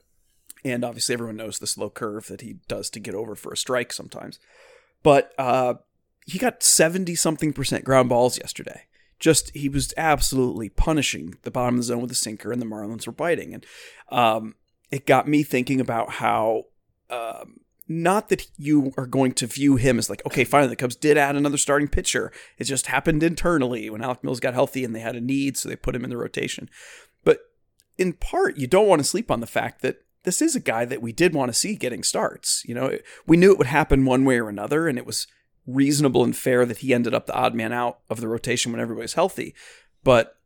And 0.65 0.85
obviously, 0.85 1.13
everyone 1.13 1.37
knows 1.37 1.59
the 1.59 1.69
slow 1.69 1.91
curve 1.91 2.27
that 2.27 2.41
he 2.41 2.57
does 2.67 2.91
to 2.91 3.01
get 3.01 3.15
over 3.15 3.37
for 3.37 3.53
a 3.53 3.57
strike 3.57 3.93
sometimes. 3.93 4.41
But 5.05 5.33
uh, 5.39 5.75
he 6.27 6.39
got 6.39 6.65
70 6.65 7.15
something 7.15 7.53
percent 7.53 7.85
ground 7.85 8.09
balls 8.09 8.39
yesterday 8.39 8.88
just 9.19 9.55
he 9.55 9.69
was 9.69 9.93
absolutely 9.97 10.69
punishing 10.69 11.35
the 11.43 11.51
bottom 11.51 11.75
of 11.75 11.81
the 11.81 11.85
zone 11.85 12.01
with 12.01 12.11
the 12.11 12.15
sinker, 12.15 12.53
and 12.53 12.63
the 12.63 12.67
Marlins 12.67 13.07
were 13.07 13.13
biting. 13.13 13.55
And 13.55 13.67
um, 14.11 14.55
it 14.91 15.07
got 15.07 15.29
me 15.29 15.43
thinking 15.43 15.81
about 15.81 16.11
how 16.13 16.65
um, 17.11 17.61
not 17.89 18.29
that 18.29 18.47
you 18.57 18.93
are 18.97 19.07
going 19.07 19.33
to 19.33 19.47
view 19.47 19.77
him 19.77 19.99
as 19.99 20.11
like, 20.11 20.25
okay, 20.27 20.45
finally 20.45 20.69
the 20.69 20.77
Cubs 20.77 20.97
did 20.97 21.17
add 21.17 21.37
another 21.37 21.57
starting 21.57 21.89
pitcher. 21.89 22.31
It 22.59 22.65
just 22.65 22.87
happened 22.87 23.23
internally 23.23 23.89
when 23.89 24.03
Alec 24.03 24.23
Mills 24.23 24.41
got 24.41 24.55
healthy 24.55 24.85
and 24.85 24.95
they 24.95 25.01
had 25.01 25.17
a 25.17 25.21
need, 25.21 25.57
so 25.57 25.69
they 25.69 25.77
put 25.77 25.97
him 25.97 26.05
in 26.05 26.11
the 26.11 26.17
rotation. 26.17 26.69
But 27.25 27.41
in 27.97 28.13
part, 28.13 28.59
you 28.59 28.67
don't 28.67 28.89
want 28.89 29.01
to 29.01 29.09
sleep 29.09 29.31
on 29.31 29.41
the 29.41 29.47
fact 29.47 29.83
that 29.83 30.03
this 30.25 30.43
is 30.43 30.55
a 30.55 30.61
guy 30.61 30.85
that 30.85 31.01
we 31.01 31.13
did 31.13 31.33
want 31.33 31.49
to 31.51 31.59
see 31.59 31.75
getting 31.75 32.03
starts. 32.03 32.63
You 32.67 32.75
know, 32.75 32.99
we 33.27 33.37
knew 33.37 33.53
it 33.53 33.59
would 33.59 33.69
happen 33.69 34.05
one 34.05 34.25
way 34.25 34.39
or 34.39 34.49
another, 34.49 34.87
and 34.87 34.99
it 34.99 35.07
was 35.07 35.27
reasonable 35.69 36.25
and 36.25 36.35
fair 36.35 36.65
that 36.65 36.79
he 36.79 36.95
ended 36.95 37.15
up 37.15 37.27
the 37.27 37.35
odd 37.35 37.55
man 37.55 37.73
out 37.73 38.01
of 38.09 38.21
the 38.21 38.29
rotation 38.29 38.73
when 38.73 38.81
everybody's 38.81 39.13
healthy. 39.13 39.55
But 40.03 40.37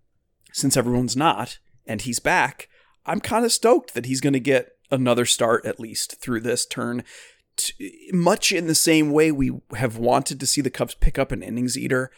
since 0.53 0.77
everyone's 0.77 1.17
not, 1.17 1.59
and 1.87 2.03
he's 2.03 2.19
back, 2.19 2.69
I'm 3.07 3.21
kind 3.21 3.45
of 3.45 3.53
stoked 3.53 3.95
that 3.95 4.07
he's 4.07 4.21
going 4.21 4.33
to 4.33 4.41
get 4.41 4.77
another 4.91 5.25
start 5.25 5.65
at 5.65 5.81
least 5.81 6.21
through 6.21 6.41
this 6.41 6.67
turn. 6.67 7.05
T- 7.57 8.11
much 8.13 8.53
in 8.53 8.67
the 8.67 8.75
same 8.75 9.11
way 9.11 9.31
we 9.31 9.53
have 9.77 9.97
wanted 9.97 10.41
to 10.41 10.47
see 10.47 10.61
the 10.61 10.71
Cubs 10.71 10.95
pick 10.95 11.19
up 11.19 11.33
an 11.33 11.43
innings 11.43 11.79
eater 11.79 12.11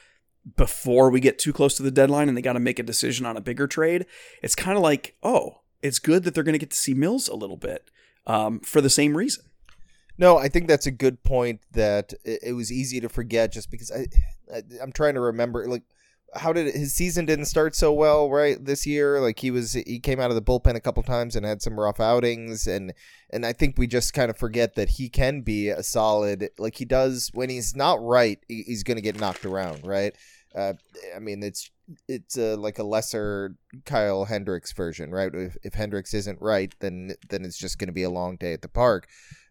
before 0.57 1.11
we 1.11 1.21
get 1.21 1.39
too 1.39 1.53
close 1.53 1.77
to 1.77 1.83
the 1.83 1.91
deadline 1.91 2.29
and 2.29 2.37
they 2.37 2.43
got 2.43 2.53
to 2.55 2.61
make 2.61 2.79
a 2.79 2.83
decision 2.83 3.27
on 3.27 3.37
a 3.37 3.41
bigger 3.41 3.67
trade. 3.67 4.07
It's 4.43 4.55
kind 4.55 4.77
of 4.77 4.83
like, 4.83 5.17
oh, 5.23 5.61
it's 5.83 5.99
good 5.99 6.25
that 6.25 6.35
they're 6.35 6.45
going 6.45 6.55
to 6.55 6.59
get 6.59 6.71
to 6.71 6.77
see 6.77 6.95
Mills 6.95 7.29
a 7.29 7.37
little 7.37 7.57
bit 7.57 7.91
um, 8.27 8.61
for 8.61 8.81
the 8.81 8.91
same 8.91 9.17
reason. 9.17 9.45
No, 10.17 10.39
I 10.39 10.49
think 10.49 10.69
that's 10.69 10.87
a 10.87 10.91
good 10.93 11.23
point. 11.25 11.61
That 11.73 12.15
it, 12.25 12.55
was 12.55 12.71
easy 12.71 13.01
to 13.01 13.09
forget 13.09 13.53
just 13.53 13.71
because 13.71 13.91
I, 13.91 14.07
I, 14.55 14.63
I'm 14.83 14.93
trying 14.93 15.15
to 15.15 15.21
remember. 15.21 15.67
Like, 15.69 15.83
how 16.35 16.53
did 16.53 16.69
it, 16.69 16.75
his 16.75 16.95
season 16.95 17.27
didn't 17.27 17.47
start 17.47 17.75
so 17.75 17.93
well, 17.93 18.31
right? 18.31 18.63
This 18.65 18.87
year, 18.87 19.21
like 19.21 19.41
he 19.41 19.51
was, 19.51 19.73
he 19.73 19.99
came 19.99 20.21
out 20.21 20.31
of 20.31 20.37
the 20.37 20.43
bullpen 20.43 20.77
a 20.77 20.81
couple 20.81 21.03
times 21.03 21.37
and 21.37 21.45
had 21.45 21.63
some 21.63 21.79
rough 21.79 22.01
outings, 22.01 22.67
and 22.67 22.93
and 23.31 23.45
I 23.45 23.53
think 23.53 23.77
we 23.77 23.87
just 23.87 24.15
kind 24.15 24.31
of 24.31 24.37
forget 24.37 24.77
that 24.77 24.91
he 24.91 25.09
can 25.09 25.43
be 25.43 25.69
a 25.69 25.83
solid. 25.83 26.49
Like 26.59 26.77
he 26.77 26.85
does 26.85 27.31
when 27.35 27.51
he's 27.51 27.75
not 27.75 28.03
right, 28.03 28.39
he's 28.49 28.85
going 28.85 28.97
to 28.97 29.03
get 29.03 29.19
knocked 29.19 29.45
around, 29.45 29.85
right? 29.85 30.15
Uh, 30.55 30.75
I 31.15 31.19
mean, 31.19 31.43
it's 31.43 31.71
it's 32.09 32.39
uh, 32.39 32.57
like 32.59 32.79
a 32.79 32.85
lesser 32.85 33.57
Kyle 33.85 34.25
Hendricks 34.25 34.73
version, 34.73 35.11
right? 35.11 35.35
If, 35.35 35.57
if 35.63 35.75
Hendricks 35.75 36.15
isn't 36.15 36.41
right, 36.41 36.75
then 36.81 37.15
then 37.29 37.45
it's 37.45 37.59
just 37.59 37.79
going 37.79 37.89
to 37.89 37.93
be 37.93 38.05
a 38.05 38.11
long 38.11 38.37
day 38.37 38.53
at 38.53 38.63
the 38.63 38.69
park. 38.69 39.09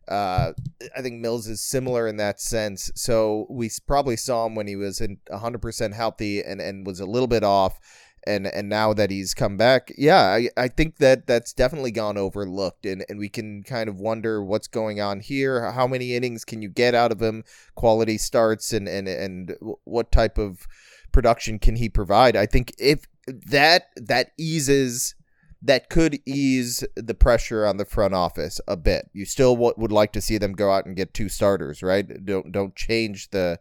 Uh, 0.07 0.53
I 0.95 1.01
think 1.01 1.21
Mills 1.21 1.47
is 1.47 1.61
similar 1.61 2.07
in 2.07 2.17
that 2.17 2.39
sense. 2.39 2.91
So 2.95 3.47
we 3.49 3.69
probably 3.87 4.17
saw 4.17 4.45
him 4.45 4.55
when 4.55 4.67
he 4.67 4.75
was 4.75 5.01
in 5.01 5.17
100% 5.31 5.93
healthy 5.93 6.43
and, 6.43 6.61
and 6.61 6.85
was 6.85 6.99
a 6.99 7.05
little 7.05 7.27
bit 7.27 7.43
off. 7.43 7.79
And 8.25 8.47
and 8.47 8.69
now 8.69 8.93
that 8.93 9.11
he's 9.11 9.33
come 9.33 9.57
back, 9.57 9.91
yeah, 9.97 10.21
I, 10.21 10.47
I 10.55 10.69
think 10.69 10.99
that 10.99 11.27
that's 11.27 11.51
definitely 11.51 11.91
gone 11.91 12.17
overlooked. 12.17 12.85
And, 12.85 13.03
and 13.09 13.19
we 13.19 13.27
can 13.27 13.63
kind 13.63 13.89
of 13.89 13.99
wonder 13.99 14.41
what's 14.41 14.69
going 14.69 15.01
on 15.01 15.19
here. 15.19 15.69
How 15.73 15.87
many 15.87 16.15
innings 16.15 16.45
can 16.45 16.61
you 16.61 16.69
get 16.69 16.95
out 16.95 17.11
of 17.11 17.21
him? 17.21 17.43
Quality 17.75 18.17
starts 18.17 18.71
and, 18.71 18.87
and, 18.87 19.09
and 19.09 19.57
what 19.83 20.09
type 20.13 20.37
of 20.37 20.67
production 21.11 21.59
can 21.59 21.75
he 21.75 21.89
provide? 21.89 22.37
I 22.37 22.45
think 22.45 22.73
if 22.77 23.07
that 23.27 23.89
that 23.97 24.31
eases 24.37 25.15
that 25.63 25.89
could 25.89 26.19
ease 26.25 26.83
the 26.95 27.13
pressure 27.13 27.65
on 27.65 27.77
the 27.77 27.85
front 27.85 28.13
office 28.13 28.59
a 28.67 28.75
bit. 28.75 29.09
You 29.13 29.25
still 29.25 29.55
w- 29.55 29.73
would 29.77 29.91
like 29.91 30.11
to 30.13 30.21
see 30.21 30.37
them 30.37 30.53
go 30.53 30.71
out 30.71 30.85
and 30.85 30.95
get 30.95 31.13
two 31.13 31.29
starters, 31.29 31.81
right? 31.81 32.25
Don't 32.25 32.51
don't 32.51 32.75
change 32.75 33.29
the 33.29 33.59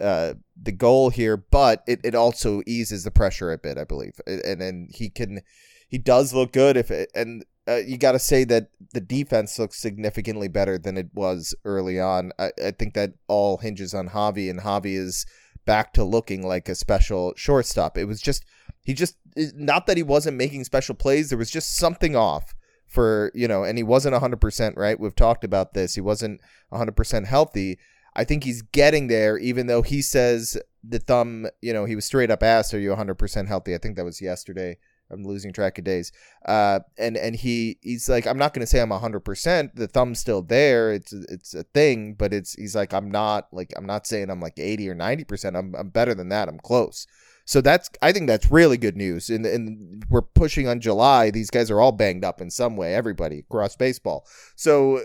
uh, 0.00 0.34
the 0.60 0.72
goal 0.72 1.10
here, 1.10 1.36
but 1.36 1.84
it, 1.86 2.00
it 2.02 2.14
also 2.14 2.62
eases 2.66 3.04
the 3.04 3.10
pressure 3.10 3.52
a 3.52 3.58
bit, 3.58 3.76
I 3.76 3.84
believe, 3.84 4.20
and 4.26 4.62
and 4.62 4.90
he 4.94 5.10
can 5.10 5.42
he 5.88 5.98
does 5.98 6.32
look 6.32 6.52
good 6.52 6.78
if 6.78 6.90
it, 6.90 7.10
and 7.14 7.44
uh, 7.68 7.76
you 7.76 7.98
got 7.98 8.12
to 8.12 8.18
say 8.18 8.44
that 8.44 8.70
the 8.92 9.00
defense 9.00 9.58
looks 9.58 9.78
significantly 9.78 10.48
better 10.48 10.78
than 10.78 10.96
it 10.96 11.10
was 11.14 11.54
early 11.64 12.00
on. 12.00 12.32
I, 12.38 12.50
I 12.64 12.70
think 12.72 12.94
that 12.94 13.12
all 13.28 13.58
hinges 13.58 13.94
on 13.94 14.08
Javi, 14.08 14.50
and 14.50 14.60
Javi 14.60 14.96
is 14.96 15.26
back 15.64 15.92
to 15.92 16.02
looking 16.02 16.46
like 16.46 16.68
a 16.68 16.74
special 16.74 17.34
shortstop. 17.36 17.96
It 17.96 18.06
was 18.06 18.20
just 18.20 18.44
he 18.82 18.94
just 18.94 19.16
not 19.36 19.86
that 19.86 19.96
he 19.96 20.02
wasn't 20.02 20.36
making 20.36 20.64
special 20.64 20.94
plays. 20.94 21.28
There 21.28 21.38
was 21.38 21.50
just 21.50 21.76
something 21.76 22.16
off 22.16 22.54
for 22.86 23.30
you 23.34 23.48
know, 23.48 23.64
and 23.64 23.78
he 23.78 23.84
wasn't 23.84 24.16
hundred 24.16 24.40
percent 24.40 24.76
right. 24.76 24.98
We've 24.98 25.16
talked 25.16 25.44
about 25.44 25.74
this. 25.74 25.94
He 25.94 26.00
wasn't 26.00 26.40
hundred 26.72 26.96
percent 26.96 27.26
healthy. 27.26 27.78
I 28.14 28.24
think 28.24 28.44
he's 28.44 28.60
getting 28.60 29.06
there, 29.06 29.38
even 29.38 29.66
though 29.66 29.82
he 29.82 30.02
says 30.02 30.58
the 30.84 30.98
thumb. 30.98 31.46
You 31.60 31.72
know, 31.72 31.84
he 31.84 31.94
was 31.94 32.04
straight 32.04 32.30
up 32.30 32.42
asked, 32.42 32.74
"Are 32.74 32.80
you 32.80 32.94
hundred 32.94 33.14
percent 33.16 33.48
healthy?" 33.48 33.74
I 33.74 33.78
think 33.78 33.96
that 33.96 34.04
was 34.04 34.20
yesterday. 34.20 34.76
I'm 35.12 35.24
losing 35.24 35.52
track 35.52 35.78
of 35.78 35.84
days. 35.84 36.10
Uh, 36.46 36.80
and 36.98 37.16
and 37.16 37.36
he 37.36 37.78
he's 37.82 38.08
like, 38.08 38.26
I'm 38.26 38.38
not 38.38 38.54
gonna 38.54 38.66
say 38.66 38.80
I'm 38.80 38.90
hundred 38.90 39.20
percent. 39.20 39.76
The 39.76 39.86
thumb's 39.86 40.18
still 40.18 40.42
there. 40.42 40.92
It's 40.92 41.12
it's 41.12 41.54
a 41.54 41.62
thing, 41.62 42.14
but 42.14 42.32
it's 42.32 42.54
he's 42.54 42.74
like, 42.74 42.92
I'm 42.92 43.10
not 43.10 43.48
like 43.52 43.72
I'm 43.76 43.86
not 43.86 44.06
saying 44.06 44.30
I'm 44.30 44.40
like 44.40 44.58
eighty 44.58 44.88
or 44.88 44.94
ninety 44.94 45.24
percent. 45.24 45.56
I'm 45.56 45.74
I'm 45.76 45.90
better 45.90 46.14
than 46.14 46.30
that. 46.30 46.48
I'm 46.48 46.58
close. 46.58 47.06
So 47.44 47.60
that's 47.60 47.90
I 48.00 48.12
think 48.12 48.28
that's 48.28 48.50
really 48.50 48.76
good 48.76 48.96
news. 48.96 49.28
And 49.30 49.44
and 49.46 50.04
we're 50.08 50.22
pushing 50.22 50.68
on 50.68 50.80
July. 50.80 51.30
These 51.30 51.50
guys 51.50 51.70
are 51.70 51.80
all 51.80 51.92
banged 51.92 52.24
up 52.24 52.40
in 52.40 52.50
some 52.50 52.76
way. 52.76 52.94
Everybody 52.94 53.40
across 53.40 53.76
baseball. 53.76 54.26
So. 54.56 55.02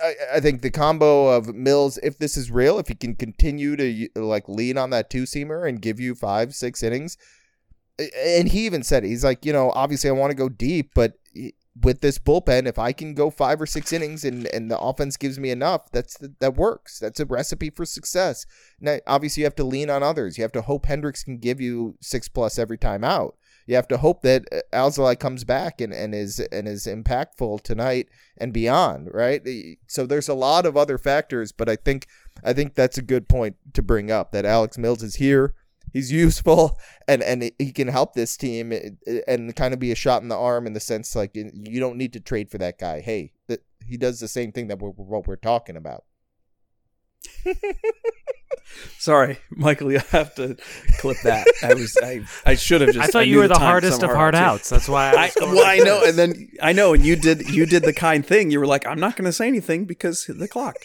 I, 0.00 0.14
I 0.34 0.40
think 0.40 0.62
the 0.62 0.70
combo 0.70 1.26
of 1.26 1.52
Mills, 1.56 1.98
if 2.04 2.18
this 2.18 2.36
is 2.36 2.52
real, 2.52 2.78
if 2.78 2.86
he 2.86 2.94
can 2.94 3.16
continue 3.16 3.74
to 3.74 4.08
like 4.14 4.48
lean 4.48 4.78
on 4.78 4.90
that 4.90 5.10
two 5.10 5.24
seamer 5.24 5.68
and 5.68 5.82
give 5.82 5.98
you 5.98 6.14
five, 6.14 6.54
six 6.54 6.84
innings, 6.84 7.18
and 7.98 8.48
he 8.48 8.64
even 8.66 8.82
said 8.82 9.02
he's 9.02 9.24
like, 9.24 9.44
you 9.44 9.52
know, 9.52 9.72
obviously 9.74 10.08
I 10.08 10.12
want 10.12 10.30
to 10.30 10.36
go 10.36 10.48
deep, 10.48 10.92
but 10.94 11.14
with 11.82 12.00
this 12.00 12.18
bullpen, 12.18 12.66
if 12.66 12.78
I 12.78 12.92
can 12.92 13.14
go 13.14 13.30
five 13.30 13.60
or 13.60 13.66
six 13.66 13.92
innings 13.92 14.24
and, 14.24 14.46
and 14.46 14.70
the 14.70 14.78
offense 14.78 15.16
gives 15.16 15.38
me 15.38 15.50
enough, 15.50 15.90
that's 15.90 16.16
the, 16.16 16.34
that 16.40 16.56
works. 16.56 16.98
That's 16.98 17.20
a 17.20 17.26
recipe 17.26 17.70
for 17.70 17.84
success. 17.84 18.46
Now, 18.80 18.98
obviously, 19.06 19.42
you 19.42 19.46
have 19.46 19.54
to 19.56 19.64
lean 19.64 19.90
on 19.90 20.02
others. 20.02 20.38
You 20.38 20.42
have 20.42 20.52
to 20.52 20.62
hope 20.62 20.86
Hendricks 20.86 21.22
can 21.22 21.38
give 21.38 21.60
you 21.60 21.96
six 22.00 22.28
plus 22.28 22.58
every 22.58 22.78
time 22.78 23.04
out. 23.04 23.36
You 23.66 23.74
have 23.76 23.88
to 23.88 23.98
hope 23.98 24.22
that 24.22 24.46
uh, 24.50 24.60
Alzolay 24.72 25.18
comes 25.18 25.44
back 25.44 25.80
and, 25.80 25.92
and 25.92 26.14
is 26.14 26.40
and 26.40 26.66
is 26.66 26.86
impactful 26.86 27.62
tonight 27.62 28.08
and 28.38 28.52
beyond, 28.52 29.10
right? 29.12 29.42
So 29.86 30.06
there's 30.06 30.28
a 30.28 30.34
lot 30.34 30.64
of 30.64 30.76
other 30.76 30.96
factors, 30.96 31.52
but 31.52 31.68
I 31.68 31.76
think 31.76 32.06
I 32.42 32.54
think 32.54 32.74
that's 32.74 32.96
a 32.96 33.02
good 33.02 33.28
point 33.28 33.56
to 33.74 33.82
bring 33.82 34.10
up 34.10 34.32
that 34.32 34.46
Alex 34.46 34.78
Mills 34.78 35.02
is 35.02 35.16
here 35.16 35.54
he's 35.92 36.12
useful 36.12 36.78
and 37.06 37.22
and 37.22 37.50
he 37.58 37.72
can 37.72 37.88
help 37.88 38.14
this 38.14 38.36
team 38.36 38.72
eh, 38.72 38.90
eh, 39.06 39.20
and 39.26 39.54
kind 39.56 39.74
of 39.74 39.80
be 39.80 39.92
a 39.92 39.94
shot 39.94 40.22
in 40.22 40.28
the 40.28 40.36
arm 40.36 40.66
in 40.66 40.72
the 40.72 40.80
sense 40.80 41.14
like 41.16 41.34
you 41.34 41.80
don't 41.80 41.96
need 41.96 42.12
to 42.12 42.20
trade 42.20 42.50
for 42.50 42.58
that 42.58 42.78
guy. 42.78 43.00
Hey, 43.00 43.32
he 43.88 43.96
does 43.96 44.20
the 44.20 44.28
same 44.28 44.52
thing 44.52 44.68
that 44.68 44.78
we're, 44.78 44.90
what 44.90 45.26
we're 45.26 45.36
talking 45.36 45.76
about. 45.76 46.04
Sorry, 48.98 49.38
Michael, 49.50 49.90
you 49.90 50.00
have 50.10 50.34
to 50.34 50.56
clip 50.98 51.16
that. 51.24 51.46
I 51.62 51.72
was 51.74 51.96
I, 52.02 52.20
I 52.44 52.54
should 52.54 52.82
have 52.82 52.92
just. 52.92 53.08
I 53.08 53.10
thought 53.10 53.20
I 53.20 53.24
you 53.24 53.38
were 53.38 53.48
the, 53.48 53.54
the 53.54 53.60
hardest 53.60 54.02
of 54.02 54.10
hard 54.10 54.34
outs. 54.34 54.68
That's 54.68 54.88
why. 54.88 55.10
I, 55.10 55.24
I 55.24 55.30
well, 55.40 55.64
I 55.64 55.78
know, 55.78 56.04
and 56.04 56.18
then 56.18 56.50
I 56.62 56.72
know, 56.72 56.92
and 56.92 57.04
you 57.04 57.16
did 57.16 57.48
you 57.48 57.64
did 57.64 57.82
the 57.82 57.94
kind 57.94 58.24
thing. 58.24 58.50
You 58.50 58.60
were 58.60 58.66
like, 58.66 58.86
I'm 58.86 59.00
not 59.00 59.16
going 59.16 59.24
to 59.24 59.32
say 59.32 59.48
anything 59.48 59.86
because 59.86 60.26
the 60.26 60.48
clock. 60.48 60.76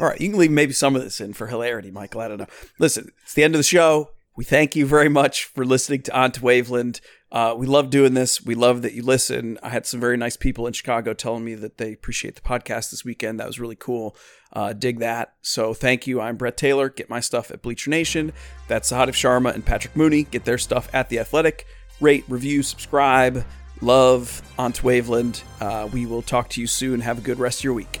All 0.00 0.06
right, 0.06 0.20
you 0.20 0.30
can 0.30 0.38
leave 0.38 0.52
maybe 0.52 0.72
some 0.72 0.94
of 0.94 1.02
this 1.02 1.20
in 1.20 1.32
for 1.32 1.48
hilarity, 1.48 1.90
Michael. 1.90 2.20
I 2.20 2.28
don't 2.28 2.38
know. 2.38 2.46
Listen, 2.78 3.10
it's 3.24 3.34
the 3.34 3.42
end 3.42 3.54
of 3.54 3.58
the 3.58 3.64
show. 3.64 4.10
We 4.36 4.44
thank 4.44 4.74
you 4.74 4.84
very 4.84 5.08
much 5.08 5.44
for 5.44 5.64
listening 5.64 6.02
to 6.02 6.10
to 6.10 6.40
Waveland. 6.40 7.00
Uh, 7.30 7.54
we 7.56 7.66
love 7.66 7.90
doing 7.90 8.14
this. 8.14 8.44
We 8.44 8.56
love 8.56 8.82
that 8.82 8.92
you 8.92 9.02
listen. 9.02 9.58
I 9.62 9.68
had 9.68 9.86
some 9.86 10.00
very 10.00 10.16
nice 10.16 10.36
people 10.36 10.66
in 10.66 10.72
Chicago 10.72 11.14
telling 11.14 11.44
me 11.44 11.54
that 11.54 11.78
they 11.78 11.92
appreciate 11.92 12.34
the 12.34 12.40
podcast 12.40 12.90
this 12.90 13.04
weekend. 13.04 13.38
That 13.38 13.46
was 13.46 13.60
really 13.60 13.76
cool. 13.76 14.16
Uh, 14.52 14.72
dig 14.72 14.98
that. 14.98 15.34
So 15.42 15.72
thank 15.72 16.08
you. 16.08 16.20
I'm 16.20 16.36
Brett 16.36 16.56
Taylor. 16.56 16.88
Get 16.88 17.08
my 17.08 17.20
stuff 17.20 17.52
at 17.52 17.62
Bleacher 17.62 17.90
Nation. 17.90 18.32
That's 18.66 18.90
Sahadev 18.90 19.10
Sharma 19.10 19.54
and 19.54 19.64
Patrick 19.64 19.94
Mooney. 19.94 20.24
Get 20.24 20.44
their 20.44 20.58
stuff 20.58 20.88
at 20.92 21.08
The 21.08 21.20
Athletic. 21.20 21.66
Rate, 22.00 22.24
review, 22.28 22.64
subscribe. 22.64 23.44
Love 23.80 24.42
to 24.56 24.82
Waveland. 24.82 25.42
Uh, 25.60 25.88
we 25.92 26.06
will 26.06 26.22
talk 26.22 26.48
to 26.50 26.60
you 26.60 26.66
soon. 26.66 27.00
Have 27.00 27.18
a 27.18 27.22
good 27.22 27.38
rest 27.38 27.60
of 27.60 27.64
your 27.64 27.74
week. 27.74 28.00